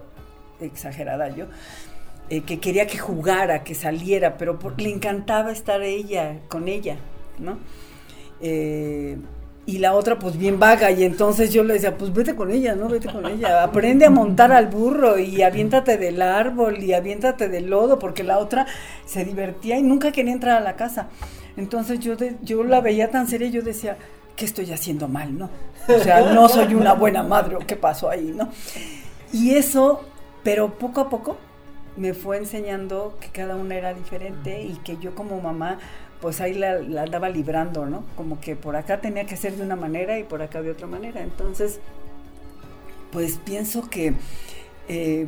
exagerada 0.60 1.28
yo, 1.28 1.46
eh, 2.28 2.40
que 2.40 2.58
quería 2.58 2.88
que 2.88 2.98
jugara, 2.98 3.62
que 3.62 3.76
saliera, 3.76 4.36
pero 4.36 4.58
le 4.76 4.90
encantaba 4.90 5.52
estar 5.52 5.80
ella, 5.82 6.40
con 6.48 6.66
ella, 6.66 6.96
¿no? 7.38 7.58
Eh, 8.40 9.16
y 9.70 9.78
la 9.78 9.94
otra 9.94 10.18
pues 10.18 10.36
bien 10.36 10.58
vaga 10.58 10.90
y 10.90 11.04
entonces 11.04 11.52
yo 11.52 11.62
le 11.62 11.74
decía, 11.74 11.96
pues 11.96 12.12
vete 12.12 12.34
con 12.34 12.50
ella, 12.50 12.74
¿no? 12.74 12.88
Vete 12.88 13.08
con 13.08 13.24
ella, 13.26 13.62
aprende 13.62 14.04
a 14.04 14.10
montar 14.10 14.50
al 14.50 14.66
burro 14.66 15.16
y 15.16 15.42
aviéntate 15.42 15.96
del 15.96 16.20
árbol 16.22 16.82
y 16.82 16.92
aviéntate 16.92 17.48
del 17.48 17.70
lodo, 17.70 18.00
porque 18.00 18.24
la 18.24 18.38
otra 18.38 18.66
se 19.06 19.24
divertía 19.24 19.78
y 19.78 19.82
nunca 19.84 20.10
quería 20.10 20.32
entrar 20.32 20.56
a 20.56 20.60
la 20.60 20.74
casa. 20.74 21.06
Entonces 21.56 22.00
yo, 22.00 22.16
yo 22.42 22.64
la 22.64 22.80
veía 22.80 23.12
tan 23.12 23.28
seria 23.28 23.46
y 23.46 23.52
yo 23.52 23.62
decía, 23.62 23.96
¿qué 24.34 24.44
estoy 24.44 24.72
haciendo 24.72 25.06
mal, 25.06 25.38
no? 25.38 25.48
O 25.86 25.98
sea, 26.00 26.32
no 26.32 26.48
soy 26.48 26.74
una 26.74 26.94
buena 26.94 27.22
madre, 27.22 27.54
¿o 27.54 27.60
qué 27.60 27.76
pasó 27.76 28.10
ahí, 28.10 28.34
no? 28.34 28.48
Y 29.32 29.54
eso, 29.54 30.00
pero 30.42 30.78
poco 30.78 31.00
a 31.00 31.08
poco 31.08 31.36
me 31.96 32.12
fue 32.12 32.38
enseñando 32.38 33.16
que 33.20 33.28
cada 33.28 33.54
una 33.54 33.76
era 33.76 33.94
diferente 33.94 34.62
y 34.62 34.74
que 34.82 34.96
yo 34.96 35.14
como 35.14 35.40
mamá 35.40 35.78
pues 36.20 36.40
ahí 36.40 36.54
la, 36.54 36.74
la, 36.80 37.02
andaba 37.02 37.28
librando, 37.28 37.86
¿no? 37.86 38.04
Como 38.16 38.40
que 38.40 38.56
por 38.56 38.76
acá 38.76 39.00
tenía 39.00 39.26
que 39.26 39.36
ser 39.36 39.56
de 39.56 39.62
una 39.62 39.76
manera 39.76 40.18
y 40.18 40.24
por 40.24 40.42
acá 40.42 40.62
de 40.62 40.70
otra 40.70 40.86
manera. 40.86 41.22
Entonces, 41.22 41.80
pues 43.12 43.38
pienso 43.38 43.88
que 43.88 44.14
eh, 44.88 45.26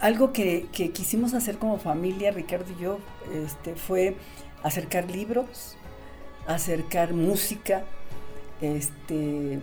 algo 0.00 0.32
que, 0.32 0.68
quisimos 0.92 1.34
hacer 1.34 1.58
como 1.58 1.78
familia, 1.78 2.32
Ricardo 2.32 2.66
y 2.76 2.82
yo, 2.82 2.98
este, 3.32 3.74
fue 3.74 4.16
acercar 4.62 5.10
libros, 5.10 5.76
acercar 6.46 7.14
música, 7.14 7.84
este, 8.60 9.60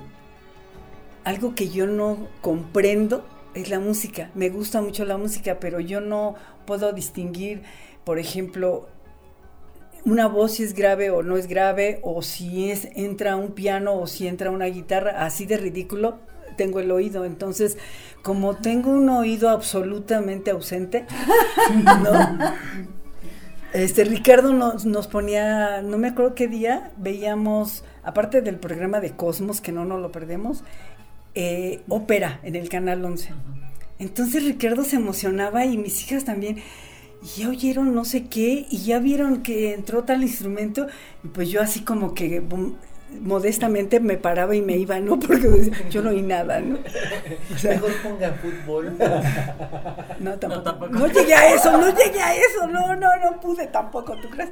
algo 1.23 1.55
que 1.55 1.69
yo 1.69 1.87
no 1.87 2.27
comprendo 2.41 3.25
es 3.53 3.69
la 3.69 3.79
música. 3.79 4.31
Me 4.33 4.49
gusta 4.49 4.81
mucho 4.81 5.03
la 5.05 5.17
música, 5.17 5.59
pero 5.59 5.79
yo 5.79 5.99
no 5.99 6.35
puedo 6.65 6.93
distinguir, 6.93 7.63
por 8.05 8.17
ejemplo, 8.17 8.87
una 10.05 10.27
voz 10.27 10.53
si 10.53 10.63
es 10.63 10.73
grave 10.73 11.09
o 11.09 11.23
no 11.23 11.37
es 11.37 11.47
grave, 11.47 11.99
o 12.03 12.21
si 12.21 12.71
es, 12.71 12.87
entra 12.95 13.35
un 13.35 13.51
piano 13.51 13.95
o 13.95 14.07
si 14.07 14.27
entra 14.27 14.51
una 14.51 14.65
guitarra, 14.65 15.25
así 15.25 15.45
de 15.45 15.57
ridículo 15.57 16.19
tengo 16.57 16.79
el 16.79 16.91
oído. 16.91 17.25
Entonces, 17.25 17.77
como 18.21 18.55
tengo 18.55 18.91
un 18.91 19.09
oído 19.09 19.49
absolutamente 19.49 20.51
ausente, 20.51 21.05
¿no? 22.03 22.39
Este, 23.73 24.03
Ricardo 24.03 24.51
nos, 24.51 24.85
nos, 24.85 25.07
ponía, 25.07 25.81
no 25.83 25.97
me 25.97 26.07
acuerdo 26.07 26.33
qué 26.33 26.47
día, 26.47 26.91
veíamos, 26.97 27.83
aparte 28.03 28.41
del 28.41 28.57
programa 28.57 28.99
de 28.99 29.11
Cosmos, 29.11 29.61
que 29.61 29.71
no 29.71 29.85
nos 29.85 30.01
lo 30.01 30.11
perdemos, 30.11 30.63
eh, 31.35 31.81
ópera 31.87 32.39
en 32.43 32.55
el 32.55 32.67
Canal 32.67 33.05
11. 33.05 33.31
Entonces 33.99 34.43
Ricardo 34.43 34.83
se 34.83 34.95
emocionaba 34.95 35.65
y 35.65 35.77
mis 35.77 36.03
hijas 36.03 36.25
también. 36.25 36.57
Y 37.21 37.41
ya 37.41 37.49
oyeron 37.49 37.93
no 37.93 38.05
sé 38.05 38.27
qué 38.27 38.65
y 38.69 38.83
ya 38.83 38.99
vieron 38.99 39.43
que 39.43 39.73
entró 39.73 40.03
tal 40.03 40.23
instrumento 40.23 40.87
y 41.23 41.27
pues 41.27 41.49
yo 41.49 41.61
así 41.61 41.81
como 41.81 42.13
que 42.13 42.39
boom, 42.39 42.77
modestamente 43.21 43.99
me 43.99 44.17
paraba 44.17 44.55
y 44.55 44.61
me 44.61 44.77
iba, 44.77 44.99
¿no? 44.99 45.19
Porque 45.27 45.71
yo 45.89 46.01
no 46.01 46.11
oí 46.11 46.21
nada, 46.21 46.59
¿no? 46.59 46.77
O 47.53 47.57
sea, 47.57 47.73
Mejor 47.73 47.91
ponga 48.03 48.33
fútbol. 48.33 48.97
No 50.19 50.37
tampoco. 50.37 50.55
no, 50.55 50.63
tampoco. 50.63 50.91
No 50.93 51.07
llegué 51.07 51.33
a 51.33 51.53
eso, 51.53 51.71
no 51.77 51.87
llegué 51.95 52.21
a 52.21 52.35
eso, 52.35 52.67
no, 52.67 52.95
no, 52.95 53.07
no 53.17 53.39
pude 53.39 53.67
tampoco, 53.67 54.15
¿tú 54.21 54.29
crees? 54.29 54.49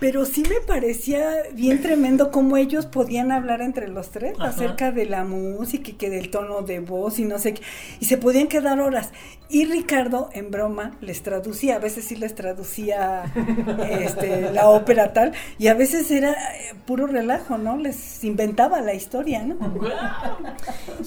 Pero 0.00 0.24
sí 0.24 0.42
me 0.42 0.60
parecía 0.66 1.28
bien 1.52 1.80
tremendo 1.80 2.30
cómo 2.30 2.56
ellos 2.56 2.86
podían 2.86 3.32
hablar 3.32 3.62
entre 3.62 3.88
los 3.88 4.10
tres 4.10 4.34
Ajá. 4.38 4.48
acerca 4.48 4.92
de 4.92 5.06
la 5.06 5.24
música 5.24 5.90
y 5.90 5.94
que 5.94 6.10
del 6.10 6.30
tono 6.30 6.62
de 6.62 6.80
voz 6.80 7.18
y 7.18 7.24
no 7.24 7.38
sé 7.38 7.54
qué. 7.54 7.62
Y 8.00 8.04
se 8.06 8.18
podían 8.18 8.48
quedar 8.48 8.80
horas. 8.80 9.12
Y 9.48 9.64
Ricardo, 9.64 10.28
en 10.32 10.50
broma, 10.50 10.96
les 11.00 11.22
traducía. 11.22 11.76
A 11.76 11.78
veces 11.78 12.04
sí 12.04 12.16
les 12.16 12.34
traducía 12.34 13.32
este, 13.90 14.52
la 14.52 14.68
ópera 14.68 15.12
tal. 15.12 15.32
Y 15.58 15.68
a 15.68 15.74
veces 15.74 16.10
era 16.10 16.32
eh, 16.32 16.74
puro 16.84 17.06
relajo, 17.06 17.56
¿no? 17.56 17.76
Les 17.76 18.24
inventaba 18.24 18.80
la 18.80 18.94
historia, 18.94 19.44
¿no? 19.44 19.56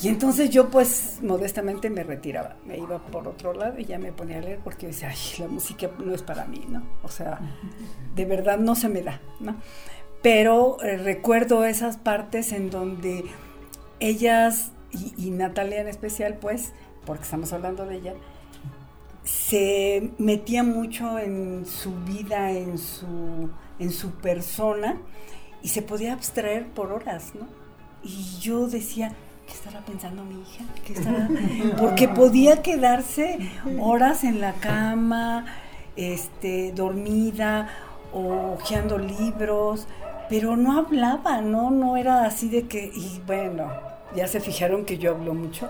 Y 0.01 0.07
entonces 0.07 0.49
yo, 0.49 0.69
pues, 0.69 1.19
modestamente 1.21 1.89
me 1.89 2.03
retiraba. 2.03 2.55
Me 2.65 2.77
iba 2.77 2.99
por 2.99 3.27
otro 3.27 3.53
lado 3.53 3.77
y 3.77 3.85
ya 3.85 3.99
me 3.99 4.13
ponía 4.13 4.37
a 4.37 4.41
leer 4.41 4.59
porque 4.63 4.87
decía, 4.87 5.09
ay, 5.09 5.17
la 5.39 5.47
música 5.47 5.89
no 6.03 6.13
es 6.15 6.21
para 6.21 6.45
mí, 6.45 6.65
¿no? 6.69 6.83
O 7.03 7.09
sea, 7.09 7.39
de 8.15 8.25
verdad 8.25 8.57
no 8.57 8.75
se 8.79 8.89
me 8.89 9.01
da, 9.01 9.21
¿no? 9.39 9.55
Pero 10.21 10.81
eh, 10.83 10.97
recuerdo 10.97 11.63
esas 11.63 11.97
partes 11.97 12.51
en 12.51 12.69
donde 12.69 13.25
ellas, 13.99 14.71
y, 14.91 15.13
y, 15.17 15.31
Natalia 15.31 15.81
en 15.81 15.87
especial, 15.87 16.35
pues, 16.35 16.73
porque 17.05 17.23
estamos 17.23 17.53
hablando 17.53 17.85
de 17.85 17.95
ella, 17.95 18.13
se 19.23 20.11
metía 20.17 20.63
mucho 20.63 21.19
en 21.19 21.65
su 21.65 21.93
vida, 22.03 22.51
en 22.51 22.77
su, 22.77 23.49
en 23.77 23.91
su 23.91 24.11
persona, 24.11 24.97
y 25.61 25.69
se 25.69 25.81
podía 25.81 26.13
abstraer 26.13 26.67
por 26.67 26.91
horas, 26.91 27.33
¿no? 27.35 27.47
Y 28.03 28.39
yo 28.39 28.67
decía, 28.67 29.13
¿qué 29.45 29.53
estará 29.53 29.81
pensando 29.81 30.23
mi 30.23 30.41
hija? 30.41 30.63
¿Qué 30.85 30.93
estará? 30.93 31.29
Porque 31.77 32.07
podía 32.07 32.61
quedarse 32.61 33.39
horas 33.79 34.23
en 34.23 34.41
la 34.41 34.53
cama, 34.53 35.45
este, 35.95 36.71
dormida, 36.71 37.67
o 38.13 38.53
hojeando 38.53 38.97
libros, 38.97 39.87
pero 40.29 40.55
no 40.55 40.77
hablaba, 40.77 41.41
¿no? 41.41 41.71
No 41.71 41.97
era 41.97 42.25
así 42.25 42.49
de 42.49 42.67
que, 42.67 42.91
y 42.93 43.21
bueno, 43.25 43.69
ya 44.15 44.27
se 44.27 44.39
fijaron 44.39 44.85
que 44.85 44.97
yo 44.97 45.11
hablo 45.11 45.33
mucho. 45.33 45.67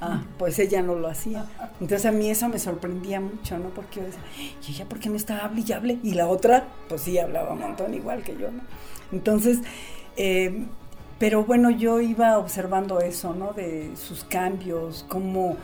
Ah, 0.00 0.22
pues 0.38 0.58
ella 0.60 0.80
no 0.80 0.94
lo 0.94 1.08
hacía. 1.08 1.46
Entonces 1.80 2.06
a 2.06 2.12
mí 2.12 2.30
eso 2.30 2.48
me 2.48 2.58
sorprendía 2.58 3.20
mucho, 3.20 3.58
¿no? 3.58 3.70
Porque 3.70 4.00
yo 4.00 4.06
decía, 4.06 4.20
¿y 4.66 4.70
ella 4.72 4.84
por 4.84 5.00
qué 5.00 5.08
no 5.08 5.16
está 5.16 5.44
hable 5.44 5.64
y 5.66 5.72
hable? 5.72 5.98
Y 6.04 6.14
la 6.14 6.28
otra, 6.28 6.68
pues 6.88 7.02
sí, 7.02 7.18
hablaba 7.18 7.52
un 7.52 7.60
montón 7.60 7.94
igual 7.94 8.22
que 8.22 8.36
yo, 8.36 8.50
¿no? 8.50 8.62
Entonces, 9.10 9.58
eh, 10.16 10.66
pero 11.18 11.44
bueno, 11.44 11.70
yo 11.70 12.00
iba 12.00 12.38
observando 12.38 13.00
eso, 13.00 13.34
¿no? 13.34 13.52
De 13.52 13.90
sus 13.96 14.22
cambios, 14.22 15.04
cómo, 15.08 15.56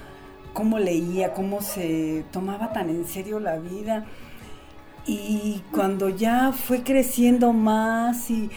cómo 0.52 0.80
leía, 0.80 1.32
cómo 1.32 1.62
se 1.62 2.24
tomaba 2.32 2.72
tan 2.72 2.90
en 2.90 3.06
serio 3.06 3.38
la 3.38 3.58
vida. 3.58 4.04
Y 5.06 5.62
cuando 5.70 6.08
ya 6.08 6.52
fue 6.52 6.82
creciendo 6.82 7.52
más 7.52 8.30
y 8.30 8.50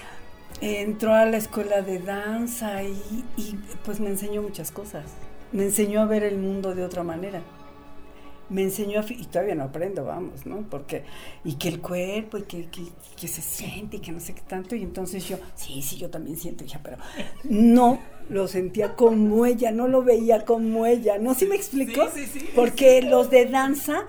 entró 0.61 1.13
a 1.13 1.25
la 1.25 1.37
escuela 1.37 1.81
de 1.81 1.99
danza 1.99 2.83
y, 2.83 3.25
y, 3.35 3.59
pues 3.83 3.99
me 3.99 4.09
enseñó 4.09 4.41
muchas 4.41 4.71
cosas. 4.71 5.05
Me 5.51 5.63
enseñó 5.63 6.01
a 6.01 6.05
ver 6.05 6.23
el 6.23 6.37
mundo 6.37 6.73
de 6.73 6.83
otra 6.83 7.03
manera. 7.03 7.41
Me 8.49 8.63
enseñó 8.63 9.01
a, 9.01 9.05
y 9.09 9.25
todavía 9.25 9.55
no 9.55 9.63
aprendo, 9.65 10.05
vamos, 10.05 10.45
¿no? 10.45 10.61
Porque, 10.69 11.03
y 11.43 11.55
que 11.55 11.67
el 11.67 11.81
cuerpo, 11.81 12.37
y 12.37 12.43
que, 12.43 12.69
que, 12.69 12.83
que 13.19 13.27
se 13.27 13.41
siente, 13.41 13.97
y 13.97 13.99
que 13.99 14.13
no 14.13 14.21
sé 14.21 14.33
qué 14.33 14.41
tanto, 14.41 14.73
y 14.73 14.83
entonces 14.83 15.27
yo, 15.27 15.37
sí, 15.55 15.81
sí, 15.81 15.97
yo 15.97 16.09
también 16.09 16.37
siento, 16.37 16.63
hija, 16.63 16.79
pero 16.81 16.95
no 17.43 17.99
lo 18.29 18.47
sentía 18.47 18.95
como 18.95 19.45
ella, 19.45 19.71
no 19.71 19.89
lo 19.89 20.01
veía 20.01 20.45
como 20.45 20.85
ella, 20.85 21.17
¿no? 21.17 21.33
¿Sí 21.33 21.45
me 21.45 21.57
explico? 21.57 22.07
Sí, 22.13 22.25
sí, 22.25 22.39
sí, 22.39 22.49
Porque 22.55 23.01
los 23.01 23.29
de 23.29 23.47
danza 23.47 24.05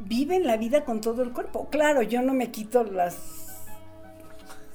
viven 0.00 0.46
la 0.46 0.56
vida 0.56 0.84
con 0.84 1.00
todo 1.00 1.22
el 1.22 1.32
cuerpo. 1.32 1.68
Claro, 1.70 2.02
yo 2.02 2.22
no 2.22 2.32
me 2.34 2.50
quito 2.50 2.84
las 2.84 3.16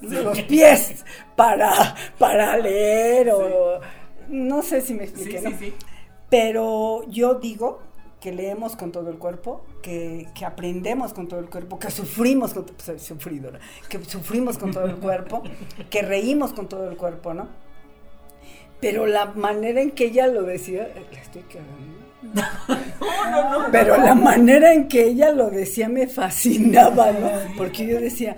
los 0.01 0.41
pies 0.43 1.05
para, 1.35 1.95
para 2.17 2.57
leer 2.57 3.29
o 3.29 3.79
no 4.29 4.61
sé 4.63 4.81
si 4.81 4.93
me 4.95 5.03
expliqué, 5.03 5.39
Sí, 5.39 5.43
¿no? 5.43 5.49
sí, 5.51 5.57
sí. 5.59 5.73
Pero 6.29 7.03
yo 7.09 7.35
digo 7.35 7.81
que 8.19 8.31
leemos 8.31 8.75
con 8.75 8.91
todo 8.91 9.09
el 9.09 9.17
cuerpo, 9.17 9.65
que, 9.81 10.27
que 10.35 10.45
aprendemos 10.45 11.13
con 11.13 11.27
todo 11.27 11.39
el 11.39 11.49
cuerpo, 11.49 11.77
que 11.79 11.91
sufrimos 11.91 12.53
con 12.53 12.65
soy 12.77 12.99
sufridora, 12.99 13.59
que 13.89 14.03
sufrimos 14.05 14.57
con 14.57 14.71
todo 14.71 14.85
el 14.85 14.95
cuerpo, 14.97 15.43
que 15.89 16.01
reímos 16.01 16.53
con 16.53 16.67
todo 16.69 16.89
el 16.89 16.97
cuerpo, 16.97 17.33
¿no? 17.33 17.47
Pero 18.79 19.05
la 19.05 19.25
manera 19.25 19.81
en 19.81 19.91
que 19.91 20.05
ella 20.05 20.27
lo 20.27 20.43
decía, 20.43 20.89
la 21.11 21.19
estoy 21.19 21.43
Pero 23.71 23.97
la 23.97 24.13
manera 24.15 24.73
en 24.73 24.87
que 24.87 25.05
ella 25.07 25.31
lo 25.31 25.49
decía 25.49 25.89
me 25.89 26.07
fascinaba, 26.07 27.11
¿no? 27.11 27.29
Porque 27.57 27.85
yo 27.87 27.99
decía, 27.99 28.35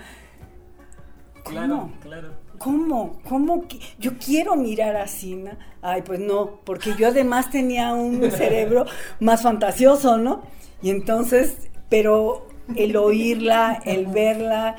¿cómo? 1.43 1.55
Claro, 1.57 1.89
claro. 2.01 2.29
¿Cómo? 2.57 3.19
¿Cómo? 3.27 3.67
que- 3.67 3.79
Yo 3.99 4.11
quiero 4.17 4.55
mirar 4.55 4.95
así, 4.95 5.35
¿no? 5.35 5.51
Ay, 5.81 6.01
pues 6.03 6.19
no, 6.19 6.61
porque 6.63 6.95
yo 6.97 7.09
además 7.09 7.49
tenía 7.51 7.93
un 7.93 8.31
cerebro 8.31 8.85
más 9.19 9.41
fantasioso, 9.41 10.17
¿no? 10.17 10.43
Y 10.81 10.89
entonces, 10.89 11.69
pero 11.89 12.47
el 12.75 12.95
oírla, 12.95 13.81
el 13.85 14.05
verla, 14.07 14.75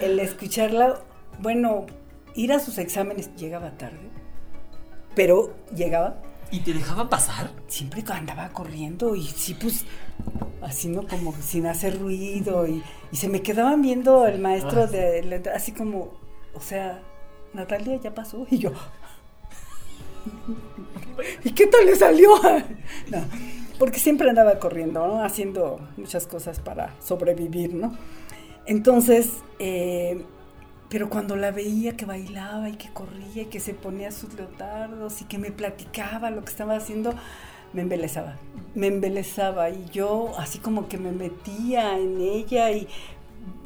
el 0.00 0.18
escucharla, 0.18 1.00
bueno, 1.38 1.86
ir 2.34 2.52
a 2.52 2.58
sus 2.58 2.78
exámenes, 2.78 3.34
llegaba 3.36 3.70
tarde, 3.76 4.10
pero 5.14 5.54
llegaba, 5.74 6.16
¿Y 6.50 6.60
te 6.60 6.72
dejaban 6.72 7.08
pasar? 7.08 7.50
siempre 7.68 8.02
andaba 8.08 8.48
corriendo 8.50 9.14
y 9.14 9.24
sí, 9.24 9.54
pues, 9.54 9.84
así, 10.62 10.88
¿no? 10.88 11.06
Como 11.06 11.32
sin 11.40 11.66
hacer 11.66 11.98
ruido 12.00 12.66
y, 12.66 12.82
y 13.12 13.16
se 13.16 13.28
me 13.28 13.42
quedaban 13.42 13.82
viendo 13.82 14.26
el 14.26 14.40
maestro 14.40 14.82
Ah. 14.82 14.86
de 14.86 15.42
así 15.54 15.72
como, 15.72 16.12
o 16.54 16.60
sea, 16.60 17.00
Natalia 17.54 17.96
ya 18.00 18.14
pasó 18.14 18.46
y 18.50 18.58
yo. 18.58 18.72
¿Y 21.44 21.52
qué 21.52 21.66
tal 21.66 21.86
le 21.86 21.96
salió? 21.96 22.28
No, 23.10 23.18
porque 23.78 23.98
siempre 23.98 24.28
andaba 24.28 24.58
corriendo, 24.58 25.06
¿no? 25.06 25.22
Haciendo 25.24 25.80
muchas 25.96 26.26
cosas 26.26 26.60
para 26.60 26.94
sobrevivir, 27.00 27.74
¿no? 27.74 27.96
Entonces, 28.66 29.30
eh, 29.58 30.24
pero 30.90 31.08
cuando 31.08 31.36
la 31.36 31.52
veía 31.52 31.96
que 31.96 32.04
bailaba 32.04 32.68
y 32.68 32.74
que 32.74 32.90
corría 32.92 33.42
y 33.42 33.46
que 33.46 33.60
se 33.60 33.74
ponía 33.74 34.10
sus 34.10 34.34
leotardos 34.34 35.22
y 35.22 35.24
que 35.24 35.38
me 35.38 35.52
platicaba 35.52 36.30
lo 36.30 36.42
que 36.42 36.50
estaba 36.50 36.74
haciendo, 36.74 37.14
me 37.72 37.82
embelezaba, 37.82 38.34
me 38.74 38.88
embelezaba 38.88 39.70
y 39.70 39.86
yo 39.92 40.32
así 40.36 40.58
como 40.58 40.88
que 40.88 40.98
me 40.98 41.12
metía 41.12 41.96
en 41.96 42.20
ella 42.20 42.72
y 42.72 42.88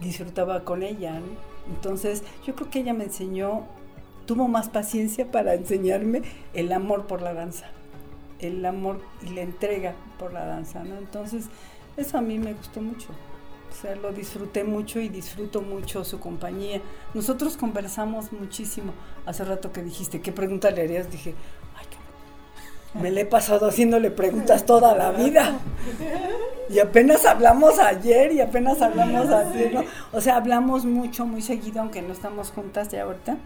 disfrutaba 0.03 0.65
con 0.65 0.83
ella. 0.83 1.19
Entonces 1.67 2.23
yo 2.47 2.55
creo 2.55 2.69
que 2.69 2.81
ella 2.81 2.93
me 2.93 3.05
enseñó, 3.05 3.65
tuvo 4.27 4.47
más 4.47 4.69
paciencia 4.69 5.31
para 5.31 5.55
enseñarme 5.55 6.21
el 6.53 6.71
amor 6.75 7.07
por 7.07 7.23
la 7.23 7.33
danza, 7.33 7.69
el 8.39 8.63
amor 8.67 9.01
y 9.27 9.31
la 9.31 9.41
entrega 9.41 9.95
por 10.19 10.35
la 10.35 10.45
danza. 10.45 10.83
Entonces 10.83 11.47
eso 11.97 12.19
a 12.19 12.21
mí 12.21 12.39
me 12.39 12.53
gustó 12.53 12.83
mucho. 12.83 13.09
O 13.77 13.81
sea, 13.83 13.97
lo 13.97 14.13
disfruté 14.13 14.63
mucho 14.63 15.01
y 15.01 15.09
disfruto 15.09 15.61
mucho 15.61 16.05
su 16.05 16.21
compañía. 16.21 16.81
Nosotros 17.13 17.57
conversamos 17.57 18.31
muchísimo. 18.33 18.93
Hace 19.27 19.45
rato 19.45 19.73
que 19.73 19.83
dijiste, 19.83 20.21
¿qué 20.21 20.31
pregunta 20.31 20.71
le 20.71 20.83
harías? 20.83 21.11
Dije, 21.11 21.35
ay, 21.77 21.87
qué- 21.91 22.99
me 23.01 23.11
le 23.11 23.23
he 23.23 23.27
pasado 23.27 23.67
haciéndole 23.67 24.13
preguntas 24.13 24.65
toda 24.65 24.97
la 24.97 25.11
vida. 25.11 25.59
Y 26.71 26.79
apenas 26.79 27.27
hablamos 27.27 27.79
ayer 27.81 28.31
y 28.33 28.41
apenas 28.41 28.81
hablamos 28.81 29.29
así, 29.29 29.67
¿no? 29.73 29.85
O 30.13 30.21
sea, 30.21 30.37
hablamos 30.37 30.85
mucho, 30.85 31.27
muy 31.27 31.43
seguido, 31.43 31.81
aunque 31.81 32.01
no 32.01 32.13
estamos 32.13 32.53
juntas 32.53 32.89
ya 32.91 33.03
ahorita. 33.03 33.37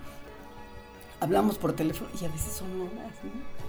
Hablamos 1.21 1.57
por 1.59 1.73
teléfono 1.73 2.11
y 2.21 2.25
a 2.27 2.29
veces 2.29 2.53
son 2.53 2.69
horas, 2.83 3.13
¿no? 3.25 3.68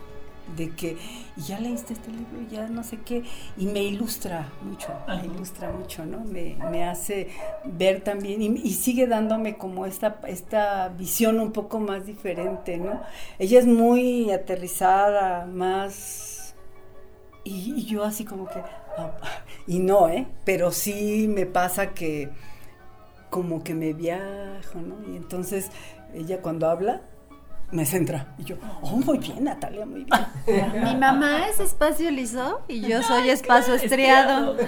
De 0.55 0.71
que, 0.71 0.97
y 1.37 1.41
ya 1.41 1.59
leíste 1.59 1.93
este 1.93 2.11
libro, 2.11 2.41
ya 2.49 2.67
no 2.67 2.83
sé 2.83 2.99
qué, 3.05 3.23
y 3.57 3.65
me 3.65 3.83
ilustra 3.83 4.51
mucho, 4.61 4.89
me 5.07 5.25
ilustra 5.25 5.71
mucho, 5.71 6.05
¿no? 6.05 6.19
Me, 6.21 6.57
me 6.71 6.83
hace 6.83 7.29
ver 7.65 8.01
también, 8.01 8.41
y, 8.41 8.47
y 8.47 8.71
sigue 8.71 9.07
dándome 9.07 9.57
como 9.57 9.85
esta, 9.85 10.19
esta 10.27 10.89
visión 10.89 11.39
un 11.39 11.51
poco 11.51 11.79
más 11.79 12.05
diferente, 12.05 12.77
¿no? 12.77 13.01
Ella 13.37 13.59
es 13.59 13.67
muy 13.67 14.31
aterrizada, 14.31 15.45
más 15.45 16.55
y, 17.43 17.73
y 17.77 17.85
yo 17.85 18.03
así 18.03 18.25
como 18.25 18.47
que, 18.47 18.61
y 19.67 19.79
no, 19.79 20.09
¿eh? 20.09 20.27
Pero 20.45 20.71
sí 20.71 21.27
me 21.27 21.45
pasa 21.45 21.93
que 21.93 22.29
como 23.29 23.63
que 23.63 23.73
me 23.73 23.93
viajo, 23.93 24.81
¿no? 24.81 24.95
Y 25.11 25.15
entonces 25.15 25.69
ella 26.13 26.41
cuando 26.41 26.67
habla 26.69 27.01
me 27.72 27.86
centra. 27.86 28.28
Y 28.38 28.43
yo, 28.45 28.55
oh, 28.82 28.97
muy 28.97 29.17
bien, 29.17 29.43
Natalia, 29.43 29.86
muy 29.86 30.05
bien. 30.05 30.28
Mi 30.84 30.95
mamá 30.95 31.47
es 31.47 31.59
espacio 31.59 32.09
liso 32.11 32.61
y 32.67 32.82
yo 32.82 33.03
soy 33.03 33.30
espacio 33.30 33.76
estriado. 33.76 34.55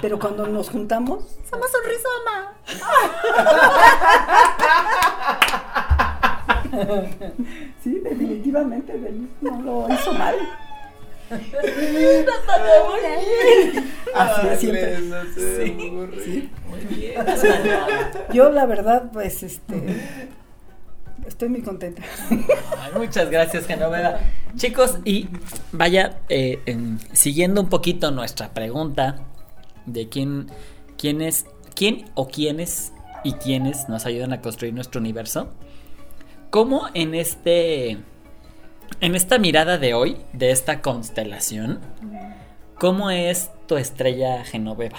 Pero 0.00 0.18
cuando 0.18 0.46
nos 0.46 0.70
juntamos, 0.70 1.24
Somos 1.50 1.68
un 1.74 1.82
rizoma. 1.90 2.54
sí, 7.82 8.00
definitivamente, 8.00 8.98
Denise 8.98 9.34
no 9.42 9.60
lo 9.60 9.86
hizo 9.92 10.12
mal. 10.14 10.36
Así 14.14 14.46
es 14.48 14.60
siempre. 14.60 14.96
Sí. 15.34 16.50
Muy 16.68 16.80
bien. 16.88 17.14
Yo 18.32 18.50
la 18.50 18.66
verdad, 18.66 19.10
pues, 19.12 19.42
este, 19.42 20.00
estoy 21.30 21.48
muy 21.48 21.62
contenta. 21.62 22.02
Muchas 22.96 23.30
gracias, 23.30 23.66
Genoveva. 23.66 24.18
Chicos, 24.56 24.98
y 25.04 25.28
vaya, 25.72 26.20
eh, 26.28 26.60
en- 26.66 26.98
siguiendo 27.12 27.60
un 27.62 27.68
poquito 27.68 28.10
nuestra 28.10 28.52
pregunta 28.52 29.16
de 29.86 30.08
quién, 30.08 30.48
quién 30.98 31.22
es, 31.22 31.46
quién 31.74 32.10
o 32.14 32.28
quiénes 32.28 32.92
y 33.24 33.32
quiénes 33.34 33.88
nos 33.88 34.06
ayudan 34.06 34.32
a 34.32 34.40
construir 34.42 34.74
nuestro 34.74 35.00
universo. 35.00 35.50
¿Cómo 36.50 36.88
en 36.94 37.14
este, 37.14 37.90
en 39.00 39.14
esta 39.14 39.38
mirada 39.38 39.78
de 39.78 39.94
hoy, 39.94 40.16
de 40.32 40.50
esta 40.50 40.82
constelación, 40.82 41.80
cómo 42.78 43.10
es 43.10 43.50
tu 43.66 43.76
estrella 43.76 44.44
Genoveva? 44.44 44.98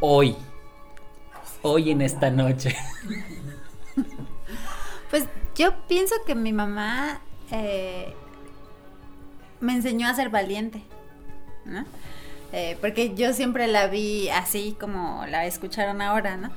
Hoy, 0.00 0.36
hoy 1.62 1.90
en 1.90 2.00
esta 2.02 2.30
noche. 2.30 2.76
Pues 5.10 5.24
yo 5.56 5.74
pienso 5.88 6.14
que 6.26 6.34
mi 6.34 6.52
mamá 6.52 7.20
eh, 7.50 8.14
me 9.60 9.72
enseñó 9.72 10.08
a 10.08 10.14
ser 10.14 10.30
valiente, 10.30 10.82
¿no? 11.64 11.84
Eh, 12.52 12.76
porque 12.80 13.14
yo 13.14 13.32
siempre 13.32 13.66
la 13.66 13.86
vi 13.86 14.28
así 14.28 14.76
como 14.78 15.24
la 15.26 15.46
escucharon 15.46 16.00
ahora, 16.00 16.36
¿no? 16.36 16.50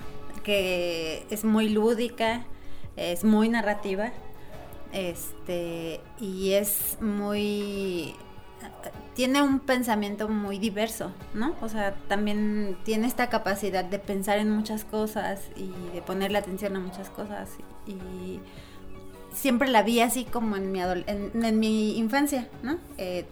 Que 0.43 1.25
es 1.29 1.43
muy 1.43 1.69
lúdica, 1.69 2.45
es 2.95 3.23
muy 3.23 3.49
narrativa, 3.49 4.11
este, 4.91 5.99
y 6.19 6.53
es 6.53 6.97
muy 7.01 8.15
tiene 9.15 9.41
un 9.41 9.59
pensamiento 9.59 10.27
muy 10.27 10.57
diverso, 10.59 11.11
¿no? 11.33 11.55
O 11.61 11.69
sea, 11.69 11.93
también 12.07 12.77
tiene 12.83 13.07
esta 13.07 13.29
capacidad 13.29 13.83
de 13.83 13.99
pensar 13.99 14.39
en 14.39 14.49
muchas 14.49 14.85
cosas 14.85 15.39
y 15.55 15.71
de 15.93 16.01
ponerle 16.01 16.37
atención 16.37 16.75
a 16.75 16.79
muchas 16.79 17.09
cosas 17.09 17.49
y, 17.87 18.39
siempre 19.33 19.67
la 19.67 19.81
vi 19.81 19.99
así 19.99 20.25
como 20.25 20.57
en 20.57 20.71
mi, 20.71 20.79
en, 20.79 21.43
en 21.43 21.59
mi 21.59 21.97
infancia, 21.97 22.47
¿no? 22.61 22.77
Eh, 22.99 23.25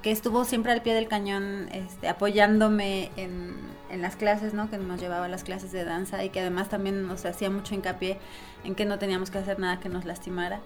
que 0.00 0.10
estuvo 0.10 0.46
siempre 0.46 0.72
al 0.72 0.80
pie 0.80 0.94
del 0.94 1.06
cañón 1.06 1.68
este, 1.70 2.08
apoyándome 2.08 3.10
en, 3.16 3.54
en 3.90 4.02
las 4.02 4.16
clases, 4.16 4.54
¿no? 4.54 4.70
Que 4.70 4.78
nos 4.78 5.00
llevaba 5.00 5.26
a 5.26 5.28
las 5.28 5.44
clases 5.44 5.72
de 5.72 5.84
danza 5.84 6.24
y 6.24 6.30
que 6.30 6.40
además 6.40 6.68
también 6.68 7.06
nos 7.06 7.24
hacía 7.24 7.50
mucho 7.50 7.74
hincapié 7.74 8.18
en 8.64 8.74
que 8.74 8.84
no 8.84 8.98
teníamos 8.98 9.30
que 9.30 9.38
hacer 9.38 9.58
nada 9.58 9.80
que 9.80 9.88
nos 9.88 10.04
lastimara, 10.04 10.60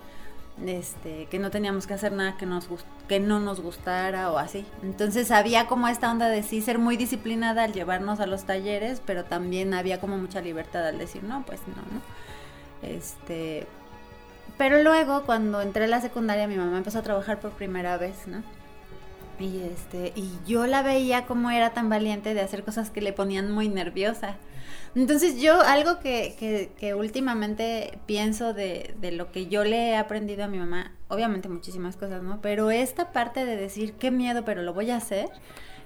este, 0.66 1.26
que 1.26 1.38
no 1.38 1.50
teníamos 1.50 1.86
que 1.86 1.94
hacer 1.94 2.12
nada 2.12 2.36
que, 2.36 2.46
no 3.20 3.40
nos 3.40 3.60
gustara 3.60 4.30
o 4.30 4.38
así. 4.38 4.64
Entonces 4.82 5.30
había 5.30 5.66
como 5.66 5.88
esta 5.88 6.10
onda 6.10 6.28
de 6.28 6.42
sí 6.42 6.60
ser 6.60 6.78
muy 6.78 6.96
disciplinada 6.96 7.64
al 7.64 7.72
llevarnos 7.72 8.20
a 8.20 8.26
los 8.26 8.44
talleres, 8.44 9.02
pero 9.04 9.24
también 9.24 9.74
había 9.74 10.00
como 10.00 10.18
mucha 10.18 10.40
libertad 10.40 10.86
al 10.86 10.98
decir, 10.98 11.24
no, 11.24 11.44
pues 11.44 11.60
no, 11.66 11.76
¿no? 11.76 12.02
Este, 12.82 13.66
pero 14.58 14.82
luego, 14.82 15.22
cuando 15.24 15.60
entré 15.60 15.84
a 15.84 15.88
la 15.88 16.00
secundaria, 16.00 16.46
mi 16.46 16.56
mamá 16.56 16.78
empezó 16.78 16.98
a 16.98 17.02
trabajar 17.02 17.40
por 17.40 17.52
primera 17.52 17.96
vez, 17.96 18.26
¿no? 18.26 18.42
Y 19.38 19.62
este, 19.62 20.12
y 20.14 20.30
yo 20.46 20.66
la 20.66 20.82
veía 20.82 21.26
como 21.26 21.50
era 21.50 21.70
tan 21.70 21.88
valiente 21.88 22.34
de 22.34 22.42
hacer 22.42 22.62
cosas 22.64 22.90
que 22.90 23.00
le 23.00 23.12
ponían 23.12 23.50
muy 23.50 23.68
nerviosa. 23.68 24.36
Entonces 24.94 25.40
yo, 25.40 25.60
algo 25.62 26.00
que, 26.00 26.36
que, 26.38 26.70
que 26.78 26.94
últimamente 26.94 27.98
pienso 28.06 28.52
de, 28.52 28.94
de 29.00 29.12
lo 29.12 29.32
que 29.32 29.46
yo 29.46 29.64
le 29.64 29.90
he 29.90 29.96
aprendido 29.96 30.44
a 30.44 30.48
mi 30.48 30.58
mamá, 30.58 30.92
obviamente 31.08 31.48
muchísimas 31.48 31.96
cosas, 31.96 32.22
¿no? 32.22 32.40
Pero 32.42 32.70
esta 32.70 33.10
parte 33.12 33.46
de 33.46 33.56
decir, 33.56 33.94
qué 33.94 34.10
miedo, 34.10 34.44
pero 34.44 34.62
lo 34.62 34.74
voy 34.74 34.90
a 34.90 34.96
hacer, 34.96 35.30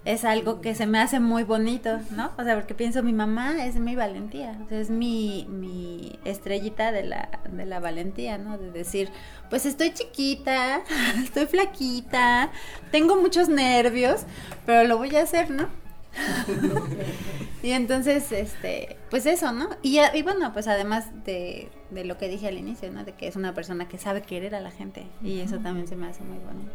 es 0.07 0.25
algo 0.25 0.61
que 0.61 0.75
se 0.75 0.87
me 0.87 1.01
hace 1.01 1.19
muy 1.19 1.43
bonito, 1.43 1.99
¿no? 2.11 2.31
O 2.39 2.45
sea, 2.45 2.55
porque 2.55 2.75
pienso, 2.75 3.03
mi 3.03 3.13
mamá 3.13 3.65
es 3.65 3.75
mi 3.75 3.97
valentía, 3.97 4.57
o 4.65 4.69
sea, 4.69 4.79
es 4.79 4.89
mi, 4.89 5.47
mi 5.51 6.19
estrellita 6.25 6.93
de 6.93 7.03
la, 7.03 7.29
de 7.51 7.67
la 7.67 7.81
valentía, 7.81 8.39
¿no? 8.39 8.57
De 8.57 8.71
decir, 8.71 9.11
pues 9.51 9.67
estoy 9.67 9.93
chiquita, 9.93 10.83
estoy 11.23 11.47
flaquita, 11.47 12.51
tengo 12.93 13.17
muchos 13.17 13.49
nervios, 13.49 14.23
pero 14.65 14.87
lo 14.87 14.97
voy 14.97 15.15
a 15.17 15.23
hacer, 15.23 15.51
¿no? 15.51 15.86
y 17.63 17.71
entonces, 17.71 18.31
este, 18.33 18.97
pues 19.11 19.27
eso, 19.27 19.53
¿no? 19.53 19.69
Y, 19.83 19.99
y 20.15 20.23
bueno, 20.23 20.53
pues 20.53 20.69
además 20.69 21.07
de, 21.25 21.69
de 21.91 22.05
lo 22.05 22.17
que 22.19 22.29
dije 22.29 22.49
al 22.49 22.59
inicio, 22.59 22.91
¿no? 22.91 23.05
De 23.05 23.13
que 23.13 23.27
es 23.29 23.37
una 23.37 23.55
persona 23.55 23.89
que 23.89 23.99
sabe 23.99 24.23
querer 24.23 24.55
a 24.55 24.61
la 24.61 24.71
gente, 24.71 25.07
y 25.23 25.41
eso 25.41 25.59
también 25.59 25.87
se 25.87 25.97
me 25.97 26.07
hace 26.09 26.23
muy 26.23 26.39
bonito. 26.39 26.73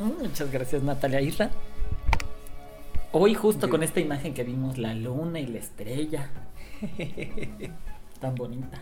Mm, 0.00 0.22
Muchas 0.22 0.50
gracias, 0.50 0.82
Natalia 0.82 1.20
Isra. 1.20 1.50
Hoy, 3.12 3.34
justo 3.34 3.68
con 3.68 3.82
esta 3.82 4.00
imagen 4.00 4.32
que 4.34 4.42
vimos, 4.42 4.78
la 4.78 4.94
luna 4.94 5.38
y 5.40 5.46
la 5.46 5.58
estrella. 5.58 6.30
Tan 8.20 8.34
bonita. 8.34 8.80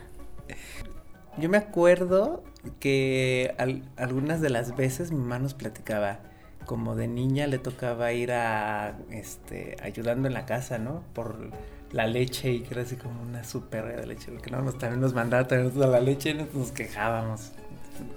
Yo 1.37 1.49
me 1.49 1.57
acuerdo 1.57 2.43
que 2.79 3.53
al- 3.57 3.83
algunas 3.97 4.41
de 4.41 4.49
las 4.49 4.75
veces 4.75 5.11
mi 5.11 5.17
mamá 5.19 5.39
nos 5.39 5.53
platicaba, 5.53 6.19
como 6.65 6.95
de 6.95 7.07
niña 7.07 7.47
le 7.47 7.57
tocaba 7.59 8.13
ir 8.13 8.31
a, 8.31 8.95
este, 9.11 9.75
ayudando 9.81 10.27
en 10.27 10.33
la 10.33 10.45
casa, 10.45 10.77
¿no? 10.77 11.03
Por 11.13 11.51
la 11.91 12.07
leche 12.07 12.51
y 12.51 12.61
que 12.61 12.73
era 12.73 12.83
así 12.83 12.95
como 12.95 13.21
una 13.21 13.43
super 13.43 13.83
de 13.99 14.07
leche, 14.07 14.31
porque 14.31 14.49
no 14.51 14.61
nos 14.61 14.77
también 14.77 15.01
nos 15.01 15.13
mandaba 15.13 15.47
también 15.47 15.77
la 15.91 15.99
leche 15.99 16.29
y 16.31 16.33
nos, 16.35 16.71
quejábamos. 16.71 17.51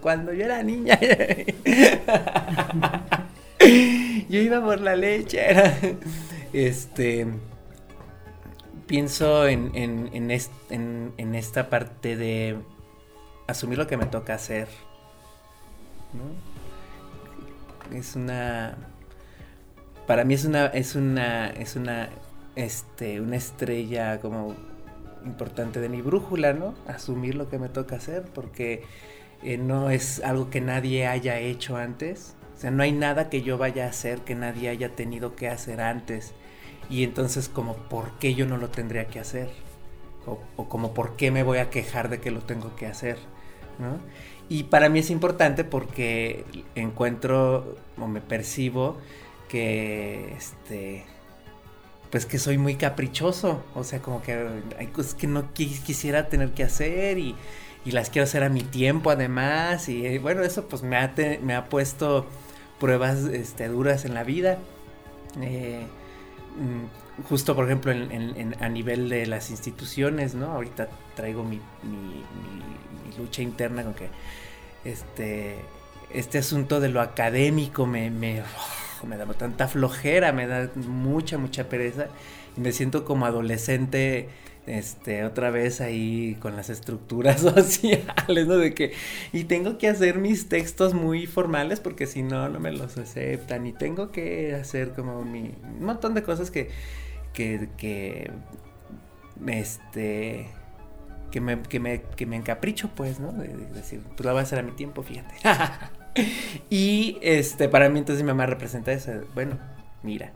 Cuando 0.00 0.32
yo 0.32 0.44
era 0.44 0.62
niña, 0.62 0.98
yo 4.28 4.40
iba 4.40 4.62
por 4.62 4.80
la 4.80 4.96
leche, 4.96 5.50
era, 5.50 5.74
este, 6.52 7.26
pienso 8.86 9.46
en, 9.48 9.70
en, 9.74 10.10
en- 10.12 11.12
en 11.16 11.34
esta 11.34 11.70
parte 11.70 12.16
de 12.16 12.58
asumir 13.46 13.78
lo 13.78 13.86
que 13.86 13.96
me 13.96 14.06
toca 14.06 14.34
hacer. 14.34 14.68
¿no? 16.12 16.53
Es 17.94 18.16
una. 18.16 18.76
Para 20.06 20.24
mí 20.24 20.34
es 20.34 20.44
una. 20.44 20.66
Es 20.66 20.94
una. 20.94 21.48
Es 21.48 21.76
una. 21.76 22.08
Este. 22.56 23.20
Una 23.20 23.36
estrella 23.36 24.20
como 24.20 24.54
importante 25.24 25.80
de 25.80 25.88
mi 25.88 26.02
brújula, 26.02 26.52
¿no? 26.52 26.74
Asumir 26.86 27.34
lo 27.36 27.48
que 27.48 27.58
me 27.58 27.68
toca 27.68 27.96
hacer. 27.96 28.24
Porque 28.34 28.82
eh, 29.42 29.58
no 29.58 29.90
es 29.90 30.22
algo 30.24 30.50
que 30.50 30.60
nadie 30.60 31.06
haya 31.06 31.38
hecho 31.38 31.76
antes. 31.76 32.34
O 32.56 32.60
sea, 32.60 32.70
no 32.70 32.82
hay 32.82 32.92
nada 32.92 33.30
que 33.30 33.42
yo 33.42 33.58
vaya 33.58 33.86
a 33.86 33.88
hacer 33.88 34.20
que 34.20 34.34
nadie 34.34 34.68
haya 34.68 34.90
tenido 34.90 35.36
que 35.36 35.48
hacer 35.48 35.80
antes. 35.80 36.34
Y 36.90 37.04
entonces 37.04 37.48
como, 37.48 37.74
¿por 37.74 38.18
qué 38.18 38.34
yo 38.34 38.46
no 38.46 38.58
lo 38.58 38.68
tendría 38.70 39.06
que 39.06 39.20
hacer? 39.20 39.48
O, 40.26 40.38
o 40.56 40.68
como, 40.68 40.94
¿por 40.94 41.16
qué 41.16 41.30
me 41.30 41.42
voy 41.42 41.58
a 41.58 41.70
quejar 41.70 42.08
de 42.08 42.20
que 42.20 42.30
lo 42.30 42.40
tengo 42.40 42.76
que 42.76 42.86
hacer? 42.86 43.18
¿no? 43.78 43.98
Y 44.48 44.64
para 44.64 44.88
mí 44.88 44.98
es 45.00 45.10
importante 45.10 45.64
porque 45.64 46.44
encuentro 46.74 47.76
o 47.98 48.06
me 48.06 48.20
percibo 48.20 48.98
que, 49.48 50.34
este, 50.36 51.04
pues 52.10 52.26
que 52.26 52.38
soy 52.38 52.58
muy 52.58 52.76
caprichoso. 52.76 53.62
O 53.74 53.84
sea, 53.84 54.00
como 54.00 54.22
que 54.22 54.48
hay 54.78 54.86
cosas 54.88 55.14
que 55.14 55.26
no 55.26 55.52
qui- 55.54 55.82
quisiera 55.82 56.28
tener 56.28 56.52
que 56.52 56.62
hacer 56.64 57.18
y, 57.18 57.34
y 57.84 57.90
las 57.92 58.10
quiero 58.10 58.24
hacer 58.24 58.44
a 58.44 58.48
mi 58.48 58.62
tiempo 58.62 59.10
además. 59.10 59.88
Y 59.88 60.06
eh, 60.06 60.18
bueno, 60.18 60.42
eso 60.42 60.66
pues 60.68 60.82
me 60.82 60.96
ha, 60.96 61.12
me 61.42 61.54
ha 61.54 61.64
puesto 61.68 62.26
pruebas 62.80 63.18
este, 63.24 63.68
duras 63.68 64.04
en 64.04 64.14
la 64.14 64.24
vida. 64.24 64.58
Eh, 65.40 65.86
mm, 66.58 67.03
justo 67.28 67.54
por 67.54 67.66
ejemplo 67.66 67.92
en, 67.92 68.56
a 68.60 68.68
nivel 68.68 69.08
de 69.08 69.26
las 69.26 69.50
instituciones, 69.50 70.34
¿no? 70.34 70.46
Ahorita 70.52 70.88
traigo 71.14 71.44
mi, 71.44 71.56
mi- 71.82 72.24
mi- 72.34 73.08
mi 73.10 73.16
lucha 73.16 73.42
interna 73.42 73.82
con 73.84 73.94
que 73.94 74.08
este, 74.84 75.56
este 76.10 76.38
asunto 76.38 76.80
de 76.80 76.88
lo 76.90 77.00
académico 77.00 77.86
me, 77.86 78.10
me, 78.10 78.42
me 79.06 79.16
da 79.16 79.26
tanta 79.34 79.68
flojera, 79.68 80.32
me 80.32 80.46
da 80.46 80.70
mucha, 80.76 81.38
mucha 81.38 81.68
pereza 81.68 82.08
y 82.56 82.60
me 82.60 82.72
siento 82.72 83.04
como 83.04 83.26
adolescente 83.26 84.28
este, 84.66 85.24
otra 85.24 85.50
vez 85.50 85.80
ahí 85.82 86.36
con 86.40 86.56
las 86.56 86.70
estructuras 86.70 87.40
sociales, 87.42 88.46
¿no? 88.46 88.56
De 88.56 88.74
que, 88.74 88.92
y 89.32 89.44
tengo 89.44 89.76
que 89.78 89.88
hacer 89.88 90.18
mis 90.18 90.48
textos 90.48 90.94
muy 90.94 91.26
formales 91.26 91.80
porque 91.80 92.06
si 92.06 92.22
no, 92.22 92.48
no 92.48 92.60
me 92.60 92.72
los 92.72 92.96
aceptan 92.96 93.66
y 93.66 93.72
tengo 93.72 94.10
que 94.10 94.54
hacer 94.54 94.92
como 94.92 95.22
mi, 95.24 95.54
un 95.78 95.84
montón 95.84 96.14
de 96.14 96.22
cosas 96.22 96.50
que, 96.50 96.70
que, 97.34 97.68
que, 97.76 98.30
este, 99.46 100.46
que 101.30 101.40
me, 101.40 101.60
que 101.62 101.80
me, 101.80 102.02
que 102.02 102.26
me 102.26 102.36
encapricho, 102.36 102.90
pues, 102.94 103.20
¿no? 103.20 103.32
De, 103.32 103.48
de 103.48 103.66
decir, 103.66 104.00
pues 104.16 104.24
la 104.24 104.32
voy 104.32 104.40
a 104.40 104.42
hacer 104.42 104.58
a 104.58 104.62
mi 104.62 104.72
tiempo, 104.72 105.02
fíjate. 105.02 105.34
y, 106.70 107.18
este, 107.22 107.68
para 107.68 107.88
mí 107.88 107.98
entonces 107.98 108.22
mi 108.22 108.28
mamá 108.28 108.46
representa 108.46 108.92
eso, 108.92 109.12
bueno, 109.34 109.58
mira, 110.02 110.32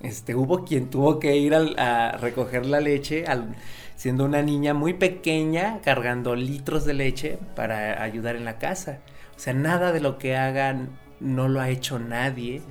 este, 0.00 0.34
hubo 0.34 0.64
quien 0.64 0.90
tuvo 0.90 1.18
que 1.20 1.36
ir 1.36 1.54
al- 1.54 1.78
a 1.78 2.12
recoger 2.12 2.66
la 2.66 2.80
leche 2.80 3.26
al, 3.26 3.54
siendo 3.96 4.24
una 4.24 4.42
niña 4.42 4.74
muy 4.74 4.94
pequeña, 4.94 5.80
cargando 5.82 6.34
litros 6.34 6.84
de 6.84 6.94
leche 6.94 7.38
para 7.54 8.02
ayudar 8.02 8.36
en 8.36 8.44
la 8.44 8.58
casa. 8.58 8.98
O 9.36 9.38
sea, 9.38 9.54
nada 9.54 9.92
de 9.92 10.00
lo 10.00 10.18
que 10.18 10.36
hagan 10.36 10.90
no 11.20 11.48
lo 11.48 11.60
ha 11.60 11.68
hecho 11.70 11.98
nadie. 11.98 12.62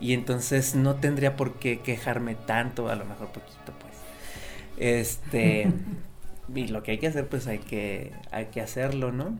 Y 0.00 0.12
entonces 0.12 0.74
no 0.74 0.96
tendría 0.96 1.36
por 1.36 1.54
qué 1.54 1.80
quejarme 1.80 2.34
tanto, 2.34 2.88
a 2.88 2.96
lo 2.96 3.04
mejor 3.04 3.28
poquito, 3.28 3.72
pues. 3.80 3.94
Este. 4.76 5.72
y 6.54 6.68
lo 6.68 6.82
que 6.82 6.92
hay 6.92 6.98
que 6.98 7.06
hacer, 7.06 7.28
pues 7.28 7.46
hay 7.46 7.58
que, 7.58 8.12
hay 8.30 8.46
que 8.46 8.60
hacerlo, 8.60 9.12
¿no? 9.12 9.38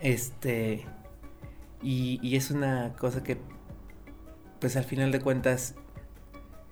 Este. 0.00 0.86
Y, 1.82 2.18
y 2.22 2.36
es 2.36 2.50
una 2.50 2.94
cosa 2.98 3.22
que, 3.22 3.38
pues 4.58 4.76
al 4.76 4.84
final 4.84 5.12
de 5.12 5.20
cuentas, 5.20 5.74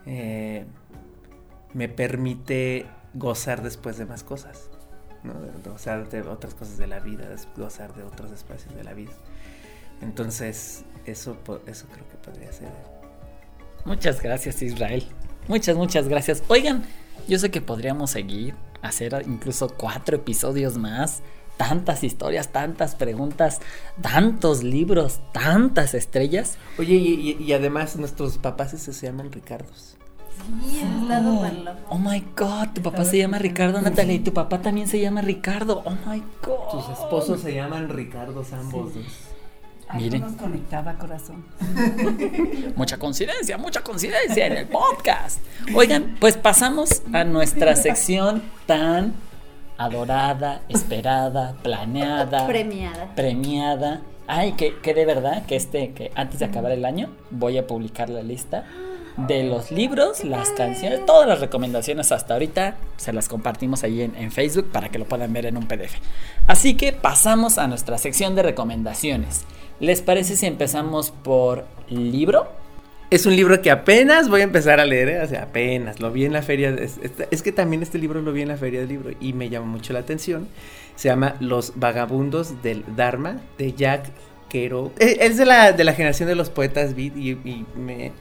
eh, 0.07 0.65
me 1.75 1.89
permite 1.89 2.87
gozar 3.15 3.63
después 3.63 3.99
de 3.99 4.07
más 4.07 4.23
cosas, 4.23 4.71
¿no? 5.25 5.35
Gozar 5.71 6.09
de 6.09 6.23
otras 6.23 6.55
cosas 6.55 6.79
de 6.79 6.87
la 6.87 7.01
vida, 7.01 7.29
gozar 7.57 7.95
de 7.95 8.05
otros 8.05 8.31
espacios 8.33 8.75
de 8.75 8.85
la 8.85 8.95
vida. 8.95 9.13
Entonces, 10.01 10.85
eso, 11.05 11.37
eso 11.67 11.87
creo 11.89 12.09
que 12.09 12.17
podría 12.17 12.53
ser. 12.53 12.71
Muchas 13.87 14.21
gracias, 14.21 14.61
Israel. 14.63 15.05
Muchas, 15.49 15.77
muchas 15.77 16.09
gracias. 16.09 16.43
Oigan, 16.49 16.85
yo 17.29 17.39
sé 17.39 17.51
que 17.51 17.61
podríamos 17.61 18.11
seguir, 18.11 18.55
hacer 18.83 19.25
incluso 19.27 19.69
cuatro 19.69 20.17
episodios 20.17 20.77
más. 20.77 21.23
Tantas 21.57 22.05
historias, 22.05 22.49
tantas 22.53 22.95
preguntas, 22.97 23.61
tantos 24.03 24.63
libros, 24.63 25.21
tantas 25.33 25.95
estrellas. 25.95 26.59
Oye, 26.79 26.95
y, 26.97 27.31
y- 27.39 27.43
y 27.43 27.53
además 27.55 27.97
nuestros 27.97 28.37
papás 28.37 28.73
se 28.73 28.93
llaman 29.07 29.33
Ricardos. 29.33 29.97
Sí, 30.69 30.83
loco. 31.09 31.81
Oh 31.89 31.99
my 31.99 32.23
god, 32.37 32.69
tu 32.75 32.83
papá 32.83 33.07
se 33.07 33.17
llama 33.17 33.39
Ricardo 33.39 33.81
Natalia 33.81 34.13
y 34.13 34.19
tu 34.19 34.35
papá 34.35 34.61
también 34.61 34.87
se 34.87 35.01
llama 35.01 35.23
Ricardo. 35.23 35.83
Oh 35.87 35.97
my 36.11 36.23
god. 36.45 36.73
Tus 36.73 36.89
esposos 36.91 37.41
se 37.41 37.55
llaman 37.55 37.89
Ricardos 37.89 38.53
ambos. 38.53 38.93
dos. 38.95 39.05
Miren. 39.95 40.21
Nos 40.21 40.33
conectaba 40.33 40.95
corazón. 40.95 41.45
Mucha 42.77 42.99
coincidencia, 42.99 43.57
mucha 43.57 43.83
coincidencia 43.83 44.47
en 44.47 44.53
el 44.55 44.67
podcast. 44.67 45.41
Oigan, 45.75 46.17
pues 46.19 46.37
pasamos 46.37 47.03
a 47.13 47.25
nuestra 47.25 47.77
sección 47.77 48.43
tan 48.67 49.15
adorada, 49.79 50.63
esperada, 50.69 51.55
planeada, 51.63 52.47
Premiada. 52.47 53.15
premiada. 53.15 54.01
Ay, 54.27 54.53
que, 54.53 54.77
que 54.79 54.93
de 54.93 55.05
verdad 55.07 55.47
que 55.47 55.55
este, 55.55 55.93
que 55.93 56.11
antes 56.17 56.41
de 56.41 56.47
acabar 56.47 56.73
el 56.73 56.85
año 56.85 57.11
voy 57.31 57.59
a 57.59 57.67
publicar 57.67 58.11
la 58.11 58.23
lista 58.23 58.65
de 59.17 59.45
los 59.45 59.71
libros, 59.71 60.25
las 60.25 60.51
canciones, 60.51 61.07
todas 61.07 61.29
las 61.29 61.41
recomendaciones 61.41 62.11
hasta 62.13 62.35
ahorita 62.35 62.77
se 62.97 63.13
las 63.13 63.29
compartimos 63.29 63.83
ahí 63.85 64.03
en, 64.03 64.15
en 64.17 64.31
Facebook 64.33 64.71
para 64.73 64.89
que 64.91 64.99
lo 64.99 65.05
puedan 65.07 65.33
ver 65.33 65.47
en 65.47 65.57
un 65.57 65.67
PDF. 65.67 65.95
Así 66.47 66.75
que 66.75 66.93
pasamos 66.93 67.57
a 67.57 67.67
nuestra 67.69 67.99
sección 67.99 68.35
de 68.35 68.43
recomendaciones. 68.43 69.45
¿Les 69.81 70.03
parece 70.03 70.37
si 70.37 70.47
empezamos 70.47 71.11
por 71.11 71.65
libro? 71.89 72.49
Es 73.11 73.25
un 73.25 73.37
libro 73.37 73.63
que 73.63 73.71
apenas 73.71 74.29
voy 74.29 74.41
a 74.41 74.45
empezar 74.45 74.81
a 74.81 74.85
leer, 74.85 75.09
¿eh? 75.09 75.21
o 75.23 75.29
sea, 75.29 75.45
apenas, 75.45 76.01
lo 76.01 76.11
vi 76.11 76.25
en 76.25 76.33
la 76.33 76.43
feria, 76.43 76.71
es, 76.71 76.99
es- 77.31 77.43
que 77.43 77.53
también 77.53 77.83
este 77.83 77.99
libro 77.99 78.21
lo 78.21 78.33
vi 78.33 78.43
en 78.43 78.49
la 78.49 78.57
feria 78.57 78.81
del 78.81 78.89
libro 78.89 79.11
y 79.21 79.33
me 79.33 79.49
llamó 79.49 79.67
mucho 79.67 79.93
la 79.93 80.01
atención. 80.01 80.49
Se 80.97 81.09
llama 81.09 81.37
Los 81.39 81.75
Vagabundos 81.77 82.63
del 82.63 82.85
Dharma, 82.97 83.41
de 83.59 83.75
Jack 83.75 84.11
Kerouac. 84.49 85.01
Eh, 85.01 85.19
Es 85.21 85.37
de 85.37 85.45
la, 85.47 85.71
de 85.73 85.85
la 85.85 85.93
generación 85.93 86.29
de 86.29 86.35
los 86.35 86.51
poetas 86.51 86.97
beat 86.97 87.17
y, 87.17 87.65
me, 87.77 88.13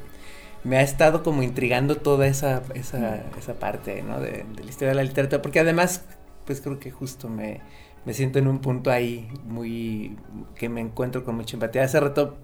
ha 0.78 0.82
estado 0.82 1.24
como 1.24 1.42
intrigando 1.42 1.96
toda 1.96 2.28
esa, 2.28 2.62
esa, 2.76 3.24
esa 3.40 3.54
parte, 3.56 4.04
¿no? 4.04 4.20
De 4.20 4.46
la 4.62 4.70
historia 4.70 4.90
de 4.90 4.96
la 4.96 5.04
literatura, 5.04 5.42
porque 5.42 5.60
además, 5.62 6.04
pues 6.46 6.62
creo 6.62 6.80
que 6.80 6.92
justo 6.92 7.28
me, 7.30 7.62
me 8.06 8.14
siento 8.14 8.40
en 8.40 8.48
un 8.48 8.60
punto 8.60 8.92
ahí 8.92 9.28
muy, 9.46 10.16
que 10.56 10.70
me 10.70 10.82
encuentro 10.82 11.24
con 11.24 11.36
mucha 11.36 11.56
empatía. 11.56 11.84
Hace 11.84 12.00
rato 12.00 12.38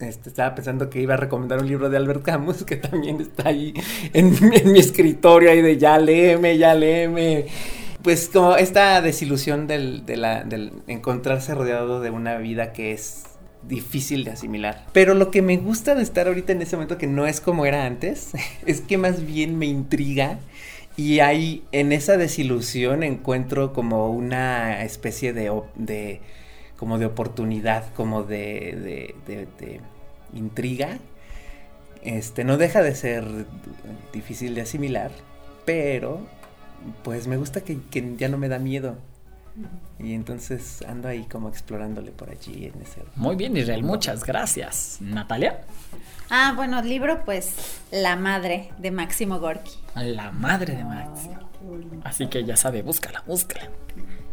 este, 0.00 0.28
estaba 0.28 0.54
pensando 0.54 0.90
que 0.90 1.00
iba 1.00 1.14
a 1.14 1.16
recomendar 1.16 1.60
un 1.60 1.66
libro 1.66 1.90
de 1.90 1.96
Albert 1.96 2.22
Camus, 2.22 2.64
que 2.64 2.76
también 2.76 3.20
está 3.20 3.48
ahí 3.48 3.74
en, 4.12 4.32
mi 4.72 4.78
escritorio, 4.78 5.50
ahí 5.50 5.62
de 5.62 5.78
ya 5.78 5.98
léeme, 5.98 6.58
ya 6.58 6.74
léeme. 6.74 7.46
Pues 8.02 8.30
como 8.32 8.56
esta 8.56 9.00
desilusión 9.02 9.66
del, 9.66 10.06
de 10.06 10.16
la, 10.16 10.44
del 10.44 10.72
encontrarse 10.86 11.54
rodeado 11.54 12.00
de 12.00 12.10
una 12.10 12.36
vida 12.36 12.72
que 12.72 12.92
es 12.92 13.24
difícil 13.66 14.24
de 14.24 14.30
asimilar. 14.30 14.86
Pero 14.92 15.14
lo 15.14 15.30
que 15.30 15.42
me 15.42 15.56
gusta 15.56 15.94
de 15.94 16.02
estar 16.02 16.28
ahorita 16.28 16.52
en 16.52 16.62
ese 16.62 16.76
momento 16.76 16.96
que 16.96 17.08
no 17.08 17.26
es 17.26 17.40
como 17.40 17.66
era 17.66 17.84
antes, 17.84 18.32
es 18.66 18.80
que 18.80 18.98
más 18.98 19.26
bien 19.26 19.58
me 19.58 19.66
intriga 19.66 20.38
y 20.98 21.20
ahí 21.20 21.64
en 21.72 21.92
esa 21.92 22.16
desilusión 22.18 23.02
encuentro 23.02 23.72
como 23.72 24.10
una 24.10 24.82
especie 24.82 25.32
de, 25.32 25.50
de 25.76 26.20
como 26.76 26.98
de 26.98 27.06
oportunidad, 27.06 27.94
como 27.94 28.24
de, 28.24 29.14
de, 29.26 29.34
de- 29.34 29.46
de 29.66 29.80
intriga. 30.34 30.98
Este, 32.02 32.44
no 32.44 32.56
deja 32.58 32.82
de 32.82 32.94
ser 32.94 33.24
difícil 34.12 34.54
de 34.54 34.60
asimilar, 34.62 35.10
pero 35.64 36.20
pues 37.02 37.26
me 37.26 37.36
gusta 37.36 37.62
que, 37.62 37.78
que 37.90 38.14
ya 38.16 38.28
no 38.28 38.36
me 38.38 38.48
da 38.48 38.58
miedo. 38.58 38.96
Y 39.98 40.14
entonces 40.14 40.82
ando 40.82 41.08
ahí 41.08 41.24
como 41.24 41.48
explorándole 41.48 42.12
por 42.12 42.30
allí 42.30 42.66
en 42.72 42.80
ese... 42.82 43.02
Muy 43.16 43.34
bien, 43.34 43.56
Israel, 43.56 43.82
muchas 43.82 44.22
gracias. 44.24 44.98
Natalia, 45.00 45.62
Ah, 46.30 46.52
bueno, 46.54 46.82
libro, 46.82 47.24
pues 47.24 47.54
La 47.90 48.16
Madre 48.16 48.70
de 48.78 48.90
Máximo 48.90 49.40
Gorki. 49.40 49.72
la 49.94 50.30
madre 50.30 50.76
de 50.76 50.84
Max. 50.84 51.28
Así 52.04 52.26
que 52.26 52.44
ya 52.44 52.56
sabe, 52.56 52.82
búscala, 52.82 53.22
búscala. 53.26 53.68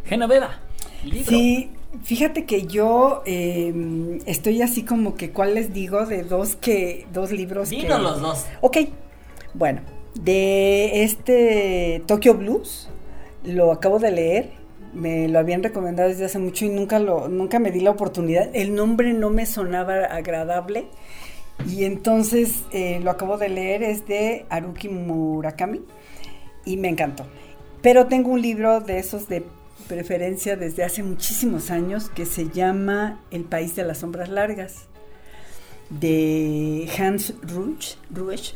Genoveva, 0.04 0.60
libro. 1.04 1.30
Sí, 1.30 1.72
fíjate 2.04 2.46
que 2.46 2.68
yo 2.68 3.24
eh, 3.26 4.20
estoy 4.26 4.62
así 4.62 4.84
como 4.84 5.16
que, 5.16 5.32
¿cuál 5.32 5.56
les 5.56 5.74
digo? 5.74 6.06
De 6.06 6.24
dos 6.24 6.56
que, 6.56 7.08
dos 7.14 7.32
libros 7.32 7.70
que... 7.70 7.78
Dinos 7.78 8.02
los 8.02 8.22
dos. 8.22 8.46
Ok, 8.62 8.78
bueno, 9.54 9.82
de 10.16 11.04
este 11.04 12.04
Tokyo 12.08 12.36
Blues, 12.36 12.90
lo 13.44 13.72
acabo 13.72 14.00
de 14.00 14.12
leer, 14.12 14.52
me 14.94 15.28
lo 15.28 15.40
habían 15.40 15.64
recomendado 15.64 16.10
desde 16.10 16.26
hace 16.26 16.40
mucho 16.40 16.66
y 16.66 16.70
nunca, 16.70 17.00
lo, 17.00 17.28
nunca 17.28 17.60
me 17.60 17.72
di 17.72 17.80
la 17.80 17.92
oportunidad. 17.92 18.50
El 18.54 18.76
nombre 18.76 19.14
no 19.14 19.30
me 19.30 19.46
sonaba 19.46 20.06
agradable 20.06 20.88
y 21.68 21.86
entonces 21.86 22.64
eh, 22.72 23.00
lo 23.02 23.12
acabo 23.12 23.38
de 23.38 23.50
leer, 23.50 23.84
es 23.84 24.08
de 24.08 24.46
Haruki 24.50 24.90
Murakami 24.90 25.82
y 26.66 26.78
me 26.78 26.90
encantó. 26.90 27.26
Pero 27.82 28.08
tengo 28.08 28.32
un 28.32 28.42
libro 28.42 28.82
de 28.82 29.00
esos 29.00 29.28
de 29.28 29.46
preferencia 29.88 30.56
desde 30.56 30.84
hace 30.84 31.04
muchísimos 31.04 31.72
años 31.72 32.10
que 32.10 32.26
se 32.26 32.50
llama 32.50 33.20
El 33.32 33.44
País 33.44 33.76
de 33.76 33.84
las 33.84 34.00
Sombras 34.00 34.30
Largas 34.30 34.88
de 35.90 36.90
Hans 36.98 37.34
Ruech. 37.42 38.54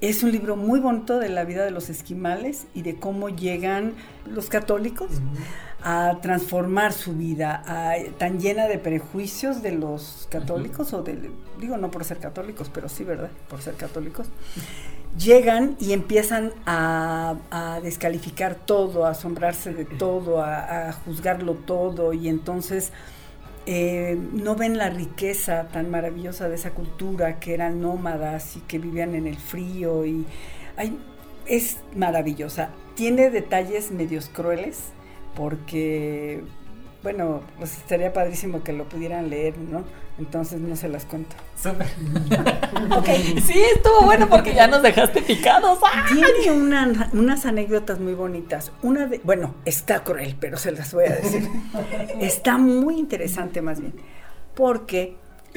Es 0.00 0.22
un 0.22 0.32
libro 0.32 0.56
muy 0.56 0.80
bonito 0.80 1.18
de 1.18 1.28
la 1.28 1.44
vida 1.44 1.64
de 1.64 1.70
los 1.70 1.88
esquimales 1.88 2.66
y 2.74 2.82
de 2.82 2.96
cómo 2.96 3.28
llegan 3.28 3.94
los 4.26 4.48
católicos 4.48 5.10
a 5.84 6.18
transformar 6.22 6.92
su 6.92 7.14
vida, 7.14 7.62
a- 7.66 7.94
tan 8.18 8.38
llena 8.40 8.66
de 8.68 8.78
prejuicios 8.78 9.62
de 9.62 9.72
los 9.72 10.28
católicos, 10.30 10.92
o 10.92 11.02
de, 11.02 11.30
digo 11.60 11.76
no 11.76 11.90
por 11.90 12.04
ser 12.04 12.18
católicos, 12.18 12.70
pero 12.72 12.88
sí, 12.88 13.04
¿verdad? 13.04 13.30
Por 13.48 13.60
ser 13.62 13.74
católicos. 13.74 14.28
Llegan 15.18 15.76
y 15.78 15.92
empiezan 15.92 16.52
a, 16.64 17.34
a 17.50 17.80
descalificar 17.82 18.54
todo, 18.54 19.04
a 19.04 19.10
asombrarse 19.10 19.74
de 19.74 19.84
todo, 19.84 20.40
a, 20.40 20.88
a 20.88 20.92
juzgarlo 20.92 21.54
todo, 21.54 22.12
y 22.14 22.28
entonces 22.28 22.92
eh, 23.66 24.18
no 24.32 24.56
ven 24.56 24.78
la 24.78 24.88
riqueza 24.90 25.68
tan 25.68 25.90
maravillosa 25.90 26.48
de 26.48 26.54
esa 26.54 26.70
cultura, 26.70 27.38
que 27.40 27.54
eran 27.54 27.80
nómadas 27.80 28.56
y 28.56 28.60
que 28.60 28.78
vivían 28.78 29.14
en 29.14 29.26
el 29.26 29.36
frío 29.36 30.06
y 30.06 30.24
es 31.46 31.76
maravillosa. 31.94 32.70
Tiene 32.94 33.30
detalles 33.30 33.90
medios 33.90 34.28
crueles 34.32 34.78
porque, 35.34 36.42
bueno, 37.02 37.42
pues 37.58 37.76
estaría 37.78 38.12
padrísimo 38.12 38.62
que 38.62 38.72
lo 38.72 38.84
pudieran 38.88 39.30
leer, 39.30 39.56
¿no? 39.58 39.84
Entonces 40.18 40.60
no 40.60 40.76
se 40.76 40.88
las 40.88 41.06
cuento. 41.06 41.34
Súper. 41.56 41.86
ok, 42.96 43.06
sí, 43.42 43.58
estuvo 43.74 44.02
bueno 44.04 44.28
porque 44.28 44.54
ya 44.54 44.66
nos 44.66 44.82
dejaste 44.82 45.22
picados. 45.22 45.78
Tiene 46.08 46.52
una- 46.60 47.10
unas 47.14 47.46
anécdotas 47.46 47.98
muy 47.98 48.12
bonitas. 48.14 48.72
Una 48.82 49.06
de, 49.06 49.20
bueno, 49.24 49.54
está 49.64 50.04
cruel, 50.04 50.36
pero 50.38 50.58
se 50.58 50.70
las 50.72 50.92
voy 50.92 51.06
a 51.06 51.14
decir. 51.16 51.48
Está 52.20 52.58
muy 52.58 52.98
interesante 52.98 53.62
más 53.62 53.80
bien, 53.80 53.94
porque 54.54 55.16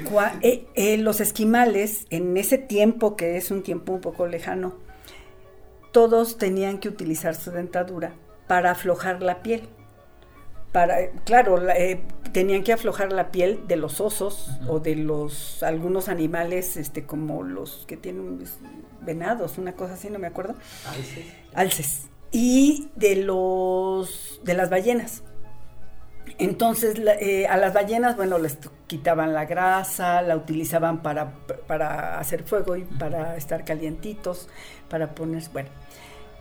cua- 0.09 0.39
eh, 0.41 0.65
eh, 0.75 0.97
los 0.97 1.19
esquimales, 1.19 2.07
en 2.09 2.37
ese 2.37 2.57
tiempo 2.57 3.17
que 3.17 3.35
es 3.35 3.51
un 3.51 3.61
tiempo 3.61 3.91
un 3.91 4.01
poco 4.01 4.25
lejano, 4.25 4.75
todos 5.91 6.37
tenían 6.37 6.77
que 6.79 6.87
utilizar 6.89 7.35
su 7.35 7.51
dentadura 7.51 8.13
para 8.47 8.71
aflojar 8.71 9.21
la 9.21 9.41
piel. 9.41 9.67
Para, 10.71 11.09
claro, 11.23 11.57
la- 11.57 11.77
eh, 11.77 12.01
tenían 12.33 12.63
que 12.63 12.73
aflojar 12.73 13.13
la 13.13 13.31
piel 13.31 13.65
de 13.67 13.77
los 13.77 14.01
osos 14.01 14.49
o 14.67 14.79
de 14.79 14.95
los 14.97 15.63
algunos 15.63 16.09
animales, 16.09 16.75
este, 16.75 17.05
como 17.05 17.43
los 17.43 17.85
que 17.87 17.95
tienen 17.95 18.43
venados, 19.01 19.57
una 19.57 19.73
cosa 19.73 19.93
así, 19.93 20.09
no 20.09 20.19
me 20.19 20.27
acuerdo 20.27 20.55
alces 21.53 22.07
y 22.31 22.89
de 22.95 23.15
los 23.17 24.41
de 24.43 24.53
las 24.53 24.69
ballenas. 24.69 25.23
Entonces 26.39 26.97
la- 26.99 27.13
eh, 27.13 27.47
a 27.47 27.55
las 27.55 27.73
ballenas, 27.73 28.17
bueno, 28.17 28.37
les 28.39 28.57
quitaban 28.87 29.33
la 29.33 29.45
grasa, 29.45 30.21
la 30.23 30.35
utilizaban 30.35 31.01
para, 31.01 31.31
para 31.67 32.19
hacer 32.19 32.43
fuego 32.43 32.75
y 32.75 32.83
para 32.83 33.37
estar 33.37 33.63
calientitos, 33.63 34.49
para 34.89 35.15
poner, 35.15 35.43
bueno, 35.53 35.69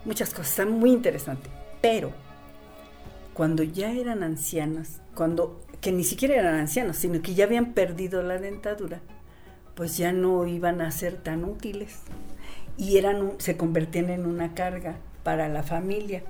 muchas 0.05 0.31
cosas, 0.31 0.51
está 0.51 0.67
muy 0.67 0.91
interesante. 0.91 1.49
Pero 1.85 2.13
cuando 3.35 3.63
ya 3.63 3.93
eran 3.93 4.23
ancianas, 4.23 5.03
cuando 5.15 5.61
que 5.83 5.93
ni 5.93 6.03
siquiera 6.03 6.35
eran 6.35 6.55
ancianos, 6.55 6.97
sino 6.97 7.21
que 7.21 7.35
ya 7.35 7.45
habían 7.45 7.75
perdido 7.75 8.23
la 8.23 8.39
dentadura, 8.39 9.03
pues 9.75 9.99
ya 9.99 10.11
no 10.11 10.47
iban 10.47 10.81
a 10.81 10.91
ser 10.91 11.17
tan 11.17 11.45
útiles 11.45 11.99
y 12.79 12.97
eran 12.97 13.33
se 13.37 13.59
convertían 13.59 14.09
en 14.09 14.25
una 14.25 14.55
carga 14.55 14.97
para 15.25 15.51
la 15.51 15.63
familia. 15.63 16.23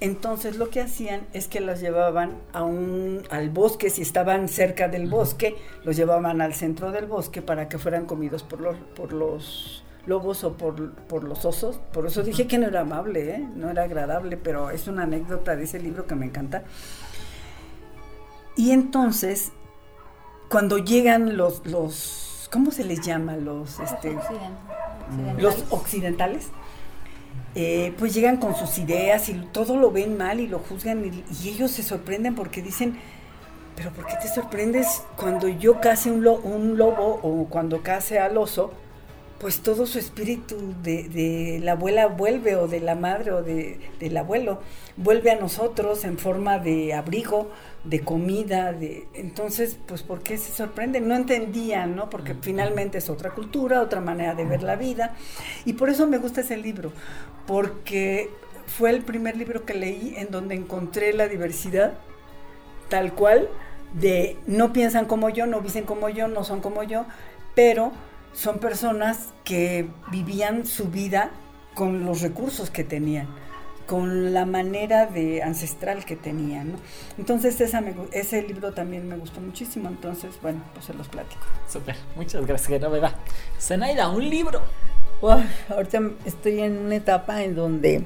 Entonces 0.00 0.58
lo 0.58 0.68
que 0.68 0.82
hacían 0.82 1.22
es 1.32 1.48
que 1.48 1.60
las 1.60 1.80
llevaban 1.80 2.34
a 2.52 2.62
un, 2.62 3.22
al 3.30 3.48
bosque, 3.48 3.88
si 3.88 4.02
estaban 4.02 4.48
cerca 4.48 4.88
del 4.88 5.08
bosque, 5.08 5.56
los 5.84 5.96
llevaban 5.96 6.42
al 6.42 6.52
centro 6.52 6.92
del 6.92 7.06
bosque 7.06 7.40
para 7.40 7.70
que 7.70 7.78
fueran 7.78 8.04
comidos 8.04 8.42
por 8.42 8.60
los, 8.60 8.76
por 8.94 9.14
los 9.14 9.83
lobos 10.06 10.44
o 10.44 10.54
por, 10.54 10.92
por 10.92 11.24
los 11.24 11.44
osos. 11.44 11.78
Por 11.92 12.06
eso 12.06 12.22
dije 12.22 12.46
que 12.46 12.58
no 12.58 12.66
era 12.66 12.80
amable, 12.80 13.30
¿eh? 13.36 13.48
no 13.56 13.70
era 13.70 13.84
agradable, 13.84 14.36
pero 14.36 14.70
es 14.70 14.86
una 14.88 15.04
anécdota 15.04 15.56
de 15.56 15.64
ese 15.64 15.78
libro 15.80 16.06
que 16.06 16.14
me 16.14 16.26
encanta. 16.26 16.62
Y 18.56 18.70
entonces, 18.70 19.52
cuando 20.48 20.78
llegan 20.78 21.36
los, 21.36 21.66
los 21.66 22.48
¿cómo 22.52 22.70
se 22.70 22.84
les 22.84 23.00
llama? 23.00 23.36
Los, 23.36 23.80
este, 23.80 24.16
Occident- 24.16 25.38
los 25.38 25.54
occidentales. 25.70 25.72
occidentales, 25.72 26.48
eh, 27.56 27.94
pues 27.98 28.14
llegan 28.14 28.36
con 28.38 28.54
sus 28.56 28.78
ideas 28.78 29.28
y 29.28 29.34
todo 29.52 29.76
lo 29.76 29.90
ven 29.90 30.16
mal 30.16 30.40
y 30.40 30.46
lo 30.48 30.58
juzgan 30.60 31.04
y, 31.04 31.24
y 31.42 31.48
ellos 31.48 31.70
se 31.70 31.82
sorprenden 31.82 32.34
porque 32.34 32.62
dicen, 32.62 32.98
pero 33.76 33.90
¿por 33.90 34.06
qué 34.06 34.14
te 34.22 34.28
sorprendes 34.28 35.02
cuando 35.16 35.48
yo 35.48 35.80
case 35.80 36.10
un, 36.10 36.22
lo- 36.22 36.36
un 36.38 36.76
lobo 36.78 37.20
o 37.22 37.46
cuando 37.48 37.82
case 37.82 38.18
al 38.20 38.36
oso? 38.38 38.72
Pues 39.44 39.60
todo 39.60 39.84
su 39.84 39.98
espíritu 39.98 40.56
de, 40.82 41.06
de 41.10 41.60
la 41.62 41.72
abuela 41.72 42.06
vuelve 42.06 42.56
o 42.56 42.66
de 42.66 42.80
la 42.80 42.94
madre 42.94 43.30
o 43.30 43.42
de, 43.42 43.78
del 44.00 44.16
abuelo 44.16 44.62
vuelve 44.96 45.32
a 45.32 45.36
nosotros 45.38 46.06
en 46.06 46.16
forma 46.16 46.58
de 46.58 46.94
abrigo, 46.94 47.50
de 47.84 48.00
comida, 48.00 48.72
de 48.72 49.06
entonces 49.12 49.76
pues 49.84 50.02
¿por 50.02 50.22
qué 50.22 50.38
se 50.38 50.50
sorprenden? 50.50 51.08
No 51.08 51.14
entendían, 51.14 51.94
¿no? 51.94 52.08
Porque 52.08 52.34
finalmente 52.40 52.96
es 52.96 53.10
otra 53.10 53.32
cultura, 53.32 53.82
otra 53.82 54.00
manera 54.00 54.34
de 54.34 54.46
ver 54.46 54.62
la 54.62 54.76
vida 54.76 55.14
y 55.66 55.74
por 55.74 55.90
eso 55.90 56.06
me 56.06 56.16
gusta 56.16 56.40
ese 56.40 56.56
libro, 56.56 56.90
porque 57.46 58.30
fue 58.66 58.88
el 58.88 59.02
primer 59.02 59.36
libro 59.36 59.66
que 59.66 59.74
leí 59.74 60.14
en 60.16 60.30
donde 60.30 60.54
encontré 60.54 61.12
la 61.12 61.28
diversidad 61.28 61.92
tal 62.88 63.12
cual 63.12 63.50
de 63.92 64.38
no 64.46 64.72
piensan 64.72 65.04
como 65.04 65.28
yo, 65.28 65.44
no 65.44 65.60
dicen 65.60 65.84
como 65.84 66.08
yo, 66.08 66.28
no 66.28 66.44
son 66.44 66.62
como 66.62 66.82
yo, 66.82 67.04
pero 67.54 67.92
son 68.34 68.58
personas 68.58 69.32
que 69.44 69.88
vivían 70.10 70.66
su 70.66 70.86
vida 70.88 71.30
con 71.74 72.04
los 72.04 72.20
recursos 72.20 72.70
que 72.70 72.84
tenían, 72.84 73.26
con 73.86 74.32
la 74.32 74.44
manera 74.44 75.06
de 75.06 75.42
ancestral 75.42 76.04
que 76.04 76.16
tenían. 76.16 76.72
¿no? 76.72 76.78
Entonces 77.18 77.60
esa 77.60 77.80
me 77.80 77.94
ese 78.12 78.42
libro 78.42 78.72
también 78.72 79.08
me 79.08 79.16
gustó 79.16 79.40
muchísimo, 79.40 79.88
entonces 79.88 80.34
bueno, 80.42 80.62
pues 80.72 80.86
se 80.86 80.94
los 80.94 81.08
platico. 81.08 81.42
Súper, 81.68 81.96
muchas 82.16 82.46
gracias, 82.46 82.68
que 82.68 82.78
no 82.78 82.90
me 82.90 83.00
va. 83.00 83.14
Zenaida, 83.58 84.08
un 84.08 84.28
libro. 84.28 84.60
Ahorita 85.70 86.02
estoy 86.26 86.60
en 86.60 86.76
una 86.76 86.96
etapa 86.96 87.42
en 87.42 87.54
donde 87.54 88.04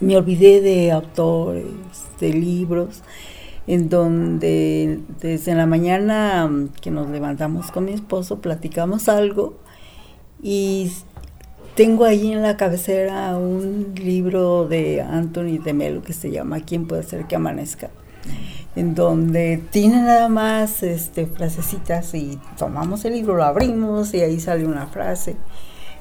me 0.00 0.16
olvidé 0.16 0.60
de 0.60 0.90
autores, 0.90 1.64
de 2.18 2.32
libros, 2.32 3.02
en 3.68 3.88
donde 3.88 4.98
desde 5.20 5.54
la 5.54 5.66
mañana 5.66 6.48
mm, 6.48 6.70
que 6.80 6.90
nos 6.90 7.08
levantamos 7.08 7.70
con 7.70 7.84
mi 7.84 7.92
esposo 7.92 8.40
platicamos 8.40 9.08
algo 9.08 9.54
y 10.42 10.90
tengo 11.76 12.04
ahí 12.04 12.32
en 12.32 12.42
la 12.42 12.56
cabecera 12.56 13.36
un 13.36 13.94
libro 13.94 14.66
de 14.66 15.02
Anthony 15.02 15.58
de 15.62 15.74
Melo 15.74 16.02
que 16.02 16.14
se 16.14 16.30
llama 16.30 16.60
¿Quién 16.60 16.88
puede 16.88 17.02
hacer 17.02 17.26
que 17.26 17.36
amanezca? 17.36 17.90
en 18.74 18.94
donde 18.94 19.62
tiene 19.70 20.02
nada 20.02 20.28
más 20.28 20.82
este, 20.82 21.26
frasecitas 21.26 22.14
y 22.14 22.38
tomamos 22.56 23.04
el 23.04 23.14
libro, 23.14 23.36
lo 23.36 23.44
abrimos 23.44 24.14
y 24.14 24.20
ahí 24.20 24.38
sale 24.38 24.66
una 24.66 24.86
frase. 24.86 25.36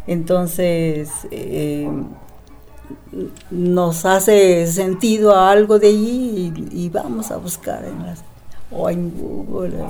Entonces, 0.05 1.09
eh, 1.31 1.89
nos 3.51 4.05
hace 4.05 4.67
sentido 4.67 5.35
a 5.35 5.51
algo 5.51 5.79
de 5.79 5.87
allí 5.87 6.53
y, 6.71 6.85
y 6.85 6.89
vamos 6.89 7.31
a 7.31 7.37
buscar 7.37 7.83
en 7.85 8.05
las, 8.05 8.23
o 8.71 8.89
en 8.89 9.11
Google 9.17 9.77
eh, 9.79 9.83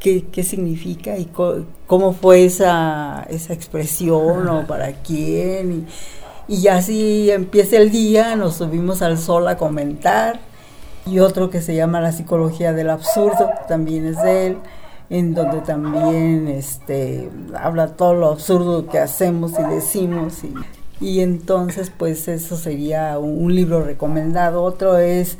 qué, 0.00 0.26
qué 0.30 0.42
significa 0.42 1.16
y 1.18 1.26
co- 1.26 1.64
cómo 1.86 2.12
fue 2.12 2.44
esa, 2.44 3.26
esa 3.30 3.52
expresión 3.52 4.48
o 4.48 4.66
para 4.66 4.92
quién. 5.02 5.86
Y, 6.48 6.54
y 6.56 6.68
así 6.68 7.30
empieza 7.30 7.76
el 7.76 7.90
día, 7.90 8.34
nos 8.36 8.54
subimos 8.56 9.02
al 9.02 9.18
sol 9.18 9.46
a 9.48 9.56
comentar. 9.56 10.40
Y 11.04 11.18
otro 11.18 11.50
que 11.50 11.60
se 11.60 11.74
llama 11.74 12.00
La 12.00 12.12
psicología 12.12 12.72
del 12.72 12.88
absurdo, 12.88 13.50
también 13.66 14.06
es 14.06 14.22
de 14.22 14.46
él 14.46 14.56
en 15.10 15.34
donde 15.34 15.60
también 15.60 16.46
este, 16.48 17.28
habla 17.58 17.88
todo 17.88 18.14
lo 18.14 18.28
absurdo 18.28 18.86
que 18.86 18.98
hacemos 19.00 19.52
y 19.58 19.74
decimos. 19.74 20.44
Y, 20.44 20.54
y 21.02 21.20
entonces, 21.20 21.90
pues 21.90 22.28
eso 22.28 22.56
sería 22.56 23.18
un, 23.18 23.44
un 23.44 23.54
libro 23.54 23.82
recomendado. 23.82 24.62
Otro 24.62 24.98
es 24.98 25.36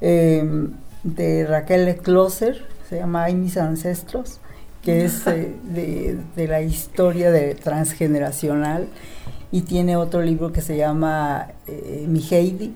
eh, 0.00 0.68
de 1.02 1.46
Raquel 1.46 1.96
Closer, 1.96 2.64
se 2.88 2.98
llama 2.98 3.24
Ay 3.24 3.34
mis 3.34 3.56
ancestros, 3.56 4.40
que 4.82 5.04
es 5.04 5.26
eh, 5.26 5.54
de, 5.64 6.16
de 6.36 6.48
la 6.48 6.62
historia 6.62 7.32
de 7.32 7.56
transgeneracional. 7.56 8.88
Y 9.52 9.62
tiene 9.62 9.96
otro 9.96 10.22
libro 10.22 10.52
que 10.52 10.60
se 10.60 10.76
llama 10.76 11.48
eh, 11.66 12.04
Mi 12.06 12.24
Heidi, 12.30 12.72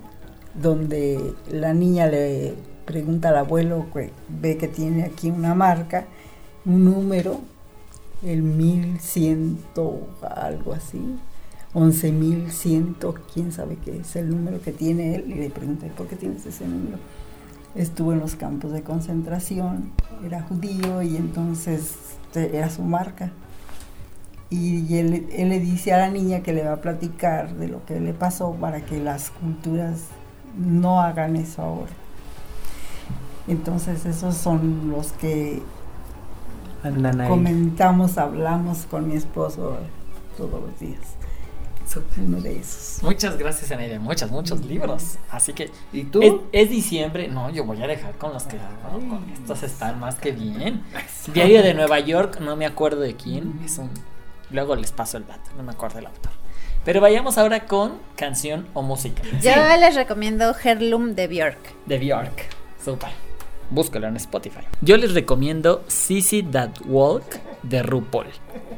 donde 0.61 1.35
la 1.51 1.73
niña 1.73 2.09
le 2.09 2.55
pregunta 2.85 3.29
al 3.29 3.37
abuelo, 3.37 3.87
que 3.93 4.11
ve 4.29 4.57
que 4.57 4.67
tiene 4.67 5.05
aquí 5.05 5.31
una 5.31 5.55
marca, 5.55 6.07
un 6.65 6.85
número, 6.85 7.41
el 8.25 8.43
1100, 8.43 9.59
algo 10.37 10.73
así, 10.73 11.01
11100, 11.75 12.97
quién 13.33 13.53
sabe 13.53 13.77
qué 13.85 13.99
es 13.99 14.17
el 14.17 14.31
número 14.31 14.61
que 14.63 14.73
tiene 14.73 15.17
él, 15.17 15.25
y 15.29 15.35
le 15.35 15.51
pregunta, 15.51 15.87
¿por 15.97 16.07
qué 16.07 16.17
tienes 16.17 16.47
ese 16.47 16.67
número? 16.67 16.99
Estuvo 17.75 18.13
en 18.13 18.21
los 18.21 18.37
campos 18.37 18.73
de 18.73 18.83
concentración, 18.83 19.91
era 20.25 20.43
judío 20.43 21.03
y 21.03 21.17
entonces 21.17 21.97
este, 22.35 22.57
era 22.57 22.71
su 22.71 22.83
marca. 22.83 23.33
Y 24.51 24.97
él, 24.99 25.27
él 25.33 25.49
le 25.49 25.59
dice 25.59 25.93
a 25.93 25.99
la 25.99 26.11
niña 26.11 26.45
que 26.45 26.53
le 26.53 26.65
va 26.65 26.75
a 26.75 26.81
platicar 26.81 27.55
de 27.55 27.67
lo 27.67 27.85
que 27.85 27.99
le 27.99 28.13
pasó 28.13 28.53
para 28.53 28.85
que 28.85 29.01
las 29.01 29.31
culturas 29.31 30.05
no 30.57 31.01
hagan 31.01 31.35
eso 31.35 31.63
ahora. 31.63 31.93
Entonces 33.49 34.07
esos 34.07 34.37
son 34.37 34.91
los 34.91 35.13
que 35.13 35.61
Andan 36.85 37.27
comentamos, 37.29 38.19
hablamos 38.19 38.87
con 38.87 39.09
mi 39.09 39.15
esposo 39.15 39.79
todos 40.37 40.63
los 40.63 40.79
días. 40.79 41.01
Súper. 41.87 42.21
Uno 42.25 42.41
de 42.41 42.59
esos. 42.59 43.03
Muchas 43.03 43.37
gracias, 43.39 43.69
Zenaida. 43.69 43.99
Muchos, 43.99 44.31
muchos 44.31 44.65
libros. 44.65 45.17
Así 45.31 45.53
que 45.53 45.71
¿Y 45.93 46.05
tú? 46.05 46.23
Es, 46.23 46.33
es 46.65 46.71
diciembre. 46.71 47.29
No, 47.29 47.51
yo 47.51 47.65
voy 47.65 47.83
a 47.83 47.87
dejar 47.87 48.15
con 48.17 48.33
los 48.33 48.45
que. 48.45 48.57
con 48.57 49.25
estos 49.33 49.63
están 49.63 50.01
más 50.01 50.15
que 50.17 50.33
bien. 50.33 50.83
Diario 51.33 51.63
de 51.63 51.75
Nueva 51.75 52.01
York, 52.01 52.39
no 52.41 52.57
me 52.57 52.67
acuerdo 52.67 53.01
de 53.01 53.15
quién. 53.15 53.61
Es 53.65 53.79
un. 53.79 53.91
Luego 54.51 54.77
les 54.77 54.93
paso 54.93 55.17
el 55.17 55.27
dato, 55.27 55.51
no 55.57 55.63
me 55.63 55.73
acuerdo 55.73 55.99
el 55.99 56.07
autor. 56.07 56.33
Pero 56.85 57.01
vayamos 57.01 57.39
ahora 57.39 57.67
con 57.67 57.99
canción 58.15 58.67
o 58.75 58.83
música. 58.83 59.23
Yo 59.43 59.53
Sí, 59.53 59.81
les 59.81 59.95
recomiendo 59.95 60.55
Herlum 60.63 61.15
de 61.15 61.27
Björk. 61.29 61.59
de 61.87 61.99
Bjork. 61.99 62.47
Super. 62.85 63.09
Búscalo 63.71 64.07
en 64.07 64.17
Spotify. 64.17 64.61
Yo 64.83 64.99
les 64.99 65.15
recomiendo 65.15 65.83
Sissy 65.89 66.43
That 66.43 66.71
Walk 66.85 67.25
de 67.63 67.83
RuPaul. 67.83 68.27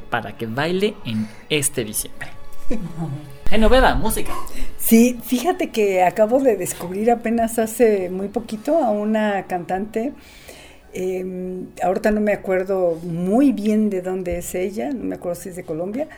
Para 0.08 0.36
que 0.36 0.46
baile 0.46 0.94
en 1.04 1.28
este 1.50 1.82
diciembre. 1.84 2.28
Genoveva, 3.48 3.94
música. 3.94 4.32
Sí, 4.78 5.18
fíjate 5.22 5.70
que 5.70 6.02
acabo 6.02 6.40
de 6.40 6.56
descubrir 6.56 7.10
apenas 7.10 7.58
hace 7.58 8.10
muy 8.10 8.28
poquito 8.28 8.78
a 8.78 8.90
una 8.90 9.46
cantante. 9.46 10.12
eh, 10.92 11.64
ahorita 11.82 12.10
no 12.10 12.20
me 12.20 12.32
acuerdo 12.32 12.98
muy 13.02 13.52
bien 13.52 13.90
de 13.90 14.00
dónde 14.02 14.38
es 14.38 14.54
ella, 14.54 14.90
no 14.92 15.04
me 15.04 15.16
acuerdo 15.16 15.40
si 15.40 15.50
es 15.50 15.56
de 15.56 15.64
Colombia, 15.64 16.08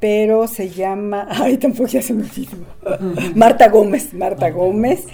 pero 0.00 0.46
se 0.46 0.70
llama, 0.70 1.26
ay, 1.30 1.56
tampoco 1.58 1.88
ya 1.88 2.02
se 2.02 2.14
me 2.14 2.22
olvidó. 2.24 2.56
Marta 3.34 3.68
Gómez, 3.68 4.14
Marta 4.14 4.50
Gómez. 4.50 5.06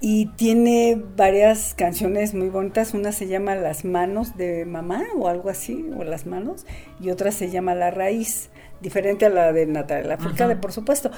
Y 0.00 0.26
tiene 0.36 1.00
varias 1.16 1.72
canciones 1.74 2.34
muy 2.34 2.50
bonitas. 2.50 2.92
Una 2.92 3.10
se 3.12 3.26
llama 3.26 3.54
Las 3.54 3.86
manos 3.86 4.36
de 4.36 4.66
mamá 4.66 5.02
o 5.16 5.28
algo 5.28 5.48
así, 5.48 5.86
o 5.96 6.04
Las 6.04 6.26
manos, 6.26 6.66
y 7.00 7.08
otra 7.10 7.32
se 7.32 7.50
llama 7.50 7.74
La 7.74 7.90
raíz, 7.90 8.50
diferente 8.80 9.26
a 9.26 9.28
la 9.30 9.52
de 9.52 9.66
Natalia 9.66 10.08
Lafourcade, 10.08 10.52
Ajá. 10.54 10.60
por 10.60 10.72
supuesto. 10.72 11.10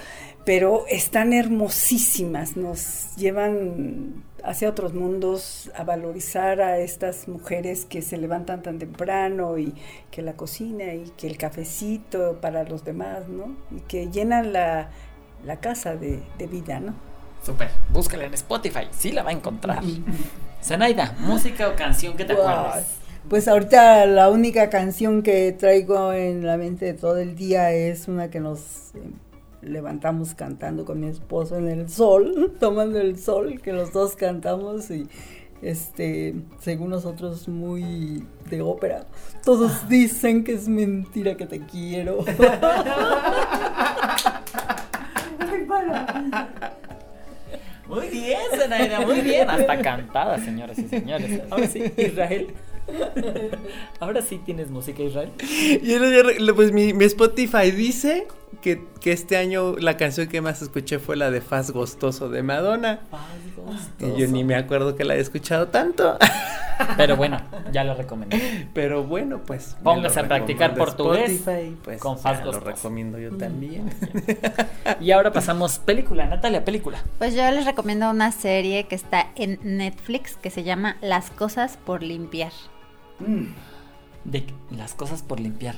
Pero 0.45 0.85
están 0.89 1.33
hermosísimas, 1.33 2.57
nos 2.57 3.15
llevan 3.17 4.25
hacia 4.45 4.69
otros 4.71 4.95
mundos 4.95 5.71
a 5.75 5.83
valorizar 5.83 6.61
a 6.61 6.79
estas 6.79 7.27
mujeres 7.27 7.85
que 7.85 8.01
se 8.03 8.17
levantan 8.17 8.63
tan 8.63 8.79
temprano 8.79 9.59
y 9.59 9.75
que 10.13 10.23
la 10.23 10.35
cocina 10.35 10.95
y 10.95 11.11
que 11.17 11.27
el 11.27 11.37
cafecito 11.37 12.41
para 12.41 12.63
los 12.65 12.85
demás, 12.85 13.29
¿no? 13.29 13.57
Y 13.77 13.81
que 13.81 14.09
llenan 14.09 14.53
la, 14.53 14.91
la 15.45 15.57
casa 15.59 15.97
de, 15.97 16.23
de 16.39 16.47
vida, 16.47 16.79
¿no? 16.79 16.95
Super. 17.45 17.71
Búscala 17.91 18.25
en 18.25 18.35
Spotify. 18.35 18.89
Sí 18.93 19.11
la 19.13 19.23
va 19.25 19.31
a 19.31 19.33
encontrar. 19.33 19.83
Zenaida, 20.63 21.15
música 21.21 21.69
o 21.69 21.77
canción 21.77 22.17
que 22.17 22.25
te 22.25 22.35
Guau. 22.35 22.49
acuerdes. 22.49 22.87
Pues 23.29 23.49
ahorita 23.49 24.07
la 24.07 24.31
única 24.31 24.71
canción 24.71 25.25
que 25.25 25.51
traigo 25.51 26.13
en 26.13 26.47
la 26.47 26.57
mente 26.57 26.85
de 26.85 26.95
todo 26.95 27.19
el 27.19 27.35
día 27.35 27.73
es 27.73 28.07
una 28.07 28.31
que 28.31 28.39
nos 28.39 28.95
eh, 28.95 29.01
levantamos 29.63 30.35
cantando 30.35 30.85
con 30.85 31.01
mi 31.01 31.09
esposo 31.09 31.57
en 31.57 31.67
el 31.67 31.89
sol, 31.91 32.55
tomando 32.61 33.01
el 33.01 33.19
sol, 33.19 33.61
que 33.61 33.73
los 33.73 33.93
dos 33.93 34.15
cantamos 34.15 34.93
y 34.93 35.09
este, 35.61 36.37
según 36.61 36.91
nosotros 36.91 37.49
muy 37.49 38.25
de 38.49 38.63
ópera. 38.63 39.07
Todos 39.45 39.89
dicen 39.89 40.45
que 40.45 40.53
es 40.53 40.69
mentira 40.69 41.37
que 41.37 41.47
te 41.47 41.61
quiero. 41.67 42.25
Muy 47.89 48.09
bien, 48.09 48.41
Zenaida, 48.51 49.01
muy 49.01 49.21
bien. 49.21 49.49
Hasta 49.49 49.81
cantada, 49.81 50.39
señoras 50.39 50.77
y 50.77 50.89
señores. 50.89 51.41
Ahora 51.51 51.69
sí, 51.69 51.85
Israel. 51.97 52.49
Ahora 54.01 54.23
sí 54.23 54.41
tienes 54.45 54.71
música, 54.71 55.03
Israel. 55.03 55.33
Yo 55.83 56.55
pues 56.55 56.73
mi, 56.73 56.93
mi 56.93 57.05
Spotify 57.05 57.71
dice 57.71 58.27
que, 58.61 58.85
que 59.01 59.13
este 59.13 59.37
año 59.37 59.77
la 59.77 59.97
canción 59.97 60.29
que 60.29 60.41
más 60.41 60.63
escuché 60.63 60.99
fue 60.99 61.17
la 61.17 61.31
de 61.31 61.41
Faz 61.41 61.71
Gostoso 61.71 62.29
de 62.29 62.43
Madonna. 62.43 63.01
Y 63.99 64.21
yo 64.21 64.29
ni 64.29 64.45
me 64.45 64.55
acuerdo 64.55 64.95
que 64.95 65.05
la 65.05 65.17
he 65.17 65.21
escuchado 65.21 65.69
tanto. 65.69 66.17
Pero 66.97 67.17
bueno, 67.17 67.41
ya 67.73 67.85
lo 67.85 67.95
recomendé. 67.95 68.69
Pero 68.75 69.03
bueno, 69.03 69.41
pues. 69.45 69.77
Póngase 69.83 70.21
a 70.21 70.29
practicar 70.29 70.75
portugués 70.75 71.31
Spotify, 71.31 71.77
pues, 71.83 72.01
con 72.01 72.17
ya 72.17 72.23
Fast 72.23 72.45
Lo 72.45 72.61
recomiendo 72.61 73.19
yo 73.19 73.37
también. 73.37 73.91
Y 75.01 75.11
ahora 75.11 75.33
pasamos 75.33 75.79
película, 75.79 76.27
Natalia, 76.27 76.65
película. 76.65 77.03
Pues 77.19 77.35
yo 77.35 77.51
les 77.51 77.65
recomiendo 77.65 78.11
una 78.11 78.31
serie 78.31 78.85
que 78.85 78.95
está 78.95 79.29
en 79.37 79.59
Netflix 79.63 80.37
que 80.37 80.51
se 80.51 80.63
llama 80.63 80.97
Las 81.01 81.31
cosas 81.31 81.79
por 81.85 82.03
limpiar. 82.03 82.53
De 84.25 84.45
las 84.71 84.95
cosas 84.95 85.23
por 85.23 85.39
limpiar. 85.41 85.77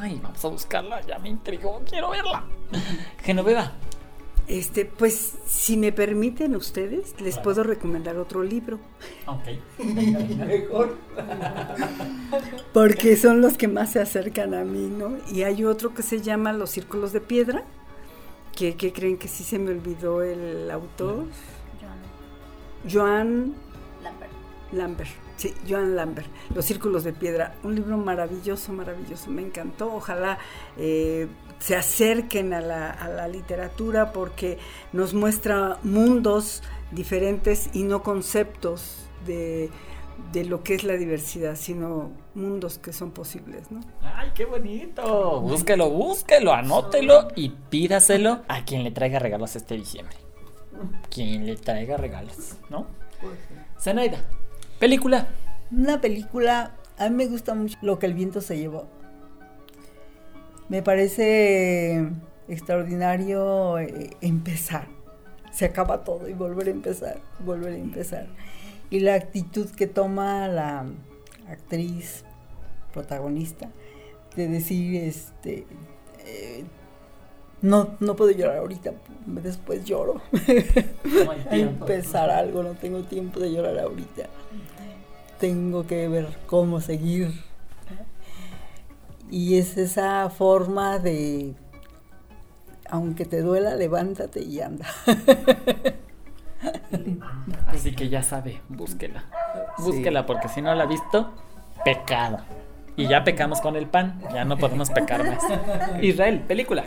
Ay, 0.00 0.20
vamos 0.22 0.44
a 0.44 0.48
buscarla, 0.48 1.00
ya 1.02 1.18
me 1.18 1.28
intrigó, 1.30 1.82
quiero 1.88 2.10
verla. 2.10 2.44
Genoveva. 3.22 3.72
Este, 4.48 4.84
pues, 4.84 5.34
si 5.46 5.76
me 5.76 5.92
permiten 5.92 6.56
ustedes, 6.56 7.14
les 7.20 7.34
Claro. 7.34 7.42
puedo 7.44 7.62
recomendar 7.62 8.16
otro 8.18 8.42
libro, 8.42 8.80
Ok. 9.26 9.44
Mejor. 9.84 10.96
porque 12.72 13.16
son 13.16 13.40
los 13.40 13.56
que 13.56 13.68
más 13.68 13.92
se 13.92 14.00
acercan 14.00 14.52
a 14.54 14.64
mí, 14.64 14.88
¿no? 14.88 15.16
Y 15.32 15.44
hay 15.44 15.64
otro 15.64 15.94
que 15.94 16.02
se 16.02 16.20
llama 16.20 16.52
Los 16.52 16.70
Círculos 16.70 17.12
de 17.12 17.20
Piedra, 17.20 17.62
que, 18.56 18.74
que 18.76 18.92
creen 18.92 19.16
que 19.16 19.28
sí 19.28 19.44
se 19.44 19.58
me 19.60 19.70
olvidó 19.70 20.22
el 20.22 20.70
autor, 20.72 21.26
Joan 22.90 23.54
Lambert. 24.72 25.10
Sí, 25.36 25.54
Joan 25.68 25.96
Lambert, 25.96 26.28
Los 26.54 26.64
Círculos 26.64 27.04
de 27.04 27.12
Piedra, 27.12 27.54
un 27.62 27.74
libro 27.74 27.96
maravilloso, 27.96 28.72
maravilloso, 28.72 29.30
me 29.30 29.42
encantó. 29.42 29.94
Ojalá 29.94 30.38
eh, 30.76 31.26
se 31.58 31.76
acerquen 31.76 32.52
a 32.52 32.60
la, 32.60 32.90
a 32.90 33.08
la 33.08 33.28
literatura 33.28 34.12
porque 34.12 34.58
nos 34.92 35.14
muestra 35.14 35.78
mundos 35.82 36.62
diferentes 36.90 37.70
y 37.72 37.82
no 37.82 38.02
conceptos 38.02 39.08
de, 39.26 39.70
de 40.32 40.44
lo 40.44 40.62
que 40.62 40.74
es 40.74 40.84
la 40.84 40.94
diversidad, 40.94 41.56
sino 41.56 42.10
mundos 42.34 42.78
que 42.78 42.92
son 42.92 43.10
posibles, 43.10 43.70
¿no? 43.70 43.80
Ay, 44.02 44.30
qué 44.34 44.44
bonito. 44.44 45.40
Búsquelo, 45.40 45.90
búsquelo, 45.90 46.52
anótelo 46.52 47.28
y 47.34 47.50
pídaselo 47.50 48.42
a 48.48 48.64
quien 48.64 48.84
le 48.84 48.90
traiga 48.90 49.18
regalos 49.18 49.56
este 49.56 49.74
diciembre. 49.74 50.16
Quien 51.10 51.46
le 51.46 51.56
traiga 51.56 51.96
regalos, 51.96 52.56
¿no? 52.70 52.86
Zenaida, 53.78 54.24
película. 54.82 55.28
Una 55.70 56.00
película, 56.00 56.72
a 56.98 57.08
mí 57.08 57.14
me 57.14 57.26
gusta 57.26 57.54
mucho 57.54 57.78
lo 57.82 58.00
que 58.00 58.06
el 58.06 58.14
viento 58.14 58.40
se 58.40 58.58
llevó. 58.58 58.88
Me 60.68 60.82
parece 60.82 62.08
extraordinario 62.48 63.78
eh, 63.78 64.10
empezar. 64.20 64.88
Se 65.52 65.66
acaba 65.66 66.02
todo 66.02 66.28
y 66.28 66.32
volver 66.32 66.66
a 66.66 66.70
empezar, 66.72 67.20
volver 67.44 67.74
a 67.74 67.76
empezar. 67.76 68.26
Y 68.90 68.98
la 68.98 69.14
actitud 69.14 69.70
que 69.70 69.86
toma 69.86 70.48
la 70.48 70.84
actriz 71.48 72.24
protagonista 72.92 73.70
de 74.34 74.48
decir, 74.48 74.96
este, 74.96 75.64
eh, 76.26 76.64
no, 77.60 77.94
no 78.00 78.16
puedo 78.16 78.32
llorar 78.32 78.56
ahorita, 78.56 78.94
después 79.26 79.84
lloro. 79.84 80.20
No 81.04 81.30
hay 81.30 81.40
a 81.40 81.50
tiempo. 81.50 81.86
empezar 81.86 82.30
algo, 82.30 82.62
no 82.64 82.70
tengo 82.70 83.02
tiempo 83.02 83.38
de 83.38 83.52
llorar 83.52 83.78
ahorita. 83.78 84.28
Tengo 85.42 85.88
que 85.88 86.06
ver 86.06 86.28
cómo 86.46 86.80
seguir. 86.80 87.32
Y 89.28 89.58
es 89.58 89.76
esa 89.76 90.30
forma 90.30 91.00
de, 91.00 91.54
aunque 92.88 93.24
te 93.24 93.40
duela, 93.40 93.74
levántate 93.74 94.40
y 94.40 94.60
anda. 94.60 94.86
Así 97.66 97.90
que 97.90 98.08
ya 98.08 98.22
sabe, 98.22 98.60
búsquela. 98.68 99.24
Búsquela 99.78 100.26
porque 100.26 100.48
si 100.48 100.62
no 100.62 100.72
la 100.76 100.84
ha 100.84 100.86
visto, 100.86 101.32
pecado. 101.84 102.38
Y 102.94 103.08
ya 103.08 103.24
pecamos 103.24 103.60
con 103.60 103.74
el 103.74 103.88
pan, 103.88 104.22
ya 104.32 104.44
no 104.44 104.56
podemos 104.56 104.90
pecar 104.90 105.26
más. 105.26 105.42
Israel, 106.02 106.44
película. 106.46 106.84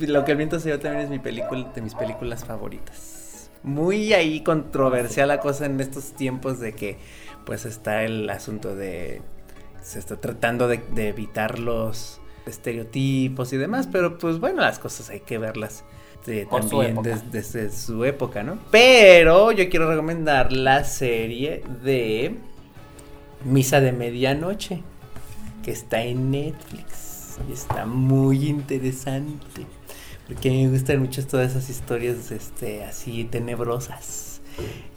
Lo 0.00 0.24
que 0.24 0.32
el 0.32 0.36
viento 0.36 0.58
se 0.58 0.70
llevó 0.70 0.82
también 0.82 1.04
es 1.04 1.10
mi 1.10 1.20
película, 1.20 1.70
de 1.72 1.80
mis 1.80 1.94
películas 1.94 2.44
favoritas. 2.44 3.23
Muy 3.64 4.12
ahí 4.12 4.42
controversial 4.42 5.28
la 5.28 5.40
cosa 5.40 5.66
en 5.66 5.80
estos 5.80 6.12
tiempos 6.12 6.60
de 6.60 6.74
que 6.74 6.98
pues 7.44 7.64
está 7.64 8.04
el 8.04 8.28
asunto 8.30 8.76
de 8.76 9.20
se 9.82 9.98
está 9.98 10.20
tratando 10.20 10.68
de, 10.68 10.80
de 10.94 11.08
evitar 11.08 11.58
los 11.58 12.20
estereotipos 12.46 13.52
y 13.52 13.56
demás, 13.56 13.88
pero 13.90 14.16
pues 14.18 14.38
bueno, 14.38 14.60
las 14.62 14.78
cosas 14.78 15.10
hay 15.10 15.20
que 15.20 15.38
verlas 15.38 15.84
eh, 16.26 16.46
su 16.50 16.56
también 16.68 17.02
des- 17.02 17.30
desde 17.32 17.70
su 17.70 18.04
época, 18.04 18.42
¿no? 18.42 18.58
Pero 18.70 19.52
yo 19.52 19.68
quiero 19.68 19.90
recomendar 19.90 20.52
la 20.52 20.84
serie 20.84 21.62
de 21.82 22.34
Misa 23.44 23.80
de 23.80 23.92
Medianoche, 23.92 24.82
que 25.62 25.70
está 25.72 26.02
en 26.02 26.30
Netflix. 26.30 27.38
Y 27.48 27.52
está 27.52 27.84
muy 27.84 28.48
interesante. 28.48 29.66
Porque 30.26 30.50
me 30.50 30.68
gustan 30.68 31.00
mucho 31.00 31.26
todas 31.26 31.50
esas 31.50 31.68
historias 31.68 32.30
este, 32.30 32.84
así 32.84 33.24
tenebrosas. 33.24 34.40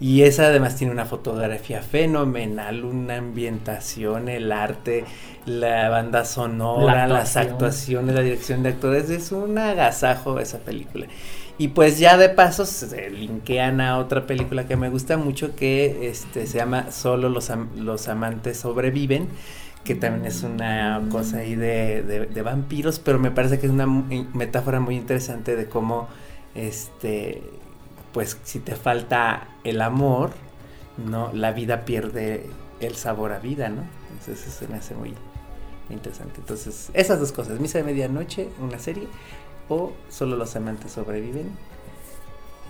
Y 0.00 0.22
esa 0.22 0.46
además 0.46 0.76
tiene 0.76 0.92
una 0.92 1.04
fotografía 1.04 1.82
fenomenal, 1.82 2.84
una 2.84 3.16
ambientación, 3.16 4.28
el 4.28 4.52
arte, 4.52 5.04
la 5.46 5.88
banda 5.88 6.24
sonora, 6.24 7.06
La 7.08 7.08
las 7.08 7.36
actuaciones, 7.36 8.14
la 8.14 8.22
dirección 8.22 8.62
de 8.62 8.70
actores. 8.70 9.10
Es 9.10 9.32
un 9.32 9.58
agasajo 9.58 10.38
esa 10.38 10.58
película. 10.60 11.06
Y 11.58 11.68
pues 11.68 11.98
ya 11.98 12.16
de 12.16 12.28
paso 12.28 12.64
se 12.64 13.10
linkean 13.10 13.80
a 13.80 13.98
otra 13.98 14.26
película 14.26 14.68
que 14.68 14.76
me 14.76 14.90
gusta 14.90 15.16
mucho 15.16 15.56
que 15.56 16.08
este, 16.08 16.46
se 16.46 16.58
llama 16.58 16.92
Solo 16.92 17.28
los, 17.28 17.50
am- 17.50 17.70
los 17.76 18.06
amantes 18.06 18.58
sobreviven, 18.58 19.28
que 19.84 19.94
también 19.94 20.26
es 20.26 20.42
una 20.42 21.02
cosa 21.10 21.38
ahí 21.38 21.54
de, 21.54 22.02
de- 22.02 22.26
de 22.26 22.42
vampiros, 22.42 22.98
pero 22.98 23.18
me 23.18 23.30
parece 23.30 23.58
que 23.58 23.66
es 23.66 23.72
una 23.72 23.86
mu- 23.86 24.26
metáfora 24.34 24.80
muy 24.80 24.96
interesante 24.96 25.56
de 25.56 25.66
cómo, 25.66 26.08
este, 26.54 27.42
pues 28.12 28.36
si 28.44 28.58
te 28.58 28.74
falta 28.76 29.48
el 29.64 29.80
amor, 29.80 30.30
no, 30.98 31.30
la 31.32 31.52
vida 31.52 31.84
pierde 31.84 32.46
el 32.80 32.96
sabor 32.96 33.32
a 33.32 33.38
vida, 33.38 33.68
¿no? 33.68 33.82
Entonces 34.12 34.46
eso 34.46 34.58
se 34.58 34.68
me 34.68 34.76
hace 34.78 34.94
muy 34.94 35.14
interesante. 35.90 36.34
Entonces, 36.40 36.90
esas 36.92 37.18
dos 37.20 37.32
cosas, 37.32 37.58
Misa 37.60 37.78
de 37.78 37.84
Medianoche, 37.84 38.48
una 38.60 38.78
serie, 38.78 39.08
o 39.70 39.92
Solo 40.10 40.36
los 40.36 40.54
amantes 40.56 40.92
sobreviven, 40.92 41.50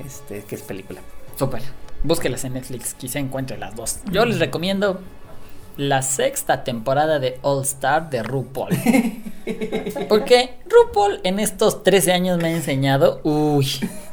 este, 0.05 0.43
que 0.45 0.55
es 0.55 0.63
película. 0.63 1.01
Súper. 1.37 1.63
Búsquelas 2.05 2.45
en 2.45 2.55
Netflix, 2.55 2.95
quizá 2.95 3.19
encuentre 3.19 3.59
las 3.59 3.75
dos. 3.75 4.01
Yo 4.11 4.25
les 4.25 4.39
recomiendo 4.39 5.01
la 5.79 6.03
sexta 6.03 6.65
temporada 6.65 7.21
de 7.21 7.39
All 7.43 7.63
Star 7.63 8.11
de 8.11 8.23
RuPaul. 8.23 8.71
Porque 10.09 10.59
RuPaul 10.67 11.21
en 11.23 11.39
estos 11.39 11.85
13 11.85 12.13
años 12.13 12.39
me 12.39 12.49
ha 12.49 12.51
enseñado, 12.51 13.21
uy, 13.23 13.67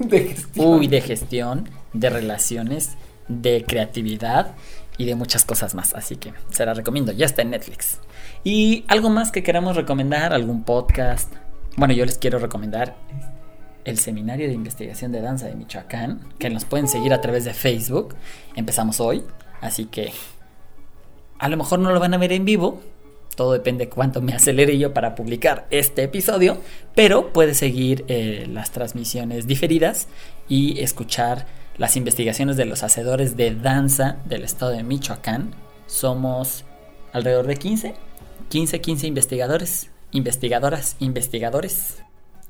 uy, 0.56 0.88
de 0.88 1.02
gestión, 1.02 1.68
de 1.92 2.10
relaciones, 2.12 2.92
de 3.28 3.66
creatividad 3.68 4.54
y 4.98 5.06
de 5.06 5.16
muchas 5.16 5.44
cosas 5.44 5.74
más. 5.74 5.96
Así 5.96 6.18
que 6.18 6.34
se 6.52 6.66
la 6.66 6.76
recomiendo, 6.76 7.12
ya 7.12 7.26
está 7.26 7.42
en 7.42 7.50
Netflix. 7.50 8.00
Y 8.44 8.86
algo 8.88 9.10
más 9.10 9.32
que 9.32 9.42
queramos 9.42 9.76
recomendar, 9.76 10.34
algún 10.34 10.64
podcast. 10.64 11.34
Bueno, 11.78 11.96
yo 11.96 12.06
les 12.06 12.20
quiero 12.20 12.38
recomendar 12.38 12.96
el 13.86 13.98
Seminario 13.98 14.48
de 14.48 14.54
Investigación 14.54 15.12
de 15.12 15.22
Danza 15.22 15.48
de 15.48 15.56
Michoacán, 15.56 16.22
que 16.38 16.52
nos 16.52 16.64
pueden 16.64 16.88
seguir 16.88 17.12
a 17.12 17.22
través 17.22 17.44
de 17.44 17.56
Facebook. 17.56 18.16
Empezamos 18.56 19.00
hoy, 19.00 19.24
así 19.62 19.86
que 19.86 20.12
a 21.40 21.50
lo 21.50 21.58
mejor 21.58 21.80
no 21.80 21.92
lo 21.92 22.00
van 22.00 22.14
a 22.14 22.18
ver 22.18 22.32
en 22.32 22.46
vivo. 22.46 22.82
Todo 23.36 23.54
depende 23.54 23.90
cuánto 23.90 24.22
me 24.22 24.34
acelere 24.36 24.78
yo 24.78 24.94
para 24.94 25.16
publicar 25.16 25.68
este 25.70 26.04
episodio, 26.04 26.58
pero 26.96 27.34
puedes 27.34 27.58
seguir 27.58 28.06
eh, 28.08 28.48
las 28.50 28.72
transmisiones 28.72 29.48
diferidas 29.48 30.08
y 30.48 30.80
escuchar 30.80 31.48
las 31.78 31.98
investigaciones 31.98 32.56
de 32.56 32.66
los 32.66 32.84
hacedores 32.84 33.36
de 33.36 33.54
danza 33.54 34.18
del 34.26 34.44
estado 34.44 34.72
de 34.72 34.84
Michoacán. 34.84 35.54
Somos 35.88 36.64
alrededor 37.12 37.48
de 37.48 37.58
15, 37.58 37.96
15, 38.50 38.82
15 38.82 39.08
investigadores, 39.08 39.92
investigadoras, 40.12 40.96
investigadores. 41.00 42.05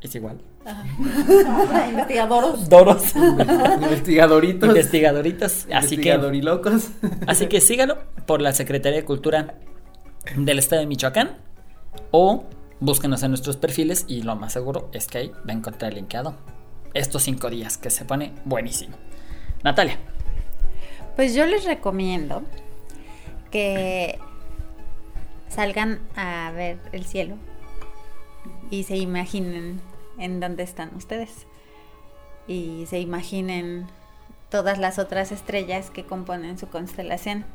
Es 0.05 0.13
igual. 0.13 0.37
Investigadoros. 1.89 2.69
Doros. 2.69 3.15
Investigadoritos. 3.15 4.69
Investigadoritos. 4.69 5.51
Así 5.73 5.97
que, 5.97 6.09
Investigadorilocos. 6.09 6.89
así 7.25 7.47
que 7.47 7.59
sígalo 7.59 7.97
por 8.27 8.39
la 8.39 8.53
Secretaría 8.53 8.99
de 8.99 9.05
Cultura 9.05 9.55
del 10.35 10.59
Estado 10.59 10.81
de 10.81 10.85
Michoacán 10.85 11.37
o 12.11 12.43
búsquenos 12.79 13.23
en 13.23 13.31
nuestros 13.31 13.57
perfiles 13.57 14.05
y 14.07 14.21
lo 14.21 14.35
más 14.35 14.53
seguro 14.53 14.91
es 14.93 15.07
que 15.07 15.17
ahí 15.17 15.29
va 15.29 15.53
a 15.53 15.53
encontrar 15.53 15.95
linkeado 15.95 16.35
estos 16.93 17.23
cinco 17.23 17.49
días 17.49 17.79
que 17.79 17.89
se 17.89 18.05
pone 18.05 18.31
buenísimo. 18.45 18.95
Natalia. 19.63 19.97
Pues 21.15 21.33
yo 21.33 21.47
les 21.47 21.65
recomiendo 21.65 22.43
que 23.49 24.19
salgan 25.47 25.99
a 26.15 26.51
ver 26.51 26.77
el 26.91 27.05
cielo 27.05 27.37
y 28.69 28.83
se 28.83 28.97
imaginen 28.97 29.81
en 30.17 30.39
dónde 30.39 30.63
están 30.63 30.95
ustedes 30.95 31.47
y 32.47 32.85
se 32.87 32.99
imaginen 32.99 33.87
todas 34.49 34.77
las 34.77 34.99
otras 34.99 35.31
estrellas 35.31 35.89
que 35.89 36.05
componen 36.05 36.57
su 36.57 36.67
constelación 36.67 37.45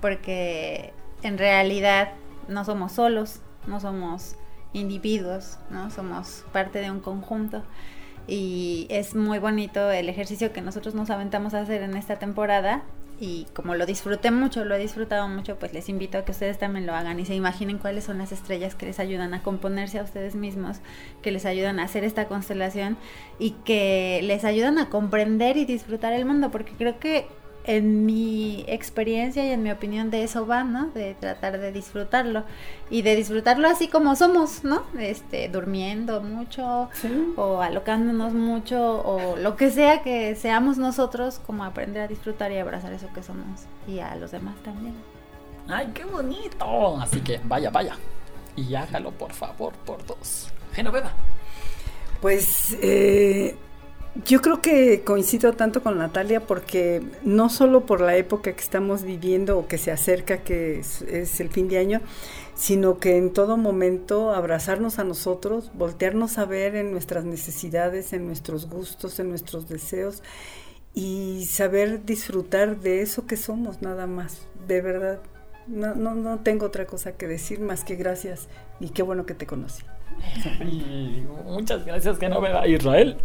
porque 0.00 0.92
en 1.22 1.38
realidad 1.38 2.12
no 2.48 2.64
somos 2.64 2.92
solos, 2.92 3.40
no 3.66 3.80
somos 3.80 4.36
individuos, 4.72 5.58
¿no? 5.70 5.90
Somos 5.90 6.44
parte 6.52 6.80
de 6.80 6.90
un 6.90 7.00
conjunto. 7.00 7.62
Y 8.26 8.86
es 8.90 9.14
muy 9.14 9.38
bonito 9.38 9.90
el 9.90 10.08
ejercicio 10.08 10.52
que 10.52 10.62
nosotros 10.62 10.94
nos 10.94 11.10
aventamos 11.10 11.54
a 11.54 11.60
hacer 11.60 11.82
en 11.82 11.96
esta 11.96 12.18
temporada. 12.18 12.82
Y 13.24 13.46
como 13.54 13.74
lo 13.74 13.86
disfruté 13.86 14.30
mucho, 14.30 14.66
lo 14.66 14.74
he 14.74 14.78
disfrutado 14.78 15.26
mucho, 15.28 15.58
pues 15.58 15.72
les 15.72 15.88
invito 15.88 16.18
a 16.18 16.26
que 16.26 16.32
ustedes 16.32 16.58
también 16.58 16.84
lo 16.84 16.94
hagan 16.94 17.18
y 17.18 17.24
se 17.24 17.34
imaginen 17.34 17.78
cuáles 17.78 18.04
son 18.04 18.18
las 18.18 18.32
estrellas 18.32 18.74
que 18.74 18.84
les 18.84 19.00
ayudan 19.00 19.32
a 19.32 19.42
componerse 19.42 19.98
a 19.98 20.02
ustedes 20.02 20.34
mismos, 20.34 20.80
que 21.22 21.32
les 21.32 21.46
ayudan 21.46 21.80
a 21.80 21.84
hacer 21.84 22.04
esta 22.04 22.28
constelación 22.28 22.98
y 23.38 23.52
que 23.64 24.20
les 24.24 24.44
ayudan 24.44 24.76
a 24.76 24.90
comprender 24.90 25.56
y 25.56 25.64
disfrutar 25.64 26.12
el 26.12 26.26
mundo, 26.26 26.50
porque 26.50 26.72
creo 26.72 26.98
que 26.98 27.26
en 27.64 28.04
mi 28.04 28.64
experiencia 28.68 29.44
y 29.44 29.50
en 29.50 29.62
mi 29.62 29.70
opinión 29.70 30.10
de 30.10 30.22
eso 30.22 30.46
va, 30.46 30.64
¿no? 30.64 30.86
De 30.88 31.14
tratar 31.14 31.58
de 31.58 31.72
disfrutarlo 31.72 32.44
y 32.90 33.02
de 33.02 33.16
disfrutarlo 33.16 33.68
así 33.68 33.88
como 33.88 34.16
somos, 34.16 34.64
¿no? 34.64 34.84
Este, 34.98 35.48
durmiendo 35.48 36.20
mucho 36.20 36.90
o 37.36 37.60
alocándonos 37.60 38.34
mucho 38.34 39.00
o 39.04 39.36
lo 39.36 39.56
que 39.56 39.70
sea 39.70 40.02
que 40.02 40.34
seamos 40.36 40.78
nosotros, 40.78 41.40
como 41.46 41.64
aprender 41.64 42.02
a 42.02 42.08
disfrutar 42.08 42.52
y 42.52 42.58
abrazar 42.58 42.92
eso 42.92 43.08
que 43.14 43.22
somos 43.22 43.62
y 43.88 43.98
a 44.00 44.14
los 44.16 44.30
demás 44.30 44.56
también. 44.62 44.94
¡Ay, 45.68 45.90
qué 45.94 46.04
bonito! 46.04 46.98
Así 47.00 47.20
que 47.20 47.40
vaya, 47.44 47.70
vaya. 47.70 47.96
Y 48.56 48.74
hágalo, 48.74 49.10
por 49.10 49.32
favor, 49.32 49.72
por 49.86 50.04
dos. 50.06 50.48
Genoveva. 50.74 51.12
Pues 52.20 52.76
eh, 52.80 53.56
yo 54.22 54.40
creo 54.40 54.62
que 54.62 55.02
coincido 55.02 55.54
tanto 55.54 55.82
con 55.82 55.98
Natalia 55.98 56.40
porque 56.40 57.02
no 57.24 57.48
solo 57.48 57.84
por 57.84 58.00
la 58.00 58.16
época 58.16 58.52
que 58.52 58.60
estamos 58.60 59.02
viviendo 59.02 59.58
o 59.58 59.66
que 59.66 59.76
se 59.76 59.90
acerca, 59.90 60.38
que 60.38 60.78
es, 60.78 61.40
el 61.40 61.48
fin 61.48 61.68
de 61.68 61.78
año, 61.78 62.00
sino 62.54 62.98
que 62.98 63.16
en 63.16 63.32
todo 63.32 63.56
momento 63.56 64.32
abrazarnos 64.32 65.00
a 65.00 65.04
nosotros, 65.04 65.72
voltearnos 65.74 66.38
a 66.38 66.44
ver 66.44 66.76
en 66.76 66.92
nuestras 66.92 67.24
necesidades, 67.24 68.12
en 68.12 68.26
nuestros 68.26 68.70
gustos, 68.70 69.18
en 69.18 69.30
nuestros 69.30 69.68
deseos 69.68 70.22
y 70.94 71.46
saber 71.46 72.04
disfrutar 72.04 72.78
de 72.78 73.02
eso 73.02 73.26
que 73.26 73.36
somos 73.36 73.82
nada 73.82 74.06
más, 74.06 74.46
de 74.68 74.80
verdad. 74.80 75.18
No, 75.66 75.96
no, 75.96 76.14
no 76.14 76.38
tengo 76.38 76.66
otra 76.66 76.86
cosa 76.86 77.12
que 77.12 77.26
decir 77.26 77.58
más 77.58 77.82
que 77.82 77.96
gracias 77.96 78.48
y 78.78 78.90
qué 78.90 79.02
bueno 79.02 79.26
que 79.26 79.34
te 79.34 79.46
conocí. 79.46 79.82
muchas 81.46 81.84
gracias, 81.84 82.16
que 82.18 82.28
no 82.28 82.40
me 82.40 82.52
va 82.52 82.68
Israel. 82.68 83.16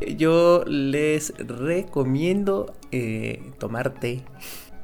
Yo 0.00 0.64
les 0.66 1.34
recomiendo 1.38 2.74
eh, 2.90 3.42
tomar 3.58 3.94
té. 3.94 4.22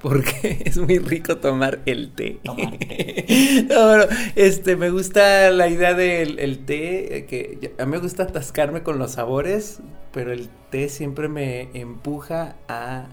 Porque 0.01 0.63
es 0.65 0.79
muy 0.79 0.99
rico 1.01 1.39
tomar 1.39 1.81
el 1.85 2.13
té. 2.13 2.39
este, 4.37 4.77
me 4.77 4.91
gusta 4.91 5.51
la 5.51 5.67
idea 5.67 5.93
del 5.95 6.65
té, 6.65 7.17
eh, 7.17 7.27
que 7.27 7.75
a 7.79 7.85
mí 7.85 7.91
me 7.91 7.99
gusta 7.99 8.23
atascarme 8.23 8.85
con 8.85 9.01
los 9.01 9.13
sabores, 9.13 9.81
pero 10.13 10.33
el 10.33 10.51
té 10.71 10.89
siempre 10.89 11.27
me 11.29 11.69
empuja 11.75 12.55
a 12.69 13.09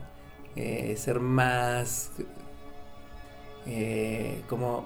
eh, 0.56 0.94
ser 0.96 1.20
más 1.22 2.12
como 4.48 4.86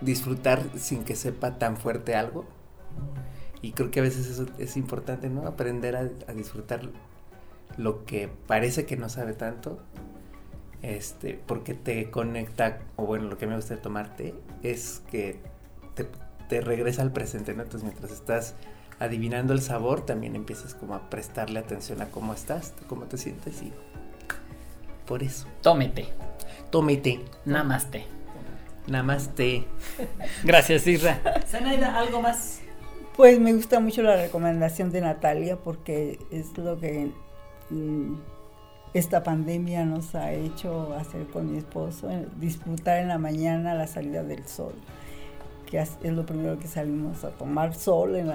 disfrutar 0.00 0.62
sin 0.76 1.02
que 1.02 1.16
sepa 1.16 1.58
tan 1.58 1.76
fuerte 1.76 2.14
algo. 2.14 2.44
Y 3.64 3.72
creo 3.72 3.90
que 3.90 4.00
a 4.00 4.02
veces 4.02 4.26
eso 4.26 4.44
es 4.58 4.76
importante, 4.76 5.30
¿no? 5.30 5.46
Aprender 5.46 5.96
a, 5.96 6.04
disfrutar 6.34 6.82
lo 7.78 8.04
que 8.04 8.28
parece 8.28 8.84
que 8.84 8.98
no 8.98 9.08
sabe 9.08 9.32
tanto, 9.32 9.78
este, 10.82 11.40
porque 11.46 11.72
te 11.72 12.10
conecta, 12.10 12.80
o 12.96 13.06
bueno, 13.06 13.26
lo 13.26 13.38
que 13.38 13.46
me 13.46 13.56
gusta 13.56 13.76
de 13.76 13.80
tomarte 13.80 14.34
es 14.62 15.00
que 15.10 15.40
te, 15.94 16.60
regresa 16.60 17.00
al 17.00 17.10
presente, 17.10 17.54
¿no? 17.54 17.62
Entonces 17.62 17.84
mientras 17.84 18.12
estás 18.12 18.54
adivinando 18.98 19.54
el 19.54 19.62
sabor, 19.62 20.04
también 20.04 20.36
empiezas 20.36 20.74
como 20.74 20.94
a 20.94 21.08
prestarle 21.08 21.58
atención 21.58 22.02
a 22.02 22.10
cómo 22.10 22.34
estás, 22.34 22.74
cómo 22.86 23.06
te 23.06 23.16
sientes 23.16 23.62
y 23.62 23.72
por 25.06 25.22
eso. 25.22 25.46
Tómete. 25.62 26.08
Tómete. 26.70 27.24
Namaste. 27.46 28.04
Namaste. 28.88 29.66
Gracias, 30.44 30.86
Isra. 30.86 31.18
Zanaida, 31.48 31.98
¿algo 31.98 32.20
más? 32.20 32.60
Pues 33.16 33.38
me 33.38 33.52
gusta 33.52 33.78
mucho 33.78 34.02
la 34.02 34.16
recomendación 34.16 34.90
de 34.90 35.00
Natalia 35.00 35.56
porque 35.56 36.18
es 36.32 36.58
lo 36.58 36.80
que 36.80 37.12
mm, 37.70 38.14
esta 38.92 39.22
pandemia 39.22 39.84
nos 39.84 40.16
ha 40.16 40.32
hecho 40.32 40.92
hacer 40.94 41.28
con 41.28 41.52
mi 41.52 41.58
esposo, 41.58 42.08
disfrutar 42.40 42.98
en 42.98 43.08
la 43.08 43.18
mañana 43.18 43.74
la 43.74 43.86
salida 43.86 44.24
del 44.24 44.44
sol, 44.48 44.74
que 45.70 45.78
es 45.78 45.96
lo 46.02 46.26
primero 46.26 46.58
que 46.58 46.66
salimos 46.66 47.22
a 47.22 47.30
tomar 47.30 47.74
sol. 47.74 48.16
En 48.16 48.32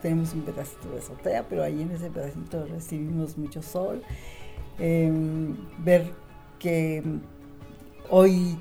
tenemos 0.00 0.32
un 0.32 0.42
pedacito 0.42 0.90
de 0.90 0.98
azotea, 0.98 1.44
pero 1.48 1.64
ahí 1.64 1.82
en 1.82 1.90
ese 1.90 2.08
pedacito 2.08 2.66
recibimos 2.66 3.36
mucho 3.36 3.62
sol. 3.62 4.00
Em, 4.78 5.56
ver 5.78 6.12
que 6.60 7.02
hoy 8.10 8.56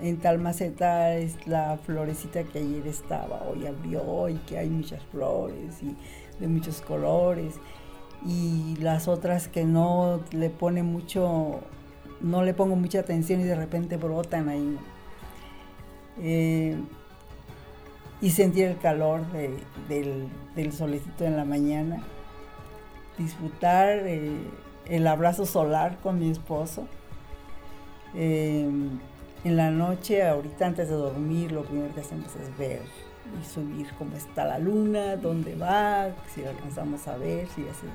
en 0.00 0.16
tal 0.18 0.38
maceta 0.38 1.14
es 1.14 1.46
la 1.46 1.78
florecita 1.78 2.42
que 2.44 2.60
ayer 2.60 2.86
estaba, 2.86 3.42
hoy 3.42 3.66
abrió 3.66 4.28
y 4.28 4.36
que 4.38 4.58
hay 4.58 4.68
muchas 4.68 5.02
flores 5.04 5.82
y 5.82 5.96
de 6.40 6.48
muchos 6.48 6.80
colores 6.80 7.54
y 8.26 8.76
las 8.76 9.08
otras 9.08 9.48
que 9.48 9.64
no 9.64 10.20
le 10.30 10.50
pone 10.50 10.82
mucho, 10.82 11.60
no 12.20 12.42
le 12.42 12.54
pongo 12.54 12.76
mucha 12.76 13.00
atención 13.00 13.40
y 13.40 13.44
de 13.44 13.56
repente 13.56 13.96
brotan 13.96 14.48
ahí. 14.48 14.78
Eh, 16.20 16.76
y 18.20 18.30
sentir 18.30 18.66
el 18.66 18.78
calor 18.78 19.22
del, 19.88 20.28
del, 20.54 20.72
solecito 20.72 21.24
en 21.24 21.36
la 21.36 21.44
mañana, 21.44 22.00
disfrutar 23.18 23.88
eh, 24.06 24.36
el 24.86 25.06
abrazo 25.08 25.44
solar 25.44 25.98
con 26.00 26.20
mi 26.20 26.30
esposo. 26.30 26.86
Eh, 28.14 28.68
en 29.44 29.56
la 29.56 29.70
noche, 29.70 30.26
ahorita 30.26 30.66
antes 30.66 30.88
de 30.88 30.94
dormir, 30.94 31.52
lo 31.52 31.64
primero 31.64 31.92
que 31.94 32.00
hacemos 32.00 32.34
es 32.36 32.56
ver 32.56 32.82
y 33.40 33.44
subir 33.44 33.88
cómo 33.98 34.16
está 34.16 34.44
la 34.44 34.58
luna, 34.58 35.16
dónde 35.16 35.56
va, 35.56 36.10
si 36.32 36.42
la 36.42 36.50
alcanzamos 36.50 37.08
a 37.08 37.16
ver, 37.16 37.48
si 37.48 37.62
hace, 37.62 37.86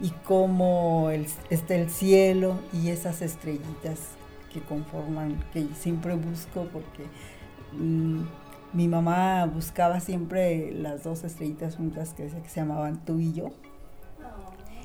y 0.00 0.10
cómo 0.26 1.10
está 1.10 1.74
el 1.74 1.88
cielo 1.90 2.58
y 2.72 2.88
esas 2.88 3.22
estrellitas 3.22 4.00
que 4.52 4.60
conforman, 4.60 5.42
que 5.52 5.66
siempre 5.74 6.14
busco 6.16 6.66
porque 6.72 7.06
mm, 7.72 8.22
mi 8.74 8.88
mamá 8.88 9.46
buscaba 9.46 10.00
siempre 10.00 10.72
las 10.72 11.04
dos 11.04 11.24
estrellitas 11.24 11.76
juntas 11.76 12.12
que, 12.14 12.26
que 12.26 12.48
se 12.48 12.60
llamaban 12.60 13.04
tú 13.04 13.18
y 13.20 13.32
yo. 13.32 13.52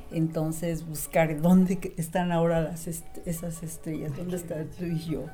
Entonces 0.10 0.88
buscar 0.88 1.42
dónde 1.42 1.94
están 1.98 2.32
ahora 2.32 2.62
las 2.62 2.88
esas 2.88 3.64
estrellas, 3.64 4.16
dónde 4.16 4.38
está 4.38 4.64
tú 4.64 4.86
y 4.86 5.00
yo 5.00 5.26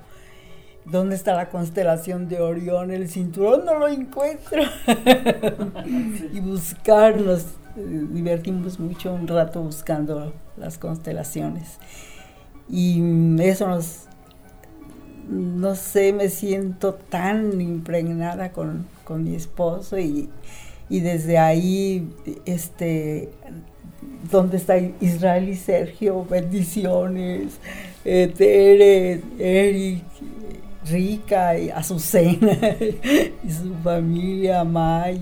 ¿Dónde 0.85 1.15
está 1.15 1.33
la 1.33 1.49
constelación 1.49 2.27
de 2.27 2.41
Orión? 2.41 2.91
El 2.91 3.09
cinturón 3.09 3.63
no 3.65 3.79
lo 3.79 3.87
encuentro. 3.87 4.63
y 6.33 6.39
buscarnos, 6.41 7.45
divertimos 7.75 8.79
mucho 8.79 9.13
un 9.13 9.27
rato 9.27 9.61
buscando 9.61 10.33
las 10.57 10.77
constelaciones. 10.77 11.77
Y 12.69 13.01
eso 13.41 13.67
nos, 13.67 14.07
no 15.29 15.75
sé, 15.75 16.11
me 16.11 16.29
siento 16.29 16.93
tan 16.93 17.59
impregnada 17.61 18.51
con, 18.51 18.91
mi 19.09 19.35
esposo 19.35 19.97
y, 19.99 20.29
desde 20.89 21.37
ahí, 21.37 22.09
este, 22.45 23.29
¿dónde 24.29 24.57
está 24.57 24.77
Israel 24.77 25.49
y 25.49 25.55
Sergio? 25.55 26.25
Bendiciones, 26.25 27.53
eh, 28.05 28.31
Tere, 28.35 29.21
Eric, 29.39 30.03
Rica 30.85 31.57
y 31.57 31.69
Azucena 31.69 32.51
y 33.43 33.51
su 33.51 33.73
familia, 33.83 34.63
May, 34.63 35.21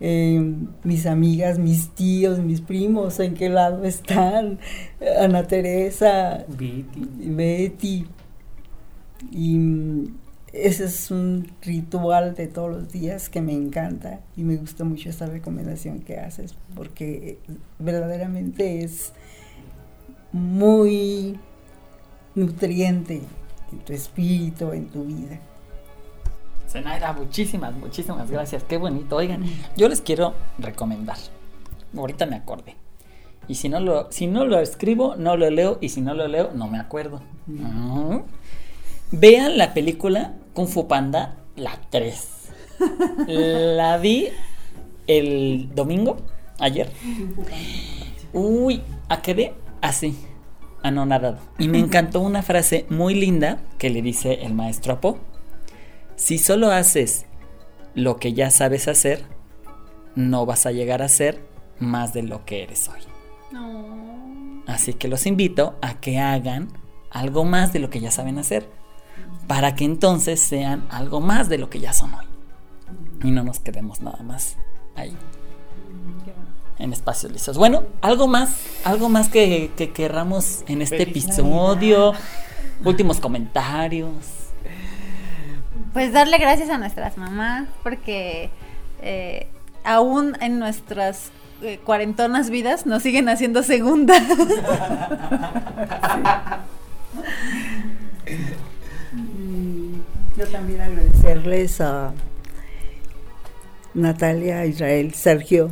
em, 0.00 0.68
mis 0.84 1.06
amigas, 1.06 1.58
mis 1.58 1.90
tíos, 1.90 2.38
mis 2.38 2.60
primos, 2.60 3.20
en 3.20 3.34
qué 3.34 3.48
lado 3.48 3.84
están, 3.84 4.58
Ana 5.20 5.46
Teresa, 5.46 6.44
Betty. 6.48 7.08
Betty. 7.18 8.06
Y 9.30 9.58
mm, 9.58 10.14
ese 10.52 10.84
es 10.84 11.10
un 11.10 11.48
ritual 11.62 12.34
de 12.34 12.48
todos 12.48 12.70
los 12.70 12.92
días 12.92 13.28
que 13.28 13.40
me 13.40 13.52
encanta 13.52 14.20
y 14.36 14.42
me 14.42 14.56
gusta 14.56 14.82
mucho 14.82 15.08
esta 15.08 15.26
recomendación 15.26 16.00
que 16.00 16.18
haces 16.18 16.56
porque 16.74 17.38
verdaderamente 17.78 18.82
es 18.82 19.12
muy 20.32 21.38
nutriente 22.34 23.22
en 23.72 23.78
tu 23.80 23.92
espíritu, 23.92 24.72
en 24.72 24.88
tu 24.88 25.04
vida. 25.04 25.38
Zenaida, 26.68 27.12
muchísimas, 27.12 27.74
muchísimas 27.74 28.30
gracias. 28.30 28.62
Qué 28.64 28.76
bonito. 28.76 29.16
Oigan, 29.16 29.44
yo 29.76 29.88
les 29.88 30.00
quiero 30.00 30.34
recomendar. 30.58 31.16
Ahorita 31.96 32.26
me 32.26 32.36
acordé. 32.36 32.76
Y 33.48 33.56
si 33.56 33.68
no 33.68 33.80
lo, 33.80 34.12
si 34.12 34.28
no 34.28 34.44
lo 34.44 34.60
escribo, 34.60 35.16
no 35.16 35.36
lo 35.36 35.50
leo. 35.50 35.78
Y 35.80 35.88
si 35.88 36.00
no 36.00 36.14
lo 36.14 36.28
leo, 36.28 36.52
no 36.54 36.68
me 36.68 36.78
acuerdo. 36.78 37.20
Vean 39.10 39.58
la 39.58 39.74
película 39.74 40.34
Kung 40.54 40.68
Fu 40.68 40.86
Panda, 40.86 41.36
la 41.56 41.72
3. 41.90 42.28
La 43.26 43.98
vi 43.98 44.28
el 45.06 45.68
domingo, 45.74 46.18
ayer. 46.58 46.90
Uy, 48.32 48.82
a 49.08 49.20
quedé 49.20 49.54
así, 49.80 50.16
anonadado. 50.82 51.38
Y 51.58 51.68
me 51.68 51.78
encantó 51.80 52.20
una 52.20 52.42
frase 52.42 52.86
muy 52.88 53.14
linda 53.14 53.60
que 53.78 53.90
le 53.90 54.02
dice 54.02 54.44
el 54.44 54.54
maestro 54.54 54.94
Apo. 54.94 55.18
Si 56.16 56.38
solo 56.38 56.70
haces 56.70 57.26
lo 57.94 58.16
que 58.18 58.32
ya 58.32 58.50
sabes 58.50 58.88
hacer, 58.88 59.24
no 60.14 60.46
vas 60.46 60.66
a 60.66 60.72
llegar 60.72 61.02
a 61.02 61.08
ser 61.08 61.40
más 61.78 62.12
de 62.12 62.22
lo 62.22 62.44
que 62.44 62.62
eres 62.62 62.88
hoy. 62.88 63.00
No. 63.52 64.62
Así 64.66 64.94
que 64.94 65.08
los 65.08 65.26
invito 65.26 65.76
a 65.82 66.00
que 66.00 66.18
hagan 66.18 66.68
algo 67.10 67.44
más 67.44 67.72
de 67.72 67.80
lo 67.80 67.90
que 67.90 68.00
ya 68.00 68.10
saben 68.10 68.38
hacer, 68.38 68.68
para 69.46 69.74
que 69.74 69.84
entonces 69.84 70.40
sean 70.40 70.86
algo 70.90 71.20
más 71.20 71.48
de 71.48 71.58
lo 71.58 71.70
que 71.70 71.80
ya 71.80 71.92
son 71.92 72.14
hoy. 72.14 72.26
Y 73.22 73.30
no 73.30 73.42
nos 73.42 73.58
quedemos 73.58 74.00
nada 74.00 74.22
más 74.22 74.56
ahí, 74.94 75.16
en 76.80 76.92
espacios 76.92 77.32
lisos. 77.32 77.56
Bueno, 77.56 77.84
algo 78.00 78.26
más, 78.26 78.50
algo 78.84 79.08
más 79.08 79.28
que, 79.28 79.70
que 79.76 79.90
querramos 79.90 80.64
en 80.66 80.82
este 80.82 80.98
Feliz 80.98 81.26
episodio, 81.26 82.12
últimos 82.84 83.20
comentarios. 83.20 84.14
Pues 85.92 86.12
darle 86.12 86.38
gracias 86.38 86.70
a 86.70 86.78
nuestras 86.78 87.16
mamás 87.16 87.68
porque 87.82 88.50
eh, 89.02 89.46
aún 89.84 90.36
en 90.40 90.58
nuestras 90.58 91.30
eh, 91.62 91.78
cuarentonas 91.84 92.50
vidas 92.50 92.86
nos 92.86 93.02
siguen 93.02 93.28
haciendo 93.28 93.62
segunda. 93.62 94.14
Yo 100.36 100.46
también 100.46 100.80
agradecerles 100.80 101.80
a 101.82 102.14
Natalia, 103.92 104.64
Israel, 104.64 105.12
Sergio, 105.12 105.70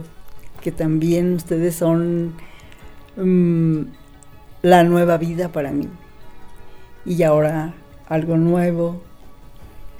que 0.69 0.73
también 0.73 1.33
ustedes 1.33 1.77
son 1.77 2.35
mm, 3.17 3.85
la 4.61 4.85
nueva 4.85 5.17
vida 5.17 5.49
para 5.49 5.73
mí. 5.73 5.89
Y 7.07 7.23
ahora 7.23 7.73
algo 8.07 8.37
nuevo 8.37 9.01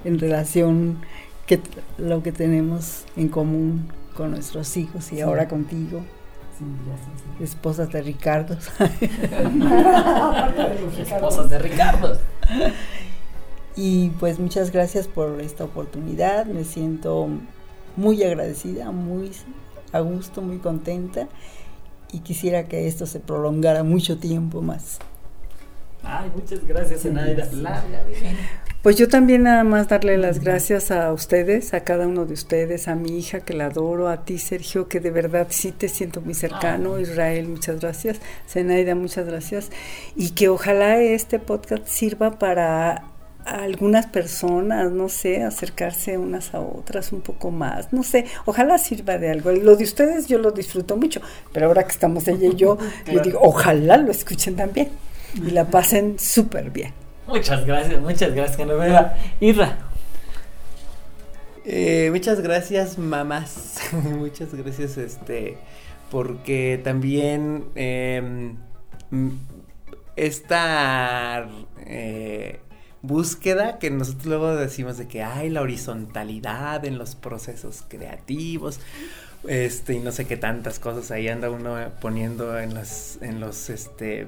en 0.03 0.19
relación 0.19 0.99
que 1.47 1.59
lo 1.97 2.21
que 2.21 2.31
tenemos 2.31 3.05
en 3.17 3.29
común 3.29 3.87
con 4.15 4.29
nuestros 4.29 4.77
hijos 4.77 5.11
y 5.11 5.21
ahora 5.21 5.47
contigo, 5.47 6.01
esposa 7.39 7.87
de 7.87 8.03
Ricardo. 8.03 8.55
Esposas 10.99 11.49
de 11.49 11.57
Ricardo. 11.57 12.15
Y 13.75 14.09
pues 14.19 14.39
muchas 14.39 14.71
gracias 14.71 15.07
por 15.07 15.39
esta 15.39 15.63
oportunidad. 15.63 16.45
Me 16.45 16.65
siento 16.65 17.29
muy 17.95 18.21
agradecida, 18.23 18.91
muy 18.91 19.31
a 19.91 19.99
gusto, 19.99 20.41
muy 20.41 20.57
contenta. 20.57 21.27
Y 22.11 22.19
quisiera 22.19 22.67
que 22.67 22.87
esto 22.87 23.05
se 23.05 23.19
prolongara 23.19 23.83
mucho 23.83 24.17
tiempo 24.17 24.61
más. 24.61 24.99
Ay, 26.03 26.31
muchas 26.35 26.65
gracias, 26.65 27.03
vida. 27.03 27.47
Pues 28.81 28.95
yo 28.95 29.09
también 29.09 29.43
nada 29.43 29.65
más 29.65 29.89
darle 29.89 30.17
las 30.17 30.39
gracias 30.39 30.89
a 30.89 31.11
ustedes, 31.11 31.73
a 31.73 31.83
cada 31.83 32.07
uno 32.07 32.25
de 32.25 32.33
ustedes, 32.33 32.87
a 32.87 32.95
mi 32.95 33.17
hija 33.17 33.41
que 33.41 33.53
la 33.53 33.65
adoro, 33.65 34.07
a 34.07 34.23
ti 34.23 34.37
Sergio 34.37 34.87
que 34.87 35.01
de 35.01 35.11
verdad 35.11 35.47
sí 35.49 35.73
te 35.73 35.89
siento 35.89 36.21
muy 36.21 36.33
cercano, 36.33 36.95
Ah. 36.95 37.01
Israel 37.01 37.49
muchas 37.49 37.81
gracias, 37.81 38.21
Zenaida 38.47 38.95
muchas 38.95 39.25
gracias 39.25 39.69
y 40.15 40.29
que 40.29 40.47
ojalá 40.47 40.97
este 40.97 41.39
podcast 41.39 41.87
sirva 41.87 42.39
para 42.39 43.03
algunas 43.55 44.07
personas, 44.07 44.91
no 44.91 45.09
sé, 45.09 45.43
acercarse 45.43 46.17
unas 46.17 46.53
a 46.53 46.59
otras 46.61 47.11
un 47.13 47.21
poco 47.21 47.51
más, 47.51 47.91
no 47.93 48.03
sé, 48.03 48.25
ojalá 48.45 48.77
sirva 48.77 49.17
de 49.17 49.29
algo. 49.31 49.51
Lo 49.51 49.75
de 49.75 49.83
ustedes 49.83 50.27
yo 50.27 50.37
lo 50.39 50.51
disfruto 50.51 50.97
mucho, 50.97 51.21
pero 51.53 51.67
ahora 51.67 51.83
que 51.83 51.91
estamos 51.91 52.27
ella 52.27 52.47
y 52.47 52.55
yo, 52.55 52.77
yo 53.11 53.21
Claro. 53.21 53.21
digo, 53.21 53.39
ojalá 53.41 53.97
lo 53.97 54.11
escuchen 54.11 54.55
también 54.55 54.89
y 55.35 55.51
la 55.51 55.65
pasen 55.69 56.17
súper 56.19 56.71
bien. 56.71 56.93
Muchas 57.27 57.65
gracias, 57.65 58.01
muchas 58.01 58.33
gracias, 58.33 58.57
Genoveva. 58.57 59.15
Irra, 59.39 59.77
Eh, 61.65 62.09
muchas 62.11 62.41
gracias, 62.41 62.97
mamás. 62.97 63.79
muchas 63.93 64.53
gracias, 64.53 64.97
este, 64.97 65.57
porque 66.09 66.79
también 66.83 67.65
mm, 69.11 69.29
esta 70.15 71.47
eh, 71.85 72.59
búsqueda 73.01 73.79
que 73.79 73.89
nosotros 73.89 74.25
luego 74.25 74.55
decimos 74.55 74.97
de 74.97 75.07
que 75.07 75.23
hay 75.23 75.49
la 75.49 75.61
horizontalidad 75.61 76.85
en 76.85 76.97
los 76.97 77.15
procesos 77.15 77.83
creativos. 77.87 78.79
Este, 79.47 79.93
y 79.93 79.99
no 79.99 80.11
sé 80.11 80.25
qué 80.25 80.35
tantas 80.35 80.79
cosas 80.79 81.11
ahí 81.11 81.29
anda 81.29 81.49
uno 81.49 81.77
poniendo 82.01 82.59
en 82.59 82.73
los, 82.73 83.17
en 83.21 83.39
los 83.39 83.69
este, 83.69 84.27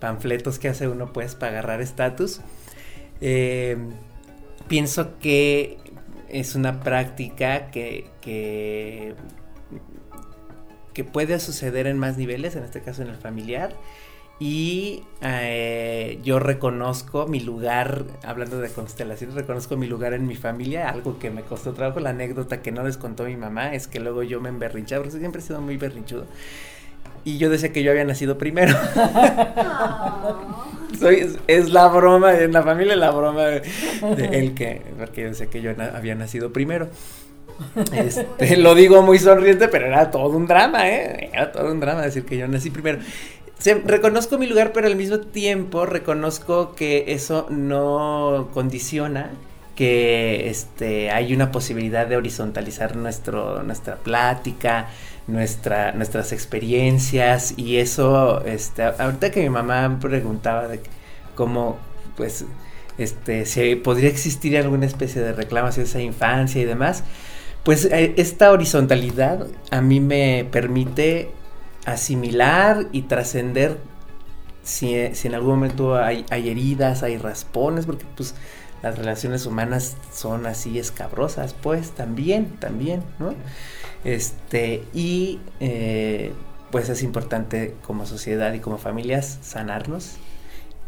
panfletos 0.00 0.58
que 0.58 0.68
hace 0.68 0.88
uno 0.88 1.12
pues 1.12 1.34
para 1.34 1.52
agarrar 1.52 1.80
estatus. 1.80 2.40
Eh, 3.20 3.76
pienso 4.66 5.18
que 5.18 5.78
es 6.28 6.56
una 6.56 6.80
práctica 6.80 7.70
que, 7.70 8.10
que, 8.20 9.14
que 10.92 11.04
puede 11.04 11.38
suceder 11.38 11.86
en 11.86 11.96
más 11.96 12.16
niveles, 12.18 12.56
en 12.56 12.64
este 12.64 12.82
caso 12.82 13.02
en 13.02 13.08
el 13.08 13.16
familiar. 13.16 13.72
Y 14.46 15.02
eh, 15.22 16.18
yo 16.22 16.38
reconozco 16.38 17.26
mi 17.26 17.40
lugar, 17.40 18.04
hablando 18.22 18.58
de 18.58 18.68
constelaciones, 18.68 19.34
reconozco 19.34 19.78
mi 19.78 19.86
lugar 19.86 20.12
en 20.12 20.26
mi 20.26 20.36
familia, 20.36 20.90
algo 20.90 21.18
que 21.18 21.30
me 21.30 21.44
costó 21.44 21.72
trabajo. 21.72 21.98
La 22.00 22.10
anécdota 22.10 22.60
que 22.60 22.70
no 22.70 22.84
les 22.84 22.98
contó 22.98 23.24
mi 23.24 23.36
mamá 23.38 23.74
es 23.74 23.88
que 23.88 24.00
luego 24.00 24.22
yo 24.22 24.42
me 24.42 24.50
emberrinchaba, 24.50 25.02
porque 25.02 25.18
siempre 25.18 25.40
he 25.40 25.44
sido 25.44 25.62
muy 25.62 25.78
berrinchudo. 25.78 26.26
Y 27.24 27.38
yo 27.38 27.48
decía 27.48 27.72
que 27.72 27.82
yo 27.82 27.90
había 27.90 28.04
nacido 28.04 28.36
primero. 28.36 28.76
Soy, 30.98 31.16
es, 31.16 31.38
es 31.46 31.70
la 31.70 31.88
broma, 31.88 32.38
en 32.38 32.52
la 32.52 32.62
familia 32.62 32.96
la 32.96 33.10
broma 33.10 33.44
de, 33.46 33.60
de 34.16 34.38
él 34.38 34.54
que, 34.54 34.82
porque 34.98 35.22
yo 35.22 35.28
decía 35.28 35.46
que 35.46 35.60
yo 35.62 35.74
na- 35.74 35.92
había 35.96 36.14
nacido 36.14 36.52
primero. 36.52 36.88
Este, 37.92 38.56
lo 38.56 38.74
digo 38.74 39.02
muy 39.02 39.18
sonriente, 39.18 39.68
pero 39.68 39.86
era 39.86 40.10
todo 40.10 40.36
un 40.36 40.46
drama, 40.46 40.88
¿eh? 40.88 41.30
Era 41.32 41.52
todo 41.52 41.70
un 41.72 41.80
drama 41.80 42.02
decir 42.02 42.24
que 42.24 42.36
yo 42.36 42.46
nací 42.48 42.70
primero. 42.70 42.98
Reconozco 43.86 44.36
mi 44.38 44.46
lugar, 44.46 44.72
pero 44.72 44.86
al 44.86 44.96
mismo 44.96 45.18
tiempo 45.20 45.86
reconozco 45.86 46.74
que 46.74 47.04
eso 47.08 47.46
no 47.50 48.50
condiciona 48.52 49.30
que 49.74 50.48
este, 50.48 51.10
hay 51.10 51.34
una 51.34 51.50
posibilidad 51.50 52.06
de 52.06 52.16
horizontalizar 52.16 52.96
nuestro, 52.96 53.62
nuestra 53.62 53.96
plática, 53.96 54.88
nuestra, 55.26 55.92
nuestras 55.92 56.32
experiencias 56.32 57.54
y 57.56 57.78
eso, 57.78 58.44
este, 58.44 58.82
ahorita 58.82 59.30
que 59.30 59.42
mi 59.42 59.50
mamá 59.50 59.98
preguntaba 60.00 60.68
de 60.68 60.80
cómo, 61.34 61.78
pues, 62.16 62.44
este, 62.98 63.46
si 63.46 63.74
podría 63.74 64.08
existir 64.10 64.56
alguna 64.56 64.86
especie 64.86 65.20
de 65.22 65.32
reclamo 65.32 65.68
hacia 65.68 65.82
esa 65.82 66.00
infancia 66.00 66.60
y 66.60 66.64
demás, 66.64 67.02
pues 67.64 67.86
eh, 67.86 68.14
esta 68.16 68.52
horizontalidad 68.52 69.46
a 69.70 69.80
mí 69.80 69.98
me 69.98 70.46
permite 70.50 71.30
asimilar 71.84 72.88
y 72.92 73.02
trascender 73.02 73.78
si, 74.64 74.94
en 74.94 75.34
algún 75.34 75.56
momento 75.56 75.96
hay, 75.96 76.24
hay 76.30 76.48
heridas, 76.48 77.02
hay 77.02 77.18
raspones, 77.18 77.86
porque 77.86 78.06
pues 78.16 78.34
las 78.82 78.98
relaciones 78.98 79.46
humanas 79.46 79.96
son 80.12 80.46
así 80.46 80.78
escabrosas, 80.78 81.54
pues 81.54 81.92
también, 81.92 82.56
también, 82.58 83.02
¿no? 83.18 83.34
Este, 84.04 84.84
y 84.92 85.40
eh, 85.60 86.32
pues 86.70 86.88
es 86.88 87.02
importante 87.02 87.74
como 87.86 88.06
sociedad 88.06 88.52
y 88.52 88.60
como 88.60 88.78
familias 88.78 89.38
sanarnos. 89.42 90.16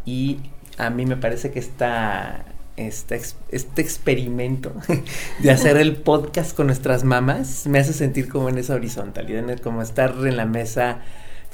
Y 0.04 0.40
a 0.78 0.90
mí 0.90 1.06
me 1.06 1.16
parece 1.16 1.50
que 1.50 1.58
esta, 1.58 2.44
esta 2.76 3.14
ex- 3.16 3.36
este 3.50 3.82
experimento 3.82 4.72
de 5.42 5.50
hacer 5.50 5.76
el 5.78 5.96
podcast 5.96 6.54
con 6.56 6.66
nuestras 6.66 7.04
mamás 7.04 7.66
me 7.66 7.78
hace 7.78 7.92
sentir 7.92 8.28
como 8.28 8.48
en 8.48 8.58
esa 8.58 8.74
horizontalidad, 8.74 9.58
como 9.60 9.82
estar 9.82 10.14
en 10.26 10.36
la 10.36 10.44
mesa, 10.46 11.00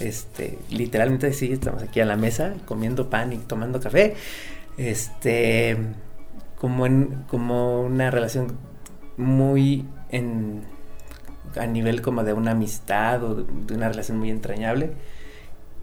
este, 0.01 0.59
literalmente 0.71 1.33
sí, 1.33 1.53
estamos 1.53 1.83
aquí 1.83 2.01
a 2.01 2.07
la 2.07 2.17
mesa 2.17 2.55
comiendo 2.67 3.09
pan 3.09 3.33
y 3.33 3.39
tomando 3.39 3.81
café, 3.81 4.15
este, 4.79 5.77
como 6.57 6.87
en, 6.87 7.25
como 7.29 7.83
una 7.83 8.11
relación 8.11 8.57
muy 9.17 9.85
en, 10.11 10.63
a 11.57 11.67
nivel 11.67 12.03
como 12.03 12.25
de 12.25 12.33
una 12.33 12.53
amistad 12.53 13.23
o 13.23 13.35
de 13.45 13.75
una 13.75 13.89
relación 13.89 14.19
muy 14.19 14.31
entrañable, 14.31 14.93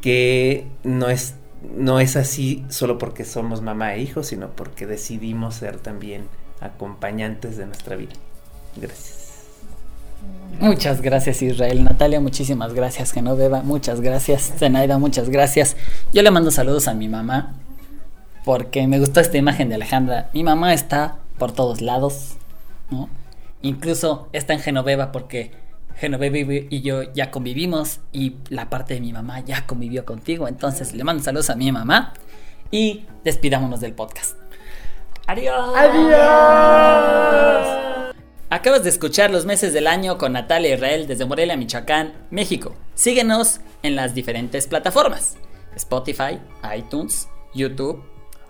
que 0.01 0.67
no 0.83 1.09
es, 1.09 1.35
no 1.75 1.99
es 1.99 2.15
así 2.15 2.65
solo 2.69 2.97
porque 2.97 3.25
somos 3.25 3.61
mamá 3.61 3.95
e 3.95 4.01
hijo, 4.01 4.23
sino 4.23 4.49
porque 4.49 4.85
decidimos 4.85 5.55
ser 5.55 5.77
también 5.77 6.27
acompañantes 6.61 7.57
de 7.57 7.65
nuestra 7.65 7.95
vida. 7.95 8.13
Gracias. 8.75 9.17
Muchas 10.59 11.01
gracias 11.01 11.41
Israel, 11.41 11.85
Natalia, 11.85 12.19
muchísimas 12.19 12.73
gracias 12.73 13.13
Genoveva, 13.13 13.61
muchas 13.61 14.01
gracias 14.01 14.53
Zenaida, 14.57 14.97
muchas 14.97 15.29
gracias. 15.29 15.77
Yo 16.11 16.21
le 16.21 16.31
mando 16.31 16.51
saludos 16.51 16.89
a 16.89 16.93
mi 16.93 17.07
mamá 17.07 17.55
porque 18.43 18.85
me 18.87 18.99
gustó 18.99 19.21
esta 19.21 19.37
imagen 19.37 19.69
de 19.69 19.75
Alejandra. 19.75 20.29
Mi 20.33 20.43
mamá 20.43 20.73
está 20.73 21.19
por 21.37 21.53
todos 21.53 21.81
lados, 21.81 22.35
¿no? 22.89 23.09
Incluso 23.61 24.27
está 24.33 24.53
en 24.53 24.59
Genoveva 24.59 25.11
porque 25.11 25.51
Genoveva 25.99 26.53
y 26.69 26.81
yo 26.81 27.03
ya 27.13 27.29
convivimos 27.29 27.99
y 28.13 28.37
la 28.47 28.69
parte 28.69 28.93
de 28.93 29.01
mi 29.01 29.11
mamá 29.11 29.41
ya 29.41 29.65
convivió 29.67 30.05
contigo. 30.05 30.47
Entonces 30.47 30.93
le 30.93 31.03
mando 31.03 31.21
saludos 31.21 31.49
a 31.49 31.55
mi 31.55 31.73
mamá 31.73 32.13
y 32.71 33.05
despidámonos 33.25 33.81
del 33.81 33.93
podcast. 33.93 34.37
Adiós. 35.27 35.75
Adiós. 35.75 36.95
Acabas 38.49 38.83
de 38.83 38.89
escuchar 38.89 39.29
los 39.29 39.45
meses 39.45 39.73
del 39.73 39.87
año 39.87 40.17
con 40.17 40.31
Natalia 40.33 40.73
Israel 40.73 41.05
desde 41.05 41.25
Morelia, 41.25 41.57
Michoacán, 41.57 42.13
México. 42.31 42.73
Síguenos 42.95 43.59
en 43.83 43.97
las 43.97 44.15
diferentes 44.15 44.67
plataformas: 44.67 45.35
Spotify, 45.75 46.39
iTunes, 46.75 47.27
YouTube, 47.53 48.01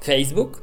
Facebook, 0.01 0.61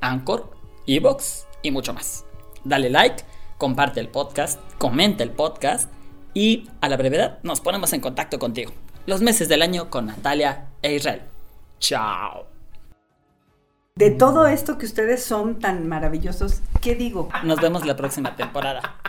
Anchor, 0.00 0.52
Evox 0.86 1.48
y 1.62 1.72
mucho 1.72 1.92
más. 1.92 2.24
Dale 2.64 2.90
like, 2.90 3.24
comparte 3.58 3.98
el 3.98 4.08
podcast, 4.08 4.60
comenta 4.78 5.24
el 5.24 5.32
podcast 5.32 5.90
y 6.38 6.68
a 6.80 6.88
la 6.88 6.96
brevedad 6.96 7.40
nos 7.42 7.60
ponemos 7.60 7.92
en 7.94 8.00
contacto 8.00 8.38
contigo. 8.38 8.70
Los 9.06 9.22
meses 9.22 9.48
del 9.48 9.60
año 9.60 9.90
con 9.90 10.06
Natalia 10.06 10.66
e 10.82 10.94
Israel. 10.94 11.22
Chao. 11.80 12.46
De 13.96 14.12
todo 14.12 14.46
esto 14.46 14.78
que 14.78 14.86
ustedes 14.86 15.24
son 15.24 15.58
tan 15.58 15.88
maravillosos, 15.88 16.62
¿qué 16.80 16.94
digo? 16.94 17.28
Nos 17.42 17.60
vemos 17.60 17.84
la 17.84 17.96
próxima 17.96 18.36
temporada. 18.36 19.00